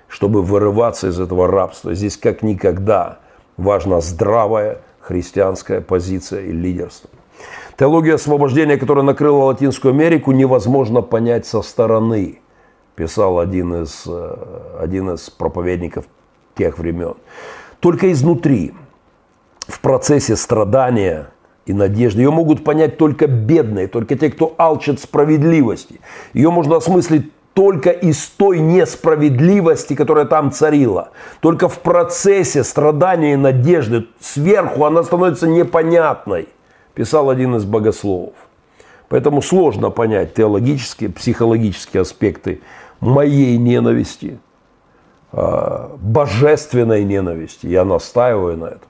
чтобы 0.08 0.42
вырываться 0.42 1.08
из 1.08 1.20
этого 1.20 1.46
рабства. 1.46 1.94
Здесь 1.94 2.16
как 2.16 2.42
никогда 2.42 3.18
важна 3.56 4.00
здравая 4.00 4.80
христианская 5.00 5.80
позиция 5.80 6.42
и 6.42 6.52
лидерство. 6.52 7.10
Теологию 7.78 8.16
освобождения, 8.16 8.76
которая 8.76 9.04
накрыла 9.04 9.44
Латинскую 9.44 9.92
Америку, 9.92 10.32
невозможно 10.32 11.00
понять 11.02 11.46
со 11.46 11.62
стороны, 11.62 12.40
писал 12.96 13.38
один 13.38 13.82
из, 13.82 14.04
э, 14.06 14.36
один 14.80 15.10
из 15.10 15.30
проповедников 15.30 16.06
тех 16.56 16.78
времен. 16.78 17.14
Только 17.78 18.10
изнутри, 18.10 18.74
в 19.68 19.80
процессе 19.80 20.34
страдания 20.34 21.28
и 21.66 21.72
надежды. 21.72 22.22
Ее 22.22 22.30
могут 22.30 22.64
понять 22.64 22.96
только 22.96 23.26
бедные, 23.26 23.86
только 23.86 24.16
те, 24.16 24.30
кто 24.30 24.54
алчат 24.56 24.98
справедливости. 24.98 26.00
Ее 26.32 26.50
можно 26.50 26.76
осмыслить 26.76 27.30
только 27.58 27.90
из 27.90 28.24
той 28.28 28.60
несправедливости, 28.60 29.96
которая 29.96 30.26
там 30.26 30.52
царила. 30.52 31.08
Только 31.40 31.68
в 31.68 31.80
процессе 31.80 32.62
страдания 32.62 33.32
и 33.32 33.36
надежды 33.36 34.06
сверху 34.20 34.84
она 34.84 35.02
становится 35.02 35.48
непонятной, 35.48 36.48
писал 36.94 37.30
один 37.30 37.56
из 37.56 37.64
богословов. 37.64 38.34
Поэтому 39.08 39.42
сложно 39.42 39.90
понять 39.90 40.34
теологические, 40.34 41.10
психологические 41.10 42.02
аспекты 42.02 42.60
моей 43.00 43.56
ненависти, 43.56 44.38
а, 45.32 45.96
божественной 46.00 47.02
ненависти. 47.02 47.66
Я 47.66 47.84
настаиваю 47.84 48.56
на 48.56 48.66
этом. 48.66 48.88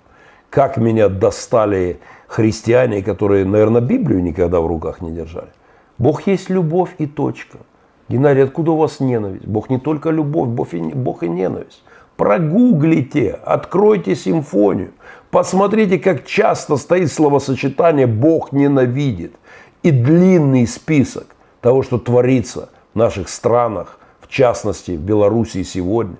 Как 0.50 0.76
меня 0.76 1.08
достали 1.08 2.00
христиане, 2.26 3.02
которые, 3.02 3.46
наверное, 3.46 3.80
Библию 3.80 4.22
никогда 4.22 4.60
в 4.60 4.66
руках 4.66 5.00
не 5.00 5.12
держали. 5.12 5.48
Бог 5.96 6.26
есть 6.26 6.50
любовь 6.50 6.90
и 6.98 7.06
точка. 7.06 7.60
Геннадий, 8.08 8.44
откуда 8.44 8.72
у 8.72 8.76
вас 8.76 9.00
ненависть? 9.00 9.46
Бог 9.46 9.70
не 9.70 9.78
только 9.78 10.10
любовь, 10.10 10.48
Бог 10.48 10.72
и, 10.72 10.78
Бог 10.78 11.22
и 11.22 11.28
ненависть. 11.28 11.82
Прогуглите, 12.16 13.30
откройте 13.30 14.16
симфонию, 14.16 14.90
посмотрите, 15.30 15.98
как 15.98 16.26
часто 16.26 16.76
стоит 16.76 17.12
словосочетание 17.12 18.08
«Бог 18.08 18.50
ненавидит» 18.50 19.34
и 19.84 19.92
длинный 19.92 20.66
список 20.66 21.26
того, 21.60 21.82
что 21.82 21.98
творится 21.98 22.70
в 22.94 22.98
наших 22.98 23.28
странах, 23.28 24.00
в 24.20 24.28
частности, 24.28 24.92
в 24.92 25.00
Белоруссии 25.00 25.62
сегодня. 25.62 26.16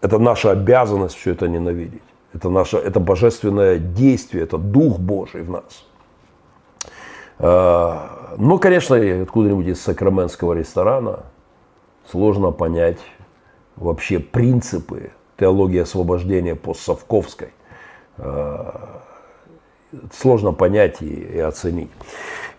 Это 0.00 0.18
наша 0.18 0.50
обязанность 0.50 1.14
все 1.16 1.32
это 1.32 1.46
ненавидеть. 1.46 2.02
Это 2.34 2.48
наше, 2.48 2.78
это 2.78 2.98
божественное 2.98 3.78
действие, 3.78 4.44
это 4.44 4.58
Дух 4.58 4.98
Божий 4.98 5.42
в 5.42 5.50
нас. 5.50 5.84
А, 7.42 8.36
но, 8.38 8.58
конечно, 8.58 8.96
откуда-нибудь 9.22 9.66
из 9.66 9.82
сакраментского 9.82 10.52
ресторана 10.54 11.24
сложно 12.08 12.52
понять 12.52 12.98
вообще 13.74 14.20
принципы 14.20 15.10
теологии 15.38 15.80
освобождения 15.80 16.54
постсовковской. 16.54 17.48
А, 18.16 19.02
сложно 20.12 20.52
понять 20.52 21.02
и, 21.02 21.14
и 21.14 21.38
оценить. 21.38 21.90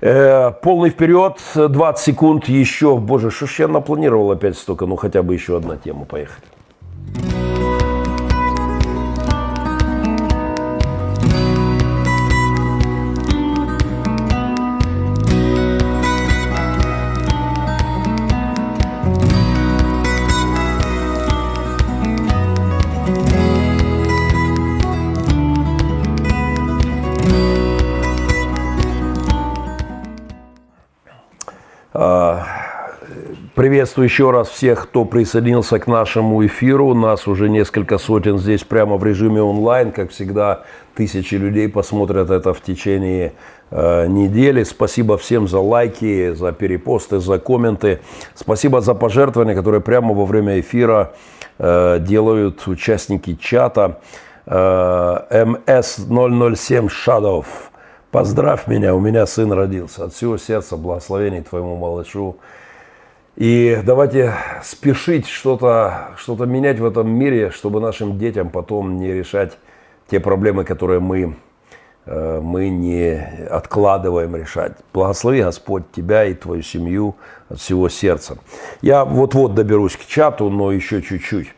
Э, 0.01 0.51
полный 0.51 0.89
вперед, 0.89 1.39
20 1.55 2.03
секунд 2.03 2.49
еще. 2.49 2.97
Боже, 2.97 3.31
что 3.31 3.47
ж 3.47 3.59
я 3.59 3.67
напланировал 3.69 4.31
опять 4.31 4.57
столько, 4.57 4.85
ну 4.85 4.97
хотя 4.97 5.23
бы 5.23 5.33
еще 5.33 5.55
одна 5.55 5.77
тема, 5.77 6.03
поехали. 6.03 6.45
Приветствую 33.83 34.05
еще 34.05 34.31
раз 34.31 34.47
всех, 34.47 34.83
кто 34.83 35.03
присоединился 35.03 35.77
к 35.77 35.87
нашему 35.87 36.45
эфиру. 36.45 36.93
Нас 36.93 37.27
уже 37.27 37.49
несколько 37.49 37.97
сотен 37.97 38.37
здесь 38.37 38.63
прямо 38.63 38.95
в 38.95 39.03
режиме 39.03 39.41
онлайн. 39.41 39.91
Как 39.91 40.11
всегда, 40.11 40.63
тысячи 40.95 41.35
людей 41.35 41.67
посмотрят 41.67 42.29
это 42.29 42.53
в 42.53 42.61
течение 42.61 43.33
э, 43.71 44.07
недели. 44.07 44.63
Спасибо 44.63 45.17
всем 45.17 45.49
за 45.49 45.59
лайки, 45.59 46.31
за 46.31 46.53
перепосты, 46.53 47.19
за 47.19 47.39
комменты. 47.39 47.99
Спасибо 48.35 48.79
за 48.79 48.93
пожертвования, 48.93 49.53
которые 49.53 49.81
прямо 49.81 50.13
во 50.13 50.25
время 50.25 50.61
эфира 50.61 51.11
э, 51.59 51.99
делают 51.99 52.65
участники 52.67 53.35
чата. 53.35 53.99
Э, 54.45 55.19
МС007 55.29 56.87
Shadow. 56.87 57.43
Поздравь 58.11 58.65
меня, 58.67 58.95
у 58.95 59.01
меня 59.01 59.25
сын 59.25 59.51
родился. 59.51 60.05
От 60.05 60.13
всего 60.13 60.37
сердца 60.37 60.77
благословений 60.77 61.41
твоему 61.41 61.75
малышу. 61.75 62.37
И 63.35 63.81
давайте 63.83 64.35
спешить 64.63 65.27
что-то 65.27 66.11
что 66.17 66.35
менять 66.45 66.79
в 66.79 66.85
этом 66.85 67.09
мире, 67.09 67.49
чтобы 67.49 67.79
нашим 67.79 68.19
детям 68.19 68.49
потом 68.49 68.97
не 68.97 69.11
решать 69.11 69.57
те 70.07 70.19
проблемы, 70.19 70.65
которые 70.65 70.99
мы, 70.99 71.35
э, 72.05 72.39
мы 72.41 72.69
не 72.69 73.19
откладываем 73.49 74.35
решать. 74.35 74.73
Благослови 74.93 75.41
Господь 75.41 75.91
тебя 75.91 76.25
и 76.25 76.35
твою 76.35 76.61
семью 76.61 77.15
от 77.49 77.59
всего 77.59 77.89
сердца. 77.89 78.37
Я 78.83 79.03
вот-вот 79.03 79.55
доберусь 79.55 79.97
к 79.97 80.05
чату, 80.05 80.51
но 80.51 80.71
еще 80.71 81.01
чуть-чуть. 81.01 81.55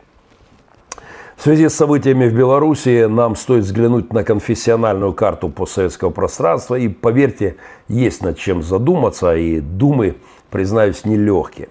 В 1.36 1.42
связи 1.42 1.68
с 1.68 1.74
событиями 1.74 2.30
в 2.30 2.34
Беларуси 2.34 3.04
нам 3.04 3.36
стоит 3.36 3.64
взглянуть 3.64 4.10
на 4.14 4.24
конфессиональную 4.24 5.12
карту 5.12 5.50
постсоветского 5.50 6.08
пространства. 6.08 6.76
И 6.76 6.88
поверьте, 6.88 7.56
есть 7.88 8.22
над 8.22 8.38
чем 8.38 8.62
задуматься, 8.62 9.36
и 9.36 9.60
думы– 9.60 10.16
признаюсь, 10.56 11.04
нелегкие. 11.04 11.68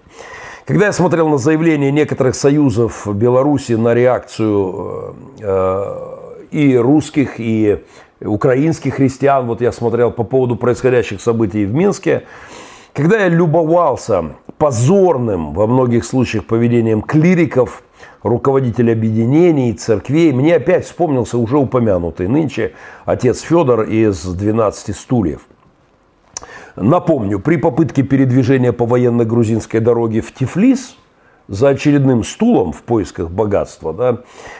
Когда 0.64 0.86
я 0.86 0.92
смотрел 0.92 1.28
на 1.28 1.38
заявления 1.38 1.90
некоторых 1.90 2.36
союзов 2.36 3.04
Беларуси 3.12 3.72
на 3.72 3.94
реакцию 3.94 5.16
э, 5.40 6.44
и 6.52 6.76
русских, 6.76 7.40
и 7.40 7.82
украинских 8.20 8.94
христиан, 8.94 9.48
вот 9.48 9.60
я 9.60 9.72
смотрел 9.72 10.12
по 10.12 10.22
поводу 10.22 10.54
происходящих 10.54 11.20
событий 11.20 11.64
в 11.64 11.74
Минске, 11.74 12.22
когда 12.92 13.18
я 13.18 13.28
любовался 13.28 14.36
позорным 14.56 15.52
во 15.52 15.66
многих 15.66 16.04
случаях 16.04 16.44
поведением 16.44 17.02
клириков, 17.02 17.82
руководителей 18.22 18.92
объединений, 18.92 19.72
церквей, 19.72 20.32
мне 20.32 20.54
опять 20.54 20.84
вспомнился 20.84 21.38
уже 21.38 21.58
упомянутый 21.58 22.28
нынче 22.28 22.74
отец 23.04 23.40
Федор 23.40 23.82
из 23.82 24.24
«12 24.24 24.94
стульев». 24.94 25.40
Напомню, 26.76 27.40
при 27.40 27.56
попытке 27.56 28.02
передвижения 28.02 28.72
по 28.72 28.84
военно-грузинской 28.84 29.80
дороге 29.80 30.20
в 30.20 30.32
Тифлис 30.32 30.96
за 31.48 31.70
очередным 31.70 32.22
стулом 32.22 32.72
в 32.72 32.82
поисках 32.82 33.30
богатства, 33.30 33.94
да, 33.94 34.18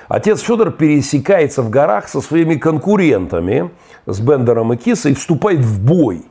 отец 0.08 0.40
Федор 0.40 0.70
пересекается 0.70 1.60
в 1.62 1.68
горах 1.68 2.08
со 2.08 2.22
своими 2.22 2.54
конкурентами, 2.54 3.70
с 4.06 4.20
Бендером 4.20 4.72
и 4.72 4.76
Кисой, 4.76 5.12
и 5.12 5.14
вступает 5.14 5.60
в 5.60 5.84
бой. 5.84 6.24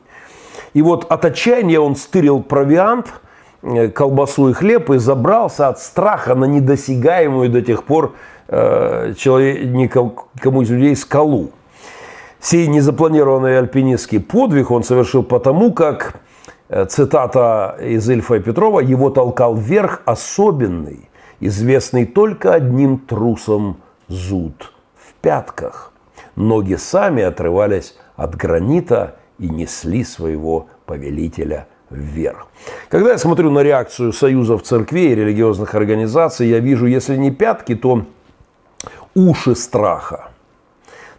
И 0.74 0.82
вот 0.82 1.06
от 1.10 1.24
отчаяния 1.24 1.78
он 1.78 1.94
стырил 1.94 2.42
провиант, 2.42 3.12
э, 3.62 3.88
колбасу 3.88 4.48
и 4.48 4.52
хлеб 4.54 4.90
и 4.90 4.98
забрался 4.98 5.68
от 5.68 5.78
страха 5.78 6.34
на 6.34 6.46
недосягаемую 6.46 7.48
до 7.48 7.62
тех 7.62 7.84
пор 7.84 8.14
э, 8.48 9.14
человек, 9.16 9.64
никому 9.66 10.62
из 10.62 10.70
людей 10.70 10.96
скалу. 10.96 11.50
Сей 12.48 12.68
незапланированный 12.68 13.58
альпинистский 13.58 14.20
подвиг 14.20 14.70
он 14.70 14.84
совершил 14.84 15.24
потому, 15.24 15.72
как, 15.72 16.20
э, 16.68 16.86
цитата 16.86 17.76
из 17.80 18.08
Ильфа 18.08 18.36
и 18.36 18.40
Петрова, 18.40 18.78
его 18.78 19.10
толкал 19.10 19.56
вверх 19.56 20.02
особенный, 20.04 21.10
известный 21.40 22.06
только 22.06 22.54
одним 22.54 22.98
трусом 22.98 23.78
зуд 24.06 24.72
в 24.94 25.14
пятках. 25.14 25.92
Ноги 26.36 26.76
сами 26.76 27.24
отрывались 27.24 27.96
от 28.14 28.36
гранита 28.36 29.16
и 29.40 29.48
несли 29.48 30.04
своего 30.04 30.68
повелителя 30.84 31.66
вверх. 31.90 32.46
Когда 32.88 33.10
я 33.10 33.18
смотрю 33.18 33.50
на 33.50 33.64
реакцию 33.64 34.12
союзов 34.12 34.62
церквей 34.62 35.10
и 35.10 35.14
религиозных 35.16 35.74
организаций, 35.74 36.46
я 36.46 36.60
вижу, 36.60 36.86
если 36.86 37.16
не 37.16 37.32
пятки, 37.32 37.74
то 37.74 38.04
уши 39.16 39.56
страха– 39.56 40.28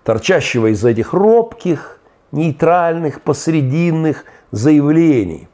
торчащего 0.07 0.67
из 0.67 0.85
этих 0.85 1.11
робких, 1.11 1.99
нейтральных, 2.31 3.21
посрединных 3.21 4.23
заявлений, 4.51 5.49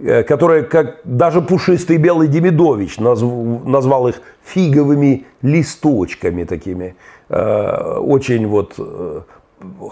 э, 0.00 0.24
которые, 0.24 0.64
как 0.64 0.96
даже 1.04 1.40
пушистый 1.40 1.96
белый 1.96 2.26
Демидович 2.26 2.98
назвал 2.98 4.08
их 4.08 4.20
фиговыми 4.44 5.24
листочками 5.42 6.42
такими, 6.42 6.96
э, 7.28 7.98
очень 8.00 8.48
вот 8.48 8.74
э, 8.78 9.20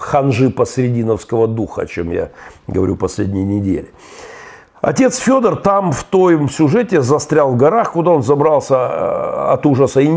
ханжи 0.01 0.51
посрединовского 0.51 1.47
духа, 1.47 1.83
о 1.83 1.87
чем 1.87 2.11
я 2.11 2.31
говорю 2.67 2.97
последние 2.97 3.45
недели. 3.45 3.91
Отец 4.81 5.19
Федор 5.19 5.55
там 5.55 5.93
в 5.93 6.03
том 6.03 6.49
сюжете 6.49 7.01
застрял 7.01 7.53
в 7.53 7.57
горах, 7.57 7.93
куда 7.93 8.11
он 8.11 8.25
забрался 8.25 9.53
от 9.53 9.65
ужаса 9.67 10.01
и 10.01 10.09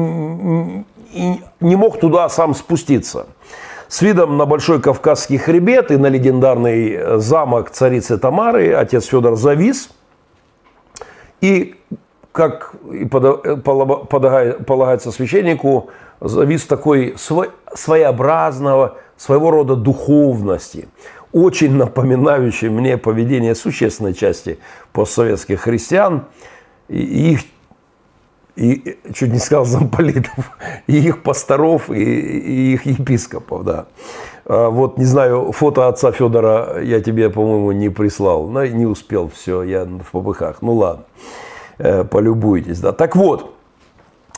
не 1.60 1.76
мог 1.76 2.00
туда 2.00 2.28
сам 2.28 2.56
спуститься. 2.56 3.28
С 3.88 4.02
видом 4.02 4.38
на 4.38 4.46
Большой 4.46 4.82
Кавказский 4.82 5.38
хребет 5.38 5.92
и 5.92 5.98
на 5.98 6.08
легендарный 6.08 7.20
замок 7.20 7.70
царицы 7.70 8.18
Тамары 8.18 8.74
отец 8.74 9.06
Федор 9.06 9.38
завис. 9.38 9.90
И, 11.40 11.76
как 12.34 12.76
и 12.92 13.06
полагается 13.06 15.12
священнику, 15.12 15.90
завис 16.20 16.66
такой 16.66 17.16
своеобразного, 17.18 18.98
своего 19.16 19.52
рода 19.52 19.76
духовности, 19.76 20.90
очень 21.32 21.76
напоминающей 21.76 22.70
мне 22.70 22.98
поведение 22.98 23.56
существенной 23.56 24.14
части 24.14 24.60
постсоветских 24.92 25.62
христиан 25.62 26.26
их 26.90 27.42
и 28.58 28.98
чуть 29.14 29.32
не 29.32 29.40
сказал 29.40 29.66
замполитов, 29.66 30.52
и 30.88 30.98
их 30.98 31.22
пасторов, 31.22 31.90
и, 31.90 31.94
и 31.94 32.74
их 32.74 32.86
епископов, 32.86 33.64
да. 33.64 33.86
А 34.46 34.70
вот, 34.70 34.98
не 34.98 35.06
знаю, 35.06 35.52
фото 35.52 35.88
отца 35.88 36.12
Федора 36.12 36.82
я 36.82 37.00
тебе, 37.02 37.30
по-моему, 37.30 37.72
не 37.72 37.90
прислал. 37.90 38.48
но 38.48 38.66
не 38.66 38.86
успел, 38.86 39.30
все, 39.30 39.64
я 39.64 39.86
в 39.86 40.12
попыхах. 40.12 40.62
Ну 40.62 40.74
ладно, 40.74 41.04
э, 41.78 42.04
полюбуйтесь, 42.04 42.80
да. 42.80 42.94
Так 42.94 43.16
вот, 43.16 43.54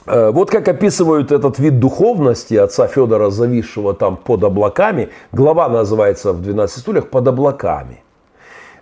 э, 0.06 0.32
вот 0.32 0.52
как 0.52 0.68
описывают 0.68 1.32
этот 1.32 1.58
вид 1.60 1.80
духовности 1.80 2.56
отца 2.56 2.88
Федора, 2.88 3.30
зависшего 3.30 3.94
там 3.94 4.18
под 4.18 4.44
облаками. 4.44 5.10
Глава 5.32 5.70
называется 5.70 6.34
в 6.34 6.42
«12 6.42 6.68
стульях» 6.68 7.10
«Под 7.10 7.28
облаками». 7.28 8.04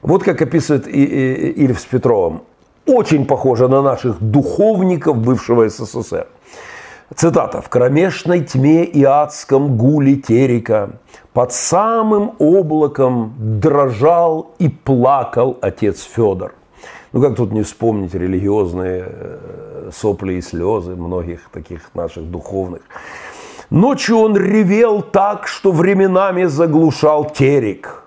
Вот 0.02 0.24
как 0.24 0.42
описывает 0.42 0.88
Ильф 0.88 1.80
с 1.80 1.86
Петровым 1.86 2.42
очень 2.88 3.26
похожа 3.26 3.68
на 3.68 3.82
наших 3.82 4.22
духовников 4.22 5.18
бывшего 5.18 5.70
СССР. 5.70 6.28
Цитата. 7.16 7.62
«В 7.62 7.70
кромешной 7.70 8.42
тьме 8.42 8.84
и 8.84 9.04
адском 9.04 9.78
гуле 9.78 10.16
терека 10.16 10.90
под 11.34 11.54
самым 11.54 12.32
облаком 12.40 13.34
дрожал 13.38 14.52
и 14.60 14.68
плакал 14.70 15.58
отец 15.62 16.02
Федор». 16.04 16.54
Ну 17.14 17.22
как 17.22 17.36
тут 17.36 17.54
не 17.54 17.64
вспомнить 17.64 18.14
религиозные 18.14 19.06
э, 19.08 19.92
сопли 19.94 20.34
и 20.34 20.42
слезы 20.42 20.96
многих 20.96 21.50
таких 21.54 21.96
наших 21.96 22.30
духовных. 22.30 22.82
Ночью 23.70 24.18
он 24.18 24.36
ревел 24.36 25.02
так, 25.02 25.48
что 25.48 25.72
временами 25.72 26.46
заглушал 26.46 27.30
терек 27.30 28.04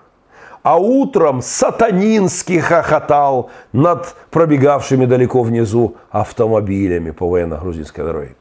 а 0.63 0.77
утром 0.77 1.41
сатанински 1.41 2.59
хохотал 2.59 3.49
над 3.73 4.15
пробегавшими 4.29 5.05
далеко 5.05 5.43
внизу 5.43 5.95
автомобилями 6.11 7.11
по 7.11 7.27
военно-грузинской 7.27 8.03
дороге. 8.03 8.35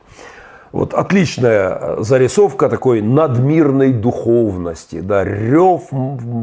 Вот 0.72 0.94
отличная 0.94 1.96
зарисовка 1.98 2.68
такой 2.68 3.02
надмирной 3.02 3.92
духовности, 3.92 5.00
да, 5.00 5.24
рев 5.24 5.82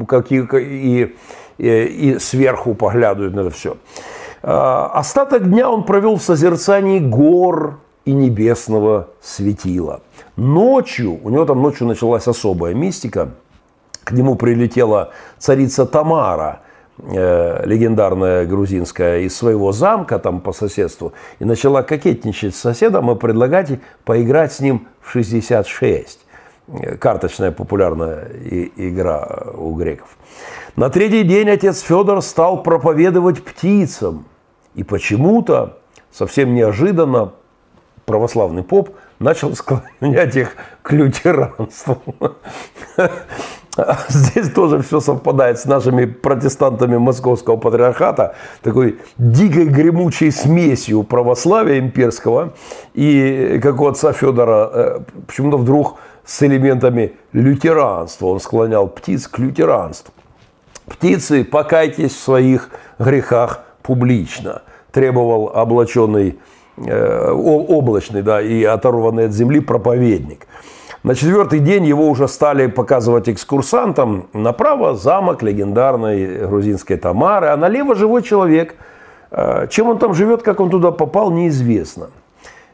какие, 0.08 0.46
и, 0.60 1.16
и, 1.58 1.68
и 1.68 2.20
сверху 2.20 2.74
поглядывают 2.74 3.36
на 3.36 3.42
это 3.42 3.52
все. 3.52 3.78
А, 4.44 4.92
остаток 4.94 5.50
дня 5.50 5.70
он 5.70 5.84
провел 5.84 6.18
в 6.18 6.24
созерцании 6.24 7.00
гор 7.00 7.80
и 8.04 8.12
небесного 8.12 9.10
светила. 9.22 10.02
Ночью, 10.36 11.20
у 11.24 11.30
него 11.30 11.46
там 11.46 11.62
ночью 11.62 11.88
началась 11.88 12.28
особая 12.28 12.74
мистика– 12.74 13.30
к 14.08 14.14
нему 14.14 14.36
прилетела 14.36 15.12
царица 15.38 15.86
Тамара, 15.86 16.62
э, 16.98 17.66
легендарная 17.66 18.46
грузинская, 18.46 19.20
из 19.20 19.36
своего 19.36 19.74
замка 19.74 20.18
там 20.18 20.40
по 20.40 20.54
соседству, 20.54 21.12
и 21.40 21.46
начала 21.46 21.84
кокетничать 21.84 22.56
с 22.56 22.60
соседом 22.60 23.12
и 23.12 23.16
предлагать 23.16 23.82
поиграть 24.06 24.54
с 24.54 24.62
ним 24.62 24.88
в 25.02 25.12
66. 25.12 26.20
Э, 26.70 26.96
карточная 26.96 27.52
популярная 27.52 28.30
игра 28.78 29.48
у 29.54 29.74
греков. 29.74 30.18
На 30.78 30.90
третий 30.90 31.24
день 31.24 31.50
отец 31.50 31.82
Федор 31.82 32.22
стал 32.22 32.64
проповедовать 32.64 33.44
птицам. 33.44 34.24
И 34.74 34.84
почему-то, 34.84 35.80
совсем 36.12 36.56
неожиданно, 36.56 37.34
православный 38.06 38.64
поп 38.64 38.92
начал 39.20 39.54
склонять 39.56 40.38
их 40.38 40.56
к 40.82 40.94
лютеранству. 40.94 42.02
Здесь 44.10 44.50
тоже 44.52 44.82
все 44.82 45.00
совпадает 45.00 45.60
с 45.60 45.66
нашими 45.66 46.06
протестантами 46.06 46.98
московского 46.98 47.58
патриархата, 47.58 48.36
такой 48.62 49.00
дикой 49.18 49.66
гремучей 49.66 50.32
смесью 50.32 51.04
православия 51.04 51.80
имперского 51.80 52.54
и, 52.94 53.60
как 53.62 53.80
у 53.80 53.88
отца 53.88 54.14
Федора, 54.14 54.70
э, 54.74 55.00
почему-то 55.28 55.58
вдруг 55.58 55.98
с 56.26 56.42
элементами 56.44 57.14
лютеранства. 57.34 58.28
Он 58.28 58.40
склонял 58.40 58.88
птиц 58.88 59.28
к 59.28 59.38
лютеранству. 59.40 60.14
Птицы, 60.88 61.44
покайтесь 61.44 62.14
в 62.14 62.20
своих 62.20 62.70
грехах 62.98 63.64
публично, 63.84 64.64
требовал 64.92 65.52
облаченный, 65.54 66.40
э, 66.78 67.32
облачный 67.32 68.22
да, 68.22 68.42
и 68.42 68.64
оторванный 68.64 69.26
от 69.26 69.34
земли 69.34 69.60
проповедник– 69.60 70.48
на 71.08 71.16
четвертый 71.16 71.60
день 71.60 71.86
его 71.86 72.10
уже 72.10 72.28
стали 72.28 72.68
показывать 72.68 73.30
экскурсантам. 73.30 74.28
Направо 74.34 74.94
замок 74.94 75.42
легендарной 75.42 76.46
грузинской 76.46 76.98
Тамары, 76.98 77.48
а 77.48 77.56
налево 77.56 77.96
живой 77.96 78.24
человек. 78.24 78.76
А, 79.32 79.68
чем 79.68 79.88
он 79.88 80.00
там 80.00 80.14
живет, 80.14 80.44
как 80.44 80.60
он 80.60 80.70
туда 80.70 80.92
попал, 80.92 81.32
неизвестно. 81.32 82.10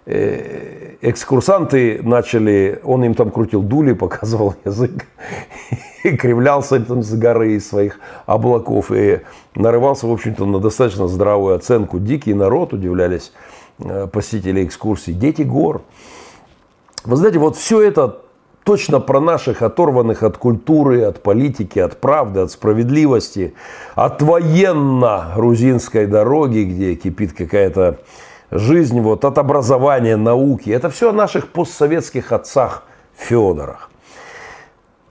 Э, 0.08 0.96
экскурсанты 1.02 2.02
начали, 2.02 2.82
он 2.84 3.04
им 3.06 3.14
там 3.14 3.30
крутил 3.30 3.62
дули, 3.62 3.94
показывал 4.06 4.56
язык, 4.66 5.06
и 6.04 6.18
кривлялся 6.18 6.80
там 6.80 7.04
с 7.04 7.14
горы 7.14 7.52
из 7.52 7.70
своих 7.70 8.00
облаков, 8.26 8.92
и 8.92 9.22
нарывался, 9.54 10.08
в 10.08 10.12
общем-то, 10.12 10.44
на 10.48 10.58
достаточно 10.58 11.08
здравую 11.08 11.56
оценку. 11.56 12.00
Дикий 12.00 12.34
народ, 12.34 12.74
удивлялись 12.74 13.32
э, 13.78 14.08
посетители 14.12 14.66
экскурсии, 14.66 15.12
дети 15.12 15.44
гор. 15.44 15.84
Вы 17.06 17.16
знаете, 17.18 17.38
вот 17.38 17.58
все 17.58 17.80
это 17.82 18.23
точно 18.64 19.00
про 19.00 19.20
наших 19.20 19.62
оторванных 19.62 20.24
от 20.24 20.38
культуры, 20.38 21.04
от 21.04 21.22
политики, 21.22 21.80
от 21.80 22.00
правды, 22.00 22.42
от 22.42 22.52
справедливости, 22.52 23.54
от 23.96 24.22
военно-грузинской 24.22 26.08
дороги, 26.08 26.64
где 26.64 26.96
кипит 26.96 27.34
какая-то 27.34 27.98
жизнь, 28.52 29.00
вот, 29.02 29.26
от 29.26 29.38
образования, 29.38 30.16
науки. 30.16 30.70
Это 30.70 30.90
все 30.90 31.10
о 31.10 31.14
наших 31.14 31.50
постсоветских 31.50 32.32
отцах 32.32 32.84
Федорах. 33.16 33.90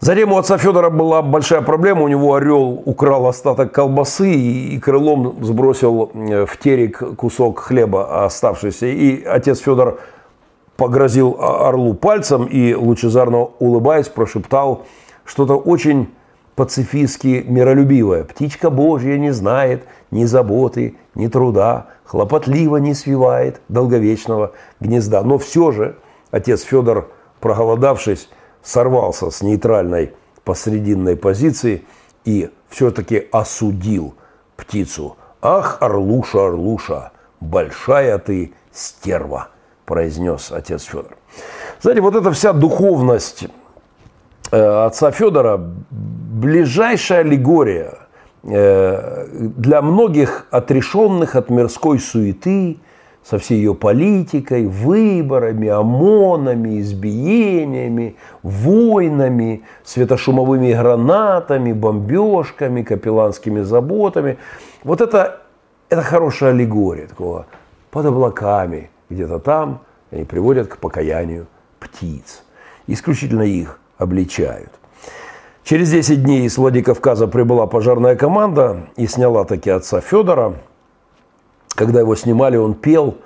Затем 0.01 0.33
у 0.33 0.39
отца 0.39 0.59
Федора 0.59 0.91
была 0.91 1.23
большая 1.23 1.61
проблема. 1.61 2.03
У 2.03 2.09
него 2.09 2.35
орел 2.35 2.83
украл 2.85 3.29
остаток 3.29 3.71
колбасы 3.71 4.33
и 4.33 4.77
крылом 4.81 5.45
сбросил 5.45 6.11
э, 6.13 6.45
в 6.45 6.57
терек 6.57 7.17
кусок 7.17 7.61
хлеба 7.61 8.25
оставшийся. 8.25 8.87
И 8.87 9.23
отец 9.23 9.61
Федор 9.61 10.01
погрозил 10.83 11.37
орлу 11.39 11.95
пальцем 11.95 12.45
и, 12.45 12.75
лучезарно 12.75 13.51
улыбаясь, 13.61 14.09
прошептал 14.09 14.85
что-то 15.25 15.55
очень 15.55 16.13
пацифистски 16.57 17.45
миролюбивое. 17.47 18.25
«Птичка 18.25 18.69
Божья 18.69 19.17
не 19.17 19.31
знает 19.31 19.85
ни 20.11 20.25
заботы, 20.25 20.97
ни 21.15 21.29
труда, 21.29 21.87
хлопотливо 22.05 22.79
не 22.79 22.95
свивает 22.95 23.61
долговечного 23.69 24.55
гнезда». 24.81 25.23
Но 25.23 25.39
все 25.39 25.71
же 25.71 25.99
отец 26.33 26.63
Федор, 26.63 27.13
проголодавшись, 27.39 28.29
сорвался 28.61 29.31
с 29.31 29.41
нейтральной 29.41 30.15
посрединной 30.43 31.15
позиции 31.15 31.85
и 32.25 32.51
все-таки 32.71 33.29
осудил 33.31 34.15
птицу. 34.57 35.17
«Ах, 35.41 35.77
Орлуша, 35.79 36.47
Орлуша, 36.49 37.13
большая 37.41 38.19
ты 38.19 38.53
стерва!» 38.73 39.53
Произнес 39.93 40.51
отец 40.51 40.85
Федор. 40.85 41.19
Знаете, 41.83 42.01
вот 42.01 42.15
эта 42.15 42.31
вся 42.31 42.55
духовность 42.55 43.45
э, 44.51 44.87
отца 44.87 45.11
Федора, 45.11 45.61
ближайшая 45.91 47.21
аллегория 47.21 47.99
э, 48.43 49.27
для 49.59 49.83
многих 49.83 50.47
отрешенных 50.51 51.37
от 51.37 51.51
мирской 51.51 51.99
суеты, 51.99 52.79
со 53.23 53.37
всей 53.37 53.59
ее 53.59 53.75
политикой, 53.75 54.67
выборами, 54.67 55.69
ОМОНами, 55.69 56.81
избиениями, 56.81 58.17
войнами, 58.43 59.63
светошумовыми 59.85 60.73
гранатами, 60.73 61.75
бомбежками, 61.75 62.83
капелланскими 62.83 63.61
заботами. 63.61 64.39
Вот 64.85 65.03
это, 65.03 65.43
это 65.91 66.03
хорошая 66.03 66.53
аллегория 66.53 67.09
такого 67.09 67.45
под 67.91 68.07
облаками, 68.07 68.89
где-то 69.13 69.39
там 69.39 69.83
они 70.11 70.25
приводят 70.25 70.69
к 70.69 70.77
покаянию 70.77 71.47
птиц. 71.81 72.43
Исключительно 72.87 73.43
их 73.43 73.79
обличают. 73.97 74.71
Через 75.65 75.91
10 75.91 76.23
дней 76.23 76.45
из 76.47 76.59
Владикавказа 76.59 77.29
прибыла 77.29 77.67
пожарная 77.67 78.17
команда 78.17 78.89
и 78.97 79.07
сняла 79.07 79.45
таки 79.45 79.71
отца 79.71 80.01
Федора. 80.01 80.55
Когда 81.75 82.01
его 82.01 82.17
снимали, 82.17 82.57
он 82.57 82.75
пел 82.75 83.19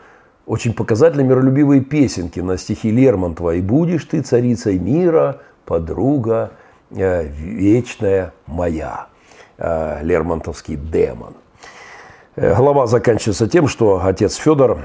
очень 0.45 0.75
показательные 0.75 1.27
миролюбивые 1.27 1.81
песенки 1.81 2.41
на 2.41 2.59
стихи 2.59 2.91
Лермонтова. 2.91 3.55
«И 3.55 3.63
будешь 3.63 4.05
ты 4.05 4.21
царицей 4.21 4.79
мира, 4.79 5.41
подруга 5.65 6.53
э, 6.91 7.27
вечная 7.27 8.33
моя. 8.47 9.09
Э, 9.59 10.01
Лермонтовский 10.03 10.77
демон. 10.77 11.35
Э, 12.37 12.55
глава 12.55 12.87
заканчивается 12.87 13.49
тем, 13.49 13.67
что 13.67 14.05
отец 14.05 14.35
Федор, 14.37 14.79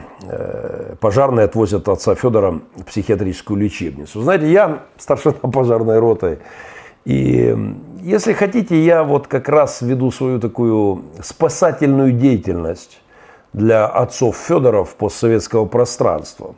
пожарные 1.02 1.45
отвозят 1.45 1.89
отца 1.89 2.16
Федора 2.16 2.62
в 2.76 2.84
психиатрическую 2.86 3.60
лечебницу. 3.60 4.22
Знаете, 4.22 4.49
я 4.49 4.84
старшина 4.97 5.34
пожарной 5.34 5.99
роты, 5.99 6.39
и 7.04 7.58
если 8.02 8.34
хотите, 8.34 8.80
я 8.82 9.04
вот 9.04 9.28
как 9.28 9.49
раз 9.49 9.82
веду 9.82 10.12
свою 10.12 10.39
такую 10.39 11.04
спасательную 11.22 12.14
деятельность 12.14 13.02
для 13.52 13.88
отцов 13.88 14.38
Федоров 14.38 14.95
постсоветского 14.95 15.66
пространства, 15.66 16.54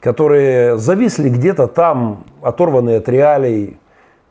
которые 0.00 0.76
зависли 0.76 1.28
где-то 1.28 1.68
там, 1.68 2.24
оторванные 2.42 2.98
от 2.98 3.08
реалий, 3.08 3.78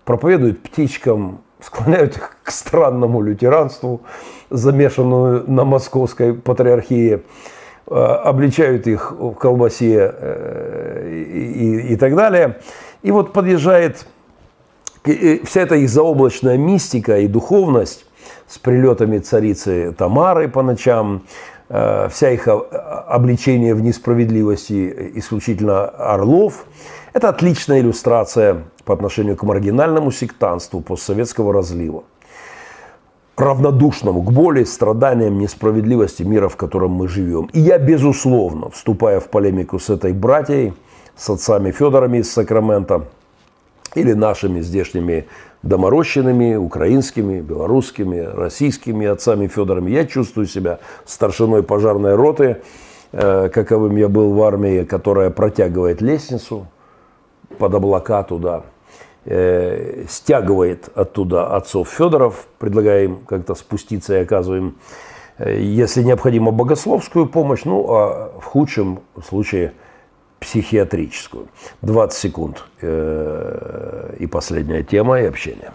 проповедуют 0.03 0.61
птичкам, 0.61 1.39
склоняют 1.61 2.17
их 2.17 2.37
к 2.43 2.51
странному 2.51 3.21
лютеранству, 3.21 4.01
замешанную 4.49 5.49
на 5.49 5.63
московской 5.63 6.33
патриархии, 6.33 7.21
обличают 7.95 8.87
их 8.87 9.11
в 9.11 9.33
колбасе 9.33 10.13
э, 10.13 11.09
и, 11.11 11.89
и, 11.89 11.93
и 11.93 11.95
так 11.95 12.15
далее. 12.15 12.59
И 13.01 13.11
вот 13.11 13.33
подъезжает 13.33 14.05
вся 15.43 15.61
эта 15.61 15.75
их 15.75 15.89
заоблачная 15.89 16.57
мистика 16.57 17.19
и 17.19 17.27
духовность 17.27 18.05
с 18.47 18.57
прилетами 18.57 19.19
царицы 19.19 19.93
Тамары 19.97 20.49
по 20.49 20.61
ночам, 20.61 21.23
э, 21.69 22.09
вся 22.09 22.31
их 22.31 22.47
обличение 22.47 23.73
в 23.73 23.81
несправедливости 23.81 25.11
исключительно 25.15 25.85
орлов, 25.85 26.65
это 27.13 27.29
отличная 27.29 27.79
иллюстрация 27.79 28.63
по 28.85 28.93
отношению 28.93 29.35
к 29.35 29.43
маргинальному 29.43 30.11
сектанству 30.11 30.81
постсоветского 30.81 31.53
разлива, 31.53 32.03
равнодушному 33.41 34.21
к 34.21 34.31
боли, 34.31 34.63
страданиям, 34.63 35.39
несправедливости 35.39 36.23
мира, 36.23 36.49
в 36.49 36.55
котором 36.55 36.91
мы 36.91 37.07
живем. 37.07 37.49
И 37.53 37.59
я, 37.59 37.77
безусловно, 37.77 38.69
вступая 38.69 39.19
в 39.19 39.29
полемику 39.29 39.79
с 39.79 39.89
этой 39.89 40.13
братьей, 40.13 40.73
с 41.15 41.29
отцами 41.29 41.71
Федорами 41.71 42.19
из 42.19 42.31
Сакрамента– 42.31 43.05
или 43.95 44.13
нашими 44.13 44.61
здешними 44.61 45.27
доморощенными, 45.63 46.55
украинскими, 46.55 47.41
белорусскими, 47.41 48.19
российскими 48.19 49.07
отцами 49.07 49.47
Федорами. 49.47 49.91
Я 49.91 50.05
чувствую 50.05 50.47
себя 50.47 50.79
старшиной 51.05 51.63
пожарной 51.63 52.15
роты, 52.15 52.61
э, 53.11 53.49
каковым 53.49 53.97
я 53.97 54.07
был 54.07 54.31
в 54.33 54.43
армии, 54.43 54.83
которая 54.83 55.29
протягивает 55.31 56.01
лестницу 56.01 56.67
под 57.57 57.73
облака 57.73 58.23
туда, 58.23 58.63
э, 59.29 60.03
стягивает 60.09 60.89
оттуда 60.95 61.55
отцов 61.55 61.87
Федоров, 61.89 62.47
предлагая 62.57 63.05
им 63.05 63.19
как-то 63.25 63.55
спуститься 63.55 64.17
и 64.17 64.23
оказываем, 64.23 64.75
э, 65.37 65.61
если 65.61 66.03
необходимо, 66.03 66.51
богословскую 66.51 67.27
помощь, 67.27 67.63
ну 67.63 67.85
а 67.89 68.31
в 68.39 68.43
худшем 68.43 68.99
случае– 69.21 69.73
психиатрическую. 70.39 71.47
20 71.81 72.17
секунд 72.17 72.63
э, 72.81 74.15
и 74.19 74.27
последняя 74.27 74.83
тема 74.83 75.21
и 75.21 75.25
общение. 75.25 75.71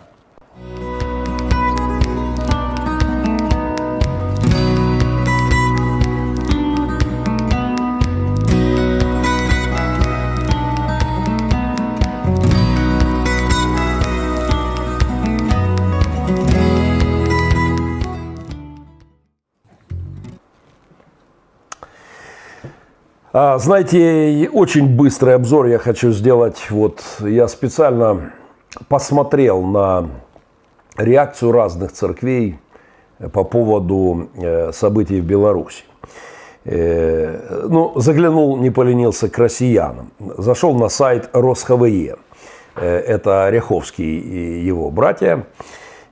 Знаете, 23.35 24.49
очень 24.53 24.87
быстрый 24.87 25.35
обзор 25.35 25.67
я 25.67 25.79
хочу 25.79 26.13
сделать. 26.13 26.71
Вот 26.71 27.03
я 27.19 27.49
специально 27.49 28.31
посмотрел 28.87 29.63
на 29.63 30.09
реакцию 30.97 31.51
разных 31.51 31.91
церквей 31.91 32.61
по 33.33 33.43
поводу 33.43 34.29
э, 34.37 34.71
событий 34.71 35.21
в 35.21 35.25
Беларуси. 35.25 35.83
Э, 36.65 37.67
ну, 37.69 37.93
заглянул, 37.97 38.57
не 38.57 38.71
поленился 38.71 39.29
к 39.29 39.37
россиянам. 39.37 40.13
Зашел 40.39 40.73
на 40.75 40.89
сайт 40.89 41.29
РосХВЕ. 41.33 42.17
Э, 42.77 42.99
это 42.99 43.49
Ряховский 43.51 44.21
и 44.21 44.65
его 44.65 44.93
братья. 44.93 45.45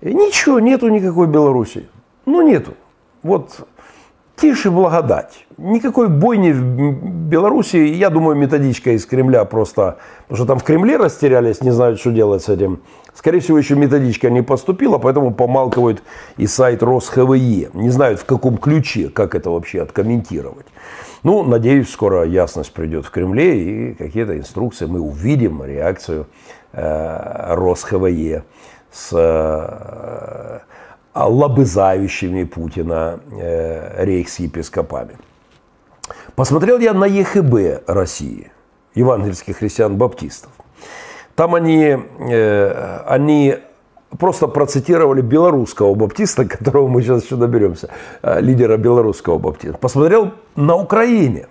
Ничего, 0.01 0.59
нету 0.59 0.89
никакой 0.89 1.29
Беларуси. 1.29 1.89
Ну, 2.27 2.43
нету. 2.43 2.75
Вот 3.23 3.69
тише 4.43 4.73
благодать. 4.73 5.47
Никакой 5.57 6.09
бойни 6.09 6.51
в 6.51 6.63
Беларуси, 7.29 7.77
я 7.77 8.11
думаю, 8.11 8.37
методичка 8.37 8.91
из 8.91 9.07
Кремля 9.07 9.45
просто, 9.45 9.99
потому 10.23 10.37
что 10.37 10.47
там 10.47 10.59
в 10.59 10.65
Кремле 10.65 10.97
растерялись, 10.97 11.63
не 11.63 11.71
знают, 11.71 12.01
что 12.01 12.11
делать 12.11 12.43
с 12.43 12.49
этим. 12.49 12.81
Скорее 13.15 13.39
всего, 13.39 13.57
еще 13.57 13.77
методичка 13.77 14.31
не 14.31 14.43
поступила, 14.43 14.99
поэтому 14.99 15.33
помалкивают 15.33 16.03
и 16.39 16.49
сайт 16.49 16.83
РосХВЕ. 16.83 17.71
Не 17.73 17.91
знают, 17.91 18.19
в 18.19 18.25
каком 18.25 18.59
ключе, 18.59 19.11
как 19.11 19.37
это 19.37 19.49
вообще 19.51 19.81
откомментировать. 19.81 20.67
Ну, 21.23 21.45
надеюсь, 21.45 21.89
скоро 21.89 22.25
ясность 22.25 22.73
придет 22.73 23.07
в 23.07 23.11
Кремле 23.11 23.91
и 23.91 23.95
какие-то 23.95 24.37
инструкции. 24.37 24.87
Мы 24.87 24.99
увидим 24.99 25.63
реакцию 25.63 26.27
э, 26.73 27.55
РосХВЕ 27.55 28.43
с 28.91 29.11
э, 29.13 30.59
лобызающими 31.15 32.45
Путина 32.45 33.21
э, 33.33 34.05
рейхс-епископами. 34.05 35.17
Посмотрел 36.35 36.79
я 36.79 36.95
на 36.95 37.05
ЕХБ 37.05 37.89
России, 37.89 38.51
евангельских 38.95 39.59
христиан-баптистов. 39.59 40.51
Там 41.35 41.55
они, 41.55 41.99
э, 42.31 42.99
они 43.07 43.57
просто 44.19 44.47
процитировали 44.47 45.21
белорусского 45.21 45.95
баптиста, 45.95 46.45
которого 46.49 46.89
мы 46.89 47.03
сейчас 47.03 47.25
еще 47.25 47.37
доберемся, 47.37 47.89
э, 48.23 48.41
лидера 48.41 48.77
белорусского 48.77 49.39
баптиста. 49.39 49.79
Посмотрел 49.79 50.33
на 50.57 50.77
Украине. 50.77 51.49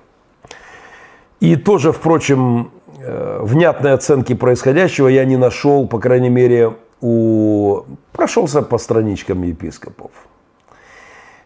И 1.39 1.55
тоже, 1.55 1.91
впрочем, 1.91 2.71
э, 2.99 3.39
внятной 3.41 3.93
оценки 3.93 4.33
происходящего 4.33 5.07
я 5.07 5.25
не 5.25 5.37
нашел, 5.37 5.87
по 5.87 5.99
крайней 5.99 6.29
мере, 6.29 6.73
у... 7.01 7.81
прошелся 8.11 8.61
по 8.61 8.77
страничкам 8.77 9.41
епископов, 9.43 10.11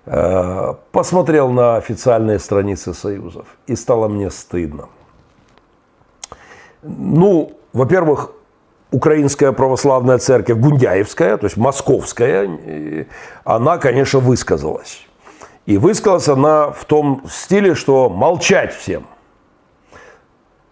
э, 0.05 0.73
посмотрел 0.91 1.49
на 1.49 1.77
официальные 1.77 2.39
страницы 2.39 2.93
союзов, 2.93 3.47
и 3.67 3.75
стало 3.75 4.07
мне 4.07 4.29
стыдно. 4.29 4.89
Ну, 6.83 7.57
во-первых, 7.73 8.31
Украинская 8.91 9.51
православная 9.51 10.19
церковь 10.19 10.57
Гундяевская, 10.57 11.37
то 11.37 11.47
есть 11.47 11.57
московская, 11.57 13.07
она, 13.43 13.77
конечно, 13.77 14.19
высказалась. 14.19 15.05
И 15.65 15.77
высказалась 15.77 16.29
она 16.29 16.71
в 16.71 16.85
том 16.85 17.23
стиле, 17.27 17.73
что 17.73 18.09
молчать 18.09 18.73
всем. 18.73 19.07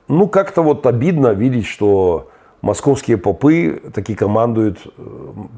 Ну, 0.07 0.27
как-то 0.27 0.61
вот 0.61 0.85
обидно 0.85 1.29
видеть, 1.29 1.65
что 1.65 2.29
московские 2.63 3.17
попы 3.17 3.83
таки 3.93 4.15
командуют 4.15 4.79
э, 4.85 5.01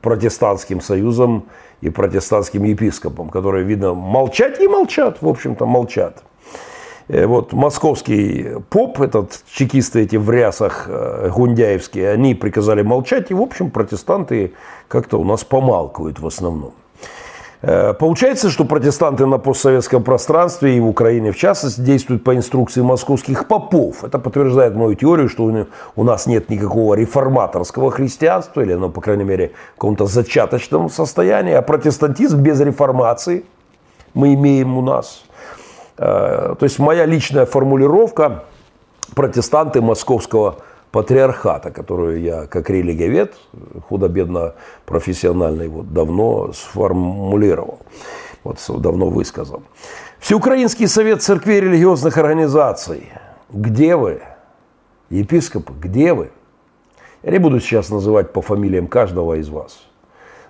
протестантским 0.02 0.82
союзом 0.82 1.46
и 1.82 1.90
протестантским 1.90 2.64
епископом, 2.64 3.30
которые, 3.30 3.64
видно, 3.64 3.94
молчать 3.94 4.60
и 4.60 4.68
молчат, 4.68 5.22
в 5.22 5.28
общем-то, 5.28 5.68
молчат. 5.68 6.24
Э, 7.08 7.28
вот 7.28 7.54
московский 7.54 8.60
поп, 8.70 9.00
этот 9.02 9.44
чекисты 9.48 10.02
эти 10.02 10.16
в 10.16 10.30
рясах 10.32 10.86
э, 10.88 11.30
гундяевские, 11.30 12.10
они 12.10 12.34
приказали 12.34 12.82
молчать, 12.82 13.30
и, 13.30 13.36
в 13.36 13.42
общем, 13.42 13.70
протестанты 13.70 14.54
как-то 14.88 15.18
у 15.18 15.24
нас 15.24 15.44
помалкивают 15.44 16.20
в 16.20 16.26
основном. 16.26 16.74
Э, 17.68 17.94
получается, 17.94 18.52
что 18.52 18.64
протестанты 18.64 19.26
на 19.26 19.40
постсоветском 19.40 20.04
пространстве 20.04 20.78
и 20.78 20.80
в 20.80 20.88
Украине 20.88 21.32
в 21.32 21.36
частности 21.36 21.82
действуют 21.82 22.24
по 22.24 22.36
инструкции 22.36 22.82
московских 22.82 23.48
попов. 23.48 24.04
Это 24.04 24.20
подтверждает 24.20 24.76
мою 24.76 24.94
теорию, 24.94 25.30
что 25.30 25.52
у 25.96 26.04
нас 26.04 26.28
нет 26.28 26.50
никакого 26.50 26.94
реформаторского 26.94 27.90
христианства, 27.90 28.62
или 28.62 28.74
оно, 28.74 28.90
по 28.90 29.02
крайней 29.02 29.24
мере, 29.24 29.54
в 29.72 29.80
каком-то 29.80 30.06
зачаточном 30.06 30.92
состоянии, 30.92 31.54
а 31.54 31.64
протестантизм 31.64 32.40
без 32.40 32.62
реформации 32.62 33.46
мы 34.14 34.36
имеем 34.36 34.78
у 34.78 34.82
нас. 34.84 35.24
Э, 35.98 36.54
то 36.60 36.64
есть 36.64 36.78
моя 36.78 37.08
личная 37.08 37.48
формулировка 37.48 38.44
протестанты 39.16 39.82
московского 39.82 40.58
патриархата, 40.96 41.72
которую 41.72 42.22
я 42.22 42.48
как 42.48 42.70
религиовед, 42.70 43.36
худо-бедно 43.90 44.54
профессиональный, 44.86 45.68
вот 45.68 45.92
давно 45.92 46.54
сформулировал, 46.54 47.80
вот 48.46 48.60
давно 48.80 49.08
высказал. 49.10 49.64
Всеукраинский 50.20 50.88
совет 50.88 51.22
церквей 51.22 51.60
религиозных 51.60 52.18
организаций. 52.18 53.10
Где 53.50 53.98
вы? 53.98 54.22
Епископы, 55.10 55.74
где 55.78 56.14
вы? 56.14 56.32
Я 57.24 57.32
не 57.32 57.40
буду 57.40 57.60
сейчас 57.60 57.90
называть 57.90 58.32
по 58.32 58.42
фамилиям 58.42 58.88
каждого 58.88 59.34
из 59.34 59.50
вас. 59.50 59.86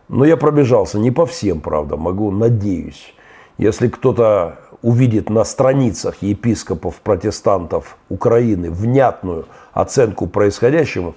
Но 0.10 0.26
я 0.26 0.38
пробежался, 0.38 1.00
не 1.00 1.10
по 1.10 1.26
всем, 1.26 1.60
правда, 1.60 1.98
могу, 1.98 2.30
надеюсь. 2.30 3.16
Если 3.58 3.88
кто-то 3.88 4.60
увидит 4.86 5.32
на 5.32 5.44
страницах 5.46 6.22
епископов-протестантов 6.22 7.98
Украины 8.08 8.70
внятную 8.70 9.46
оценку 9.74 10.28
происходящему, 10.28 11.16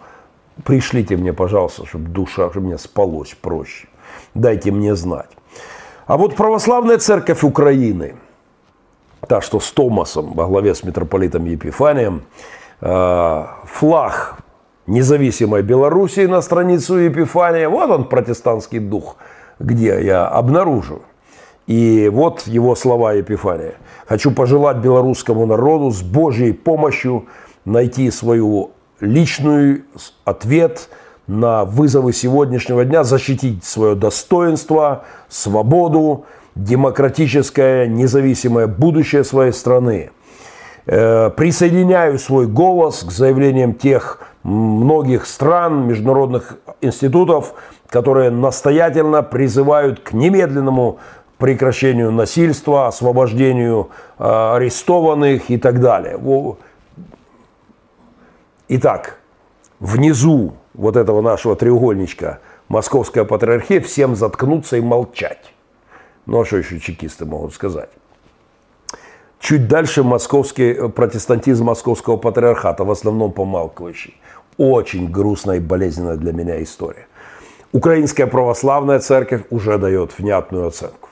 пришлите 0.64 1.18
мне, 1.18 1.34
пожалуйста, 1.34 1.84
чтобы 1.84 2.08
душа, 2.08 2.48
чтобы 2.48 2.68
мне 2.68 2.78
спалось 2.78 3.36
проще. 3.38 3.88
Дайте 4.34 4.70
мне 4.70 4.96
знать. 4.96 5.28
А 6.06 6.16
вот 6.16 6.34
православная 6.34 6.96
церковь 6.96 7.44
Украины, 7.44 8.14
та, 9.28 9.42
что 9.42 9.60
с 9.60 9.70
Томасом 9.70 10.32
во 10.32 10.46
главе 10.46 10.74
с 10.74 10.82
митрополитом 10.82 11.44
Епифанием, 11.44 12.22
э, 12.80 13.46
флаг 13.64 14.38
независимой 14.86 15.62
Белоруссии 15.62 16.26
на 16.26 16.40
страницу 16.40 16.96
Епифания. 16.96 17.68
Вот 17.68 17.90
он, 17.90 18.08
протестантский 18.08 18.78
дух, 18.78 19.16
где 19.58 20.02
я 20.02 20.26
обнаружу. 20.26 21.02
И 21.68 22.10
вот 22.10 22.46
его 22.46 22.74
слова 22.74 23.12
Епифания. 23.12 23.74
«Хочу 24.08 24.32
пожелать 24.32 24.78
белорусскому 24.78 25.44
народу 25.44 25.90
с 25.90 26.00
Божьей 26.00 26.52
помощью 26.52 27.26
найти 27.66 28.10
свою 28.10 28.70
личную 29.00 29.82
ответ 30.24 30.88
на 31.26 31.66
вызовы 31.66 32.14
сегодняшнего 32.14 32.86
дня, 32.86 33.04
защитить 33.04 33.64
свое 33.64 33.94
достоинство, 33.94 35.04
свободу, 35.28 36.24
демократическое, 36.54 37.86
независимое 37.86 38.66
будущее 38.66 39.22
своей 39.22 39.52
страны. 39.52 40.10
Э, 40.86 41.28
присоединяю 41.28 42.18
свой 42.18 42.46
голос 42.46 43.04
к 43.04 43.10
заявлениям 43.10 43.74
тех 43.74 44.20
многих 44.42 45.26
стран, 45.26 45.86
международных 45.86 46.56
институтов, 46.80 47.52
которые 47.90 48.30
настоятельно 48.30 49.22
призывают 49.22 50.00
к 50.00 50.14
немедленному 50.14 50.98
прекращению 51.38 52.12
насильства, 52.12 52.88
освобождению 52.88 53.90
э, 54.18 54.24
арестованных 54.24 55.50
и 55.50 55.56
так 55.56 55.80
далее. 55.80 56.18
Итак, 58.68 59.18
внизу 59.80 60.54
вот 60.74 60.96
этого 60.96 61.22
нашего 61.22 61.56
треугольничка 61.56 62.40
Московская 62.68 63.24
патриархия 63.24 63.80
всем 63.80 64.14
заткнуться 64.14 64.76
и 64.76 64.82
молчать. 64.82 65.54
Ну 66.26 66.40
а 66.40 66.44
что 66.44 66.58
еще 66.58 66.78
чекисты 66.78 67.24
могут 67.24 67.54
сказать? 67.54 67.88
Чуть 69.40 69.68
дальше 69.68 70.02
московский 70.02 70.72
э, 70.72 70.88
протестантизм 70.88 71.64
московского 71.64 72.18
патриархата, 72.18 72.84
в 72.84 72.90
основном 72.90 73.32
помалкивающий. 73.32 74.20
Очень 74.58 75.10
грустная 75.10 75.56
и 75.56 75.60
болезненная 75.60 76.16
для 76.16 76.32
меня 76.32 76.62
история. 76.62 77.06
Украинская 77.72 78.26
православная 78.26 78.98
церковь 78.98 79.42
уже 79.50 79.78
дает 79.78 80.18
внятную 80.18 80.66
оценку. 80.66 81.07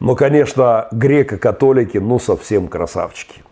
Но, 0.00 0.14
конечно, 0.14 0.88
греко-католики, 0.92 1.98
ну, 1.98 2.18
совсем 2.18 2.68
красавчики. 2.68 3.42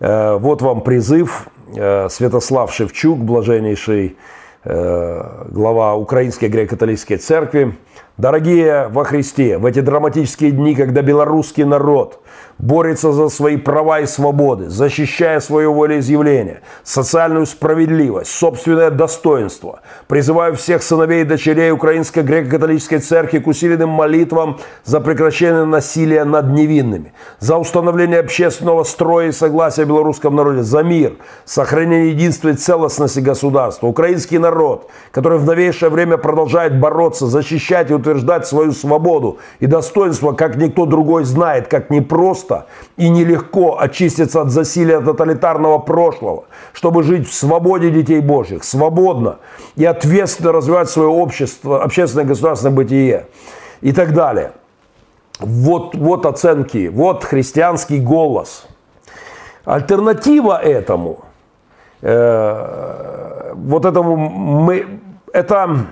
Э, 0.00 0.36
вот 0.36 0.62
вам 0.62 0.80
призыв. 0.80 1.48
Э, 1.74 2.08
Святослав 2.08 2.72
Шевчук, 2.72 3.18
блаженнейший 3.18 4.16
глава 4.64 5.94
Украинской 5.94 6.46
греко-католической 6.46 7.18
церкви. 7.18 7.76
Дорогие 8.16 8.88
во 8.88 9.04
Христе, 9.04 9.58
в 9.58 9.64
эти 9.64 9.78
драматические 9.78 10.50
дни, 10.50 10.74
когда 10.74 11.02
белорусский 11.02 11.62
народ– 11.62 12.20
борется 12.58 13.12
за 13.12 13.28
свои 13.28 13.56
права 13.56 14.00
и 14.00 14.06
свободы, 14.06 14.68
защищая 14.68 15.40
свое 15.40 15.70
волеизъявление, 15.72 16.62
социальную 16.84 17.46
справедливость, 17.46 18.30
собственное 18.30 18.90
достоинство. 18.90 19.80
Призываю 20.08 20.54
всех 20.56 20.82
сыновей 20.82 21.22
и 21.22 21.24
дочерей 21.24 21.70
Украинской 21.70 22.20
греко-католической 22.20 22.98
церкви 22.98 23.38
к 23.38 23.46
усиленным 23.46 23.90
молитвам 23.90 24.58
за 24.84 25.00
прекращение 25.00 25.64
насилия 25.64 26.24
над 26.24 26.48
невинными, 26.48 27.12
за 27.40 27.56
установление 27.58 28.20
общественного 28.20 28.84
строя 28.84 29.28
и 29.28 29.32
согласия 29.32 29.84
в 29.84 29.88
белорусском 29.88 30.34
народе, 30.34 30.62
за 30.62 30.82
мир, 30.82 31.16
сохранение 31.44 32.10
единства 32.10 32.48
и 32.48 32.54
целостности 32.54 33.20
государства. 33.20 33.86
Украинский 33.86 34.38
народ, 34.38 34.90
который 35.10 35.38
в 35.38 35.44
новейшее 35.44 35.90
время 35.90 36.16
продолжает 36.16 36.78
бороться, 36.80 37.26
защищать 37.26 37.90
и 37.90 37.94
утверждать 37.94 38.46
свою 38.46 38.72
свободу 38.72 39.38
и 39.60 39.66
достоинство, 39.66 40.32
как 40.32 40.56
никто 40.56 40.86
другой 40.86 41.24
знает, 41.24 41.68
как 41.68 41.90
не 41.90 42.00
просто 42.00 42.25
просто 42.26 42.66
и 42.96 43.08
нелегко 43.08 43.78
очиститься 43.78 44.40
от 44.40 44.50
засилия 44.50 45.00
тоталитарного 45.00 45.78
прошлого, 45.78 46.46
чтобы 46.72 47.04
жить 47.04 47.28
в 47.28 47.32
свободе 47.32 47.90
детей 47.90 48.20
Божьих, 48.20 48.64
свободно 48.64 49.36
и 49.76 49.84
ответственно 49.84 50.52
развивать 50.52 50.90
свое 50.90 51.08
общество, 51.08 51.84
общественное 51.84 52.26
государственное 52.26 52.74
бытие 52.74 53.26
и 53.80 53.92
так 53.92 54.12
далее. 54.12 54.52
Вот, 55.38 55.94
вот 55.94 56.26
оценки, 56.26 56.88
вот 56.88 57.22
христианский 57.22 58.00
голос. 58.00 58.66
Альтернатива 59.64 60.60
этому, 60.60 61.20
э, 62.00 63.52
вот 63.54 63.84
этому 63.84 64.16
мы, 64.16 65.00
это 65.32 65.86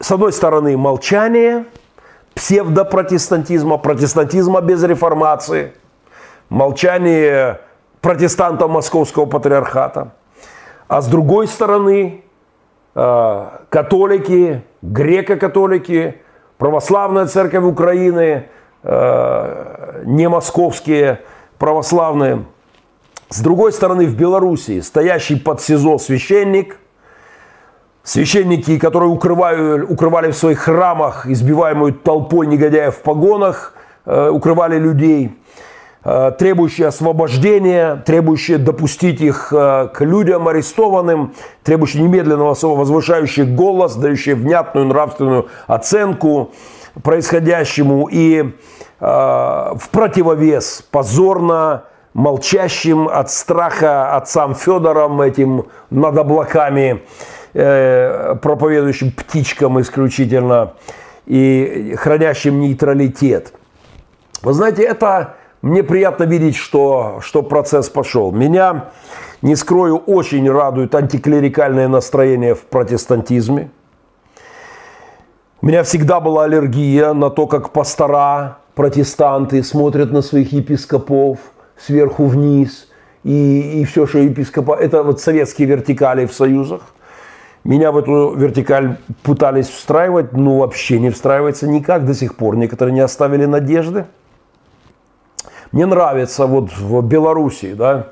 с 0.00 0.10
одной 0.10 0.32
стороны 0.32 0.76
молчание– 0.76 1.64
псевдопротестантизма, 2.38 3.78
протестантизма 3.78 4.60
без 4.60 4.84
реформации, 4.84 5.72
молчание 6.48 7.60
протестантов 8.00 8.70
Московского 8.70 9.26
патриархата. 9.26 10.12
А 10.86 11.00
с 11.00 11.08
другой 11.08 11.48
стороны, 11.48 12.22
э, 12.94 13.46
католики, 13.68 14.62
греко-католики, 14.82 16.22
православная 16.58 17.26
церковь 17.26 17.64
Украины, 17.64 18.46
э, 18.84 20.02
не 20.04 20.28
московские 20.28 21.22
православные. 21.58 22.44
С 23.30 23.40
другой 23.40 23.72
стороны, 23.72 24.06
в 24.06 24.14
Белоруссии 24.14 24.78
стоящий 24.78 25.34
под 25.34 25.60
СИЗО 25.60 25.98
священник– 25.98 26.78
Священники, 28.08 28.78
которые 28.78 29.10
укрывали, 29.10 29.82
укрывали 29.82 30.30
в 30.30 30.34
своих 30.34 30.60
храмах 30.60 31.26
избиваемую 31.26 31.92
толпой 31.92 32.46
негодяев 32.46 32.96
в 32.96 33.02
погонах, 33.02 33.74
э, 34.06 34.30
укрывали 34.30 34.78
людей, 34.78 35.38
э, 36.04 36.32
требующие 36.38 36.86
освобождения, 36.86 37.96
требующие 38.06 38.56
допустить 38.56 39.20
их 39.20 39.52
э, 39.52 39.88
к 39.92 40.00
людям 40.00 40.48
арестованным, 40.48 41.34
требующие 41.62 42.02
немедленного 42.02 42.56
возвышающий 42.62 43.44
голос, 43.44 43.94
дающие 43.94 44.36
внятную 44.36 44.86
нравственную 44.86 45.48
оценку 45.66 46.52
происходящему 47.02 48.08
и 48.10 48.54
в 49.00 49.88
противовес 49.92 50.82
позорно 50.90 51.84
молчащим 52.14 53.06
от 53.06 53.30
страха 53.30 54.16
отцам 54.16 54.54
Федором 54.54 55.20
этим 55.20 55.66
над 55.90 56.18
облаками, 56.18 57.02
Э, 57.54 58.34
проповедующим 58.42 59.10
птичкам 59.10 59.80
исключительно 59.80 60.74
и 61.24 61.94
хранящим 61.96 62.60
нейтралитет. 62.60 63.54
Вы 64.42 64.52
знаете, 64.52 64.82
это 64.82 65.36
мне 65.62 65.82
приятно 65.82 66.24
видеть, 66.24 66.56
что, 66.56 67.20
что 67.22 67.42
процесс 67.42 67.88
пошел. 67.88 68.32
Меня, 68.32 68.90
не 69.40 69.56
скрою, 69.56 69.96
очень 69.96 70.50
радует 70.50 70.94
антиклерикальное 70.94 71.88
настроение 71.88 72.54
в 72.54 72.64
протестантизме. 72.64 73.70
У 75.62 75.66
меня 75.66 75.82
всегда 75.84 76.20
была 76.20 76.44
аллергия 76.44 77.14
на 77.14 77.30
то, 77.30 77.46
как 77.46 77.70
пастора, 77.70 78.58
протестанты 78.74 79.62
смотрят 79.62 80.12
на 80.12 80.20
своих 80.20 80.52
епископов 80.52 81.38
сверху 81.78 82.26
вниз. 82.26 82.88
И, 83.24 83.80
и 83.80 83.84
все, 83.86 84.06
что 84.06 84.18
епископа... 84.18 84.74
Это 84.74 85.02
вот 85.02 85.20
советские 85.20 85.66
вертикали 85.66 86.26
в 86.26 86.32
союзах. 86.34 86.82
Меня 87.68 87.92
в 87.92 87.98
эту 87.98 88.34
вертикаль 88.34 88.96
пытались 89.22 89.68
встраивать, 89.68 90.32
но 90.32 90.60
вообще 90.60 90.98
не 90.98 91.10
встраивается 91.10 91.68
никак 91.68 92.06
до 92.06 92.14
сих 92.14 92.34
пор. 92.34 92.56
Некоторые 92.56 92.94
не 92.94 93.00
оставили 93.00 93.44
надежды. 93.44 94.06
Мне 95.70 95.84
нравится 95.84 96.46
вот 96.46 96.72
в 96.72 97.02
Белоруссии, 97.02 97.74
да, 97.74 98.06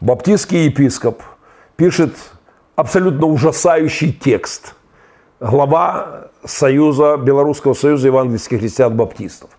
баптистский 0.00 0.64
епископ 0.64 1.22
пишет 1.76 2.14
абсолютно 2.74 3.26
ужасающий 3.26 4.14
текст. 4.14 4.74
Глава 5.40 6.28
Союза, 6.46 7.18
Белорусского 7.18 7.74
союза 7.74 8.06
евангельских 8.06 8.60
христиан-баптистов. 8.60 9.50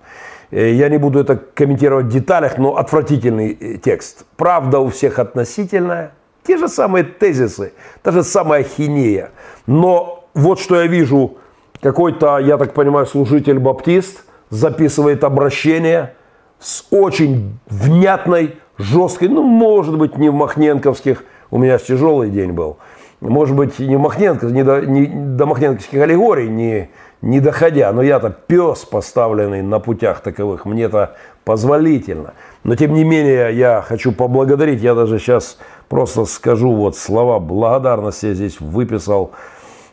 Э, 0.50 0.74
я 0.74 0.90
не 0.90 0.98
буду 0.98 1.20
это 1.20 1.36
комментировать 1.36 2.08
в 2.08 2.10
деталях, 2.10 2.58
но 2.58 2.78
отвратительный 2.78 3.52
э, 3.52 3.78
текст. 3.78 4.26
Правда 4.36 4.80
у 4.80 4.90
всех 4.90 5.20
относительная– 5.20 6.14
те 6.46 6.58
же 6.58 6.68
самые 6.68 7.04
тезисы, 7.04 7.74
та 8.02 8.12
же 8.12 8.24
самая 8.24 8.64
хинея. 8.64 9.32
Но 9.66 10.28
вот 10.34 10.60
что 10.60 10.76
я 10.76 10.88
вижу, 10.88 11.38
какой-то, 11.82 12.40
я 12.40 12.58
так 12.58 12.74
понимаю, 12.74 13.06
служитель 13.06 13.60
баптист 13.60 14.24
записывает 14.50 15.24
обращение 15.24 16.16
с 16.60 16.86
очень 16.92 17.58
внятной, 17.68 18.58
жесткой, 18.78 19.30
ну, 19.30 19.44
может 19.44 19.98
быть, 19.98 20.18
не 20.18 20.30
в 20.30 20.34
Махненковских, 20.34 21.24
у 21.52 21.58
меня 21.58 21.78
тяжелый 21.78 22.30
день 22.30 22.52
был– 22.52 22.78
может 23.30 23.56
быть, 23.56 23.80
не, 23.80 23.98
Махненко, 23.98 24.48
не, 24.48 24.64
до, 24.64 24.82
не 24.82 25.06
до 25.06 25.46
махненковских 25.46 26.02
аллегорий 26.02 26.50
не, 26.50 26.90
не 27.22 27.40
доходя, 27.40 27.92
но 27.94 28.02
я-то 28.02 28.30
пес, 28.30 28.80
поставленный 28.80 29.62
на 29.62 29.80
путях 29.80 30.20
таковых, 30.20 30.66
мне 30.66 30.84
это 30.84 31.16
позволительно. 31.46 32.34
Но 32.64 32.76
тем 32.76 32.94
не 32.94 33.04
менее, 33.04 33.56
я 33.56 33.82
хочу 33.82 34.12
поблагодарить, 34.12 34.82
я 34.82 34.94
даже 34.94 35.20
сейчас 35.20 35.58
просто 35.94 36.26
скажу 36.26 36.74
вот 36.74 36.98
слова 36.98 37.40
благодарности, 37.40 38.26
я 38.26 38.34
здесь 38.34 38.60
выписал, 38.60 39.32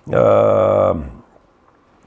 э, 0.06 0.94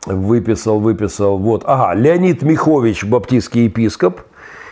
выписал, 0.07 0.79
выписал, 0.79 1.37
вот, 1.37 1.63
ага, 1.65 1.93
Леонид 1.93 2.41
Михович, 2.41 3.05
баптистский 3.05 3.65
епископ, 3.65 4.21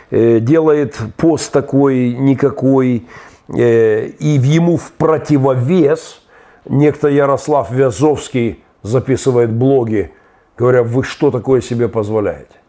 э, 0.09 0.39
делает 0.39 0.99
пост 1.17 1.51
такой 1.51 2.13
никакой, 2.13 3.05
э, 3.47 4.07
и 4.07 4.27
ему 4.27 4.77
в 4.77 4.91
противовес– 4.91 6.17
Некто 6.65 7.07
Ярослав 7.07 7.71
Вязовский 7.71 8.63
записывает 8.83 9.51
блоги, 9.51 10.11
говоря, 10.57 10.83
вы 10.83 11.03
что 11.03 11.31
такое 11.31 11.61
себе 11.61 11.89
позволяете? 11.89 12.60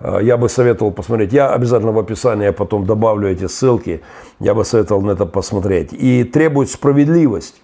А, 0.00 0.18
я 0.18 0.36
бы 0.36 0.48
советовал 0.48 0.92
посмотреть. 0.92 1.32
Я 1.32 1.52
обязательно 1.52 1.92
в 1.92 1.98
описании 1.98 2.44
я 2.44 2.52
потом 2.52 2.86
добавлю 2.86 3.28
эти 3.28 3.46
ссылки. 3.46 4.02
Я 4.40 4.54
бы 4.54 4.64
советовал 4.64 5.02
на 5.02 5.12
это 5.12 5.26
посмотреть. 5.26 5.92
И 5.92 6.24
требует 6.24 6.70
справедливость. 6.70 7.62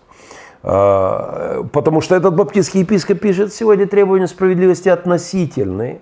А, 0.62 1.64
потому 1.72 2.00
что 2.00 2.14
этот 2.14 2.34
баптистский 2.34 2.80
епископ 2.80 3.20
пишет, 3.20 3.52
сегодня 3.52 3.86
требования 3.86 4.26
справедливости 4.26 4.88
относительные. 4.88 6.00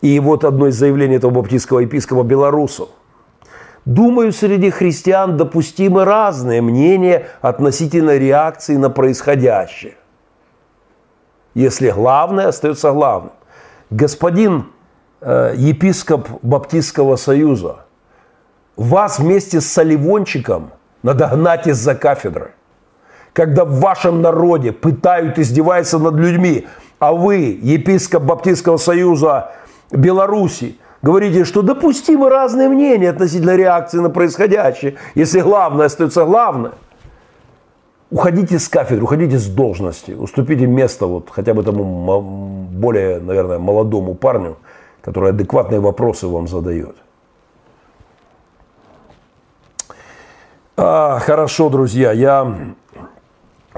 И 0.00 0.18
вот 0.18 0.44
одно 0.44 0.68
из 0.68 0.76
заявлений 0.76 1.16
этого 1.16 1.30
баптистского 1.30 1.80
епископа 1.80 2.22
белорусов– 2.22 2.88
Думаю, 3.84 4.32
среди 4.32 4.70
христиан 4.70 5.36
допустимы 5.36 6.04
разные 6.04 6.62
мнения 6.62 7.26
относительно 7.40 8.16
реакции 8.16 8.76
на 8.76 8.90
происходящее. 8.90 9.96
Если 11.54 11.90
главное 11.90 12.48
остается 12.48 12.92
главным. 12.92 13.32
Господин 13.90 14.66
э, 15.22 15.54
епископ 15.56 16.28
Баптистского 16.42 17.16
союза, 17.16 17.84
вас 18.76 19.18
вместе 19.18 19.60
с 19.60 19.66
Соливончиком 19.66 20.70
надо 21.02 21.28
гнать 21.28 21.66
из-за 21.66 21.94
кафедры. 21.94 22.52
Когда 23.32 23.64
в 23.64 23.80
вашем 23.80 24.20
народе 24.20 24.72
пытают, 24.72 25.38
издеваются 25.38 25.98
над 25.98 26.14
людьми, 26.16 26.66
а 26.98 27.12
вы, 27.12 27.58
епископ 27.62 28.24
Баптистского 28.24 28.76
союза 28.76 29.52
Беларуси, 29.90 30.78
говорите, 31.00 31.44
что 31.44 31.62
допустимы 31.62 32.28
разные 32.28 32.68
мнения 32.68 33.10
относительно 33.10 33.56
реакции 33.56 33.98
на 33.98 34.10
происходящее, 34.10 34.96
если 35.14 35.40
главное 35.40 35.86
остается 35.86 36.24
главное. 36.24 36.72
Уходите 38.10 38.58
с 38.58 38.68
кафедры, 38.68 39.04
уходите 39.04 39.38
с 39.38 39.46
должности, 39.46 40.12
уступите 40.12 40.66
место 40.66 41.06
вот 41.06 41.30
хотя 41.30 41.54
бы 41.54 41.62
тому 41.62 42.20
более, 42.70 43.20
наверное, 43.20 43.58
молодому 43.58 44.14
парню, 44.14 44.58
который 45.02 45.30
адекватные 45.30 45.80
вопросы 45.80 46.26
вам 46.26 46.48
задает. 46.48 46.96
А, 50.76 51.18
хорошо, 51.18 51.68
друзья, 51.68 52.12
я 52.12 52.54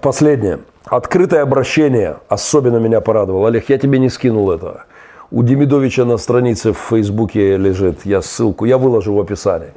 последнее. 0.00 0.60
Открытое 0.84 1.42
обращение 1.42 2.18
особенно 2.28 2.76
меня 2.76 3.00
порадовало. 3.00 3.48
Олег, 3.48 3.68
я 3.68 3.78
тебе 3.78 3.98
не 3.98 4.10
скинул 4.10 4.50
это. 4.50 4.84
У 5.30 5.42
Демидовича 5.42 6.04
на 6.04 6.18
странице 6.18 6.72
в 6.72 6.78
Фейсбуке 6.78 7.56
лежит, 7.56 8.04
я 8.04 8.22
ссылку, 8.22 8.66
я 8.66 8.78
выложу 8.78 9.14
в 9.14 9.20
описании. 9.20 9.72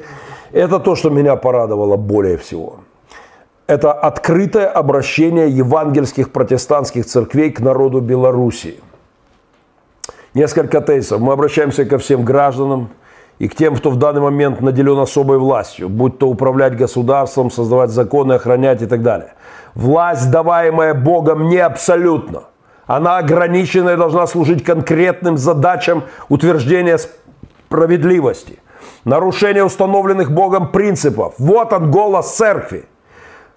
Это 0.52 0.80
то, 0.80 0.96
что 0.96 1.10
меня 1.10 1.36
порадовало 1.36 1.96
более 1.96 2.38
всего. 2.38 2.82
Это 3.66 3.92
открытое 3.94 4.68
обращение 4.68 5.50
евангельских 5.50 6.32
протестантских 6.32 7.06
церквей 7.06 7.52
к 7.52 7.60
народу 7.60 8.02
Белоруссии. 8.02 8.80
Несколько 10.38 10.82
тезисов. 10.82 11.20
Мы 11.20 11.34
обращаемся 11.34 11.84
ко 11.84 11.98
всем 11.98 12.24
гражданам 12.24 12.90
и 13.40 13.48
к 13.48 13.56
тем, 13.56 13.76
кто 13.76 13.90
в 13.90 13.96
данный 13.96 14.22
момент 14.22 14.62
наделен 14.62 15.00
особой 15.00 15.40
властью, 15.40 15.90
будь 15.90 16.20
то 16.20 16.30
управлять 16.30 16.78
государством, 16.78 17.50
создавать 17.50 17.90
законы, 17.90 18.34
охранять 18.34 18.84
и 18.84 18.86
так 18.86 19.02
далее. 19.02 19.34
Власть, 19.74 20.30
даваемая 20.30 20.94
Богом, 20.94 21.50
не 21.50 21.58
абсолютно– 21.58 22.44
она 22.86 23.18
ограничена 23.18 23.90
и 23.90 23.98
должна 23.98 24.28
служить 24.28 24.64
конкретным 24.64 25.38
задачам 25.38 26.04
утверждения 26.30 27.00
справедливости, 27.00 28.60
нарушения 29.06 29.64
установленных 29.64 30.32
Богом 30.32 30.72
принципов. 30.72 31.34
Вот 31.40 31.74
он 31.74 31.90
голос 31.90 32.36
церкви– 32.36 32.86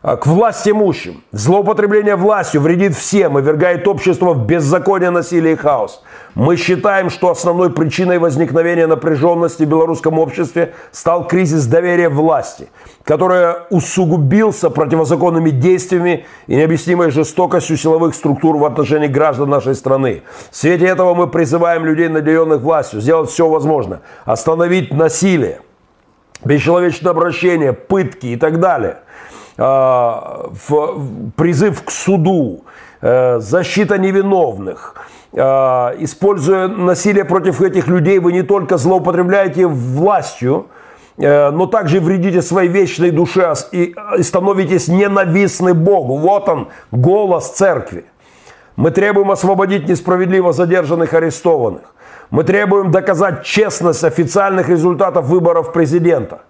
к 0.03 0.27
власть 0.27 0.67
имущим. 0.67 1.23
Злоупотребление 1.31 2.17
властью 2.17 2.63
вредит 2.63 2.95
всем 2.95 3.39
и 3.39 3.43
вергает 3.43 3.87
общество 3.87 4.33
в 4.33 4.47
беззаконие, 4.47 5.11
насилие 5.11 5.53
и 5.53 5.57
хаос. 5.57 6.03
Мы 6.35 6.57
считаем, 6.57 7.11
что 7.11 7.31
основной 7.31 7.71
причиной 7.71 8.19
возникновения 8.19 8.87
напряженности 8.87 9.65
в 9.65 9.69
белорусском 9.69 10.19
обществе 10.19 10.73
стал 10.91 11.27
кризис 11.27 11.67
доверия 11.67 12.09
власти, 12.09 12.71
который 13.05 13.57
усугубился 13.69 14.71
противозаконными 14.71 15.51
действиями 15.51 16.25
и 16.47 16.57
необъяснимой 16.57 17.11
жестокостью 17.11 17.77
силовых 17.77 18.15
структур 18.15 18.57
в 18.57 18.65
отношении 18.65 19.09
граждан 19.09 19.51
нашей 19.51 19.75
страны. 19.75 20.23
В 20.51 20.57
свете 20.57 20.87
этого 20.87 21.15
мы 21.15 21.27
призываем 21.27 21.85
людей, 21.85 22.09
наделенных 22.09 22.63
властью, 22.63 23.03
сделать 23.03 23.29
все 23.29 23.47
возможное, 23.47 24.01
остановить 24.25 24.95
насилие, 24.95 25.61
бесчеловечное 26.43 27.11
обращение, 27.11 27.75
пытки 27.75 28.29
и 28.29 28.37
так 28.37 28.61
далее– 28.61 29.01
а, 29.63 30.51
призыв 31.37 31.83
к 31.85 31.91
суду, 31.91 32.65
э, 33.03 33.41
защита 33.41 33.99
невиновных. 33.99 34.95
А, 35.37 35.95
используя 35.99 36.67
насилие 36.69 37.25
против 37.25 37.61
этих 37.61 37.87
людей, 37.87 38.19
вы 38.19 38.33
не 38.33 38.43
только 38.43 38.79
злоупотребляете 38.79 39.67
властью, 39.67 40.69
э, 41.19 41.51
но 41.51 41.67
также 41.67 42.01
вредите 42.01 42.41
своей 42.41 42.71
вечной 42.71 43.11
душе 43.11 43.53
и 43.73 43.95
становитесь 44.23 44.89
ненавистны 44.89 45.75
Богу. 45.75 46.17
Вот 46.17 46.49
он, 46.49 46.69
голос 46.91 47.51
церкви. 47.51 48.07
Мы 48.77 48.91
требуем 48.93 49.31
освободить 49.31 49.89
несправедливо 49.89 50.53
задержанных 50.53 51.13
арестованных. 51.13 51.95
Мы 52.31 52.45
требуем 52.45 52.93
доказать 52.93 53.45
честность 53.45 54.05
официальных 54.05 54.71
результатов 54.71 55.27
выборов 55.27 55.75
президента 55.75 56.41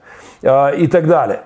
э, 0.43 0.77
и 0.77 0.87
так 0.87 1.09
далее. 1.09 1.41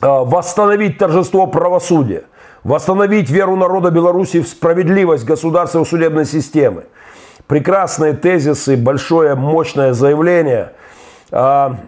Э, 0.00 0.22
восстановить 0.24 0.98
торжество 0.98 1.48
правосудия, 1.48 2.22
восстановить 2.62 3.30
веру 3.30 3.56
народа 3.56 3.90
Беларуси 3.90 4.40
в 4.40 4.48
справедливость 4.48 5.24
государственной 5.24 5.86
судебной 5.86 6.24
системы. 6.24 6.84
Прекрасные 7.48 8.12
тезисы, 8.12 8.76
большое 8.76 9.34
мощное 9.34 9.94
заявление. 9.94 10.74
А, 11.32 11.78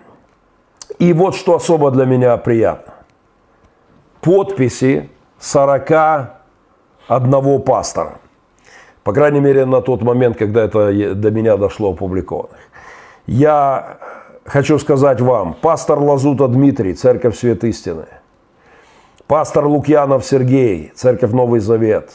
и 0.99 1.12
вот 1.12 1.37
что 1.37 1.55
особо 1.55 1.93
для 1.93 2.05
меня 2.05 2.37
приятно. 2.37 2.95
Подписи 4.23 5.09
41 5.39 7.62
пастора. 7.62 8.19
По 9.05 9.12
крайней 9.12 9.41
мере, 9.41 9.66
на 9.66 9.82
тот 9.82 10.03
момент, 10.03 10.37
когда 10.37 10.65
это 10.65 11.15
до 11.15 11.31
меня 11.31 11.57
дошло 11.57 11.93
опубликовано. 11.93 12.57
Я 13.27 13.99
хочу 14.45 14.79
сказать 14.79 15.21
вам, 15.21 15.55
пастор 15.61 15.99
Лазута 15.99 16.49
Дмитрий, 16.49 16.95
Церковь 16.95 17.37
Свет 17.39 17.65
Истины, 17.65 18.07
пастор 19.27 19.67
Лукьянов 19.67 20.25
Сергей, 20.25 20.93
Церковь 20.95 21.33
Новый 21.33 21.61
Завет, 21.61 22.12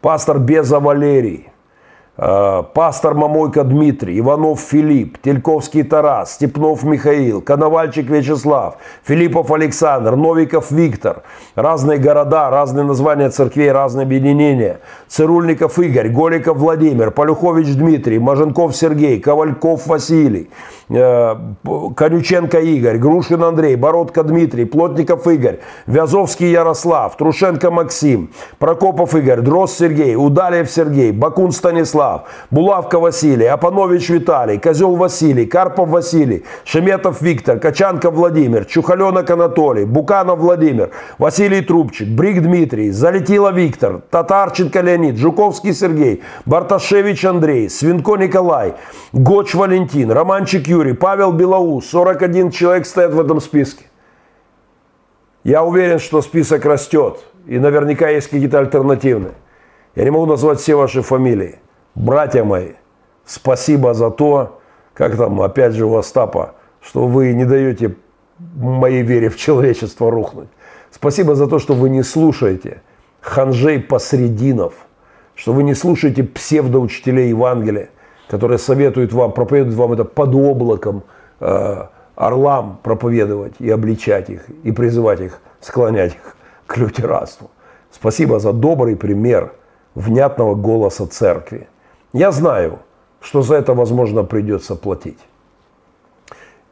пастор 0.00 0.38
Беза 0.38 0.80
Валерий, 0.80 1.48
пастор 2.18 3.14
Мамойко 3.14 3.62
Дмитрий, 3.62 4.18
Иванов 4.18 4.58
Филипп, 4.58 5.18
Тельковский 5.18 5.84
Тарас, 5.84 6.34
Степнов 6.34 6.82
Михаил, 6.82 7.40
Коновальчик 7.40 8.10
Вячеслав, 8.10 8.78
Филиппов 9.04 9.52
Александр, 9.52 10.16
Новиков 10.16 10.72
Виктор. 10.72 11.22
Разные 11.54 11.98
города, 11.98 12.50
разные 12.50 12.84
названия 12.84 13.30
церквей, 13.30 13.70
разные 13.70 14.04
объединения. 14.04 14.80
Цирульников 15.06 15.78
Игорь, 15.78 16.08
Голиков 16.08 16.58
Владимир, 16.58 17.12
Полюхович 17.12 17.76
Дмитрий, 17.76 18.18
Маженков 18.18 18.74
Сергей, 18.74 19.20
Ковальков 19.20 19.86
Василий, 19.86 20.50
э, 20.90 21.34
Конюченко 21.96 22.58
Игорь, 22.58 22.98
Грушин 22.98 23.44
Андрей, 23.44 23.76
Бородко 23.76 24.24
Дмитрий, 24.24 24.64
Плотников 24.64 25.28
Игорь, 25.28 25.60
Вязовский 25.86 26.50
Ярослав, 26.50 27.16
Трушенко 27.16 27.70
Максим, 27.70 28.30
Прокопов 28.58 29.14
Игорь, 29.14 29.40
Дрозд 29.40 29.78
Сергей, 29.78 30.16
Удалев 30.16 30.68
Сергей, 30.68 31.12
Бакун 31.12 31.52
Станислав, 31.52 32.07
Станислав, 32.08 32.26
Булавка 32.50 32.98
Василий, 32.98 33.46
Апанович 33.46 34.10
Виталий, 34.10 34.58
Козел 34.58 34.96
Василий, 34.96 35.46
Карпов 35.46 35.88
Василий, 35.88 36.44
Шеметов 36.64 37.22
Виктор, 37.22 37.60
Качанков 37.60 38.14
Владимир, 38.14 38.64
Чухаленок 38.64 39.30
Анатолий, 39.30 39.84
Буканов 39.84 40.38
Владимир, 40.38 40.90
Василий 41.18 41.62
Трубчик, 41.62 42.08
Брик 42.08 42.42
Дмитрий, 42.42 42.90
Залетила 42.90 43.52
Виктор, 43.52 44.00
Татарченко 44.10 44.80
Леонид, 44.80 45.16
Жуковский 45.16 45.74
Сергей, 45.74 46.22
Барташевич 46.46 47.24
Андрей, 47.24 47.68
Свинко 47.68 48.16
Николай, 48.16 48.74
Гоч 49.12 49.54
Валентин, 49.54 50.10
Романчик 50.10 50.68
Юрий, 50.68 50.94
Павел 50.94 51.32
Белоус, 51.32 51.86
41 51.90 52.50
человек 52.50 52.86
стоят 52.86 53.12
в 53.12 53.20
этом 53.20 53.40
списке. 53.40 53.84
Я 55.44 55.62
уверен, 55.62 55.98
что 55.98 56.22
список 56.22 56.64
растет, 56.64 57.24
и 57.46 57.58
наверняка 57.58 58.08
есть 58.10 58.28
какие-то 58.28 58.58
альтернативные. 58.58 59.32
Я 59.94 60.04
не 60.04 60.10
могу 60.10 60.26
назвать 60.26 60.60
все 60.60 60.74
ваши 60.74 61.02
фамилии. 61.02 61.58
Братья 61.98 62.44
мои, 62.44 62.74
спасибо 63.26 63.92
за 63.92 64.10
то, 64.10 64.60
как 64.94 65.16
там, 65.16 65.40
опять 65.42 65.72
же, 65.72 65.84
у 65.84 65.96
Остапа, 65.96 66.54
что 66.80 67.08
вы 67.08 67.32
не 67.32 67.44
даете 67.44 67.96
моей 68.38 69.02
вере 69.02 69.28
в 69.28 69.36
человечество 69.36 70.08
рухнуть. 70.08 70.46
Спасибо 70.92 71.34
за 71.34 71.48
то, 71.48 71.58
что 71.58 71.74
вы 71.74 71.90
не 71.90 72.04
слушаете 72.04 72.82
ханжей 73.20 73.80
посрединов, 73.80 74.74
что 75.34 75.52
вы 75.52 75.64
не 75.64 75.74
слушаете 75.74 76.22
псевдоучителей 76.22 77.30
Евангелия, 77.30 77.88
которые 78.28 78.58
советуют 78.58 79.12
вам, 79.12 79.32
проповедуют 79.32 79.74
вам 79.76 79.92
это 79.94 80.04
под 80.04 80.32
облаком, 80.36 81.02
э, 81.40 81.86
орлам 82.14 82.78
проповедовать 82.84 83.54
и 83.58 83.68
обличать 83.68 84.30
их, 84.30 84.48
и 84.62 84.70
призывать 84.70 85.20
их, 85.20 85.40
склонять 85.60 86.14
их 86.14 86.36
к 86.68 86.76
лютеранству. 86.76 87.50
Спасибо 87.90 88.38
за 88.38 88.52
добрый 88.52 88.94
пример 88.94 89.52
внятного 89.96 90.54
голоса 90.54 91.04
церкви. 91.08 91.66
Я 92.12 92.32
знаю, 92.32 92.80
что 93.20 93.42
за 93.42 93.56
это, 93.56 93.74
возможно, 93.74 94.24
придется 94.24 94.74
платить. 94.76 95.18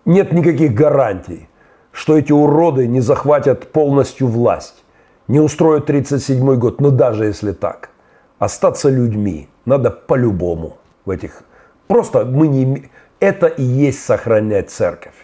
Нет 0.04 0.32
никаких 0.32 0.72
гарантий, 0.72 1.48
что 1.92 2.16
эти 2.16 2.32
уроды 2.32 2.86
не 2.86 3.00
захватят 3.00 3.72
полностью 3.72 4.28
власть, 4.28 4.84
не 5.28 5.40
устроят 5.40 5.86
37 5.86 6.56
год, 6.56 6.80
но 6.80 6.90
даже 6.90 7.24
если 7.24 7.52
так, 7.52 7.90
остаться 8.38 8.88
людьми 8.88 9.48
надо 9.64 9.90
по-любому 9.90 10.78
в 11.04 11.10
этих... 11.10 11.42
Просто 11.88 12.24
мы 12.24 12.48
не... 12.48 12.90
Это 13.20 13.46
и 13.46 13.62
есть 13.62 14.04
сохранять 14.04 14.70
церковь. 14.70 15.14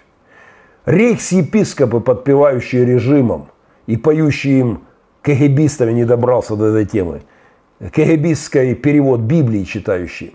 Рейхс-епископы, 0.86 2.00
подпевающие 2.00 2.84
режимом 2.84 3.48
и 3.86 3.96
поющие 3.96 4.60
им 4.60 4.80
КГБистами, 5.22 5.92
не 5.92 6.04
добрался 6.04 6.56
до 6.56 6.66
этой 6.66 6.86
темы, 6.86 7.22
КГБистский 7.90 8.74
перевод 8.76 9.20
Библии 9.20 9.64
читающие, 9.64 10.32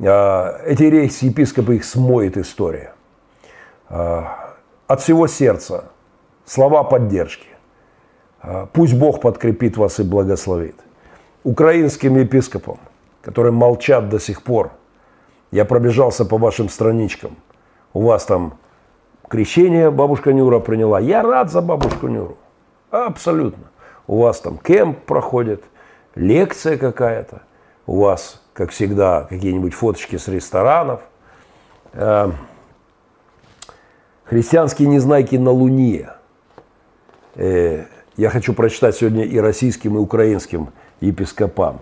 а, 0.00 0.60
эти 0.64 0.84
рейхс-епископы 0.84 1.76
их 1.76 1.84
смоет 1.84 2.36
история. 2.36 2.94
А, 3.88 4.54
от 4.86 5.00
всего 5.00 5.26
сердца 5.26 5.86
слова 6.44 6.84
поддержки. 6.84 7.48
А, 8.40 8.66
пусть 8.72 8.94
Бог 8.94 9.20
подкрепит 9.20 9.76
вас 9.76 9.98
и 9.98 10.04
благословит. 10.04 10.76
Украинским 11.42 12.16
епископам, 12.16 12.78
которые 13.20 13.52
молчат 13.52 14.08
до 14.08 14.20
сих 14.20 14.42
пор, 14.42 14.70
я 15.50 15.64
пробежался 15.64 16.24
по 16.24 16.38
вашим 16.38 16.68
страничкам. 16.68 17.36
У 17.92 18.02
вас 18.02 18.24
там 18.24 18.58
крещение 19.28 19.90
бабушка 19.90 20.32
Нюра 20.32 20.60
приняла. 20.60 21.00
Я 21.00 21.22
рад 21.22 21.50
за 21.50 21.62
бабушку 21.62 22.06
Нюру. 22.06 22.36
Абсолютно. 22.90 23.64
У 24.06 24.20
вас 24.20 24.40
там 24.40 24.58
кемп 24.58 24.98
проходит, 25.00 25.64
лекция 26.14 26.76
какая-то. 26.76 27.42
У 27.86 28.00
вас, 28.00 28.40
как 28.52 28.70
всегда, 28.70 29.26
какие-нибудь 29.28 29.74
фоточки 29.74 30.16
с 30.16 30.28
ресторанов. 30.28 31.00
Эм, 31.92 32.36
христианские 34.24 34.88
незнайки 34.88 35.36
на 35.36 35.50
Луне. 35.50 36.10
Э, 37.34 37.84
я 38.16 38.30
хочу 38.30 38.52
прочитать 38.52 38.96
сегодня 38.96 39.24
и 39.24 39.38
российским, 39.38 39.96
и 39.96 39.98
украинским 39.98 40.68
епископам. 41.00 41.80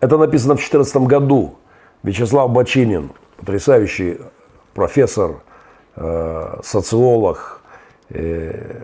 Это 0.00 0.18
написано 0.18 0.54
в 0.54 0.58
2014 0.58 0.96
году. 1.06 1.58
Вячеслав 2.02 2.50
Бочинин, 2.50 3.10
потрясающий 3.36 4.18
профессор– 4.74 5.42
Э, 5.94 6.58
социолог, 6.62 7.60
э, 8.08 8.82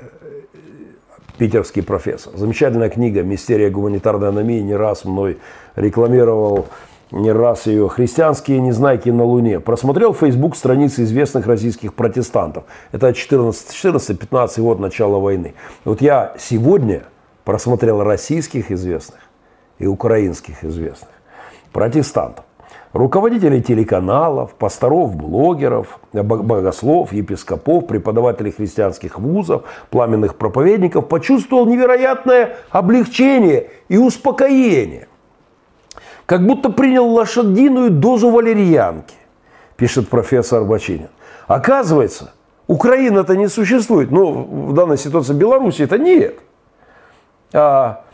питерский 1.38 1.82
профессор. 1.82 2.36
Замечательная 2.36 2.90
книга 2.90 3.22
«Мистерия 3.22 3.70
гуманитарной 3.70 4.28
аномии». 4.28 4.60
Не 4.60 4.76
раз 4.76 5.04
мной 5.04 5.38
рекламировал, 5.76 6.66
не 7.10 7.32
раз 7.32 7.66
ее. 7.66 7.88
«Христианские 7.88 8.60
незнайки 8.60 9.08
на 9.08 9.24
Луне». 9.24 9.60
Просмотрел 9.60 10.12
Facebook 10.12 10.56
страницы 10.56 11.04
известных 11.04 11.46
российских 11.46 11.94
протестантов. 11.94 12.64
Это 12.92 13.10
14-15 13.10 14.60
год 14.60 14.80
начала 14.80 15.18
войны. 15.18 15.54
Вот 15.84 16.02
я 16.02 16.34
сегодня 16.38 17.04
просмотрел 17.44 18.02
российских 18.02 18.70
известных 18.70 19.20
и 19.78 19.86
украинских 19.86 20.64
известных 20.64 21.10
протестантов 21.72 22.44
руководителей 22.92 23.62
телеканалов, 23.62 24.54
пасторов, 24.54 25.16
блогеров, 25.16 26.00
богослов, 26.12 27.12
епископов, 27.12 27.86
преподавателей 27.86 28.52
христианских 28.52 29.18
вузов, 29.18 29.64
пламенных 29.90 30.36
проповедников, 30.36 31.08
почувствовал 31.08 31.66
невероятное 31.66 32.56
облегчение 32.70 33.70
и 33.88 33.98
успокоение. 33.98 35.08
Как 36.26 36.46
будто 36.46 36.70
принял 36.70 37.06
лошадиную 37.06 37.90
дозу 37.90 38.30
валерьянки, 38.30 39.14
пишет 39.76 40.08
профессор 40.08 40.64
Бочинин. 40.64 41.08
Оказывается, 41.46 42.32
Украина-то 42.68 43.34
не 43.34 43.48
существует. 43.48 44.10
Но 44.10 44.30
в 44.30 44.74
данной 44.74 44.98
ситуации 44.98 45.32
Беларуси 45.32 45.82
это 45.82 45.98
нет. 45.98 46.38
А, 47.52 48.04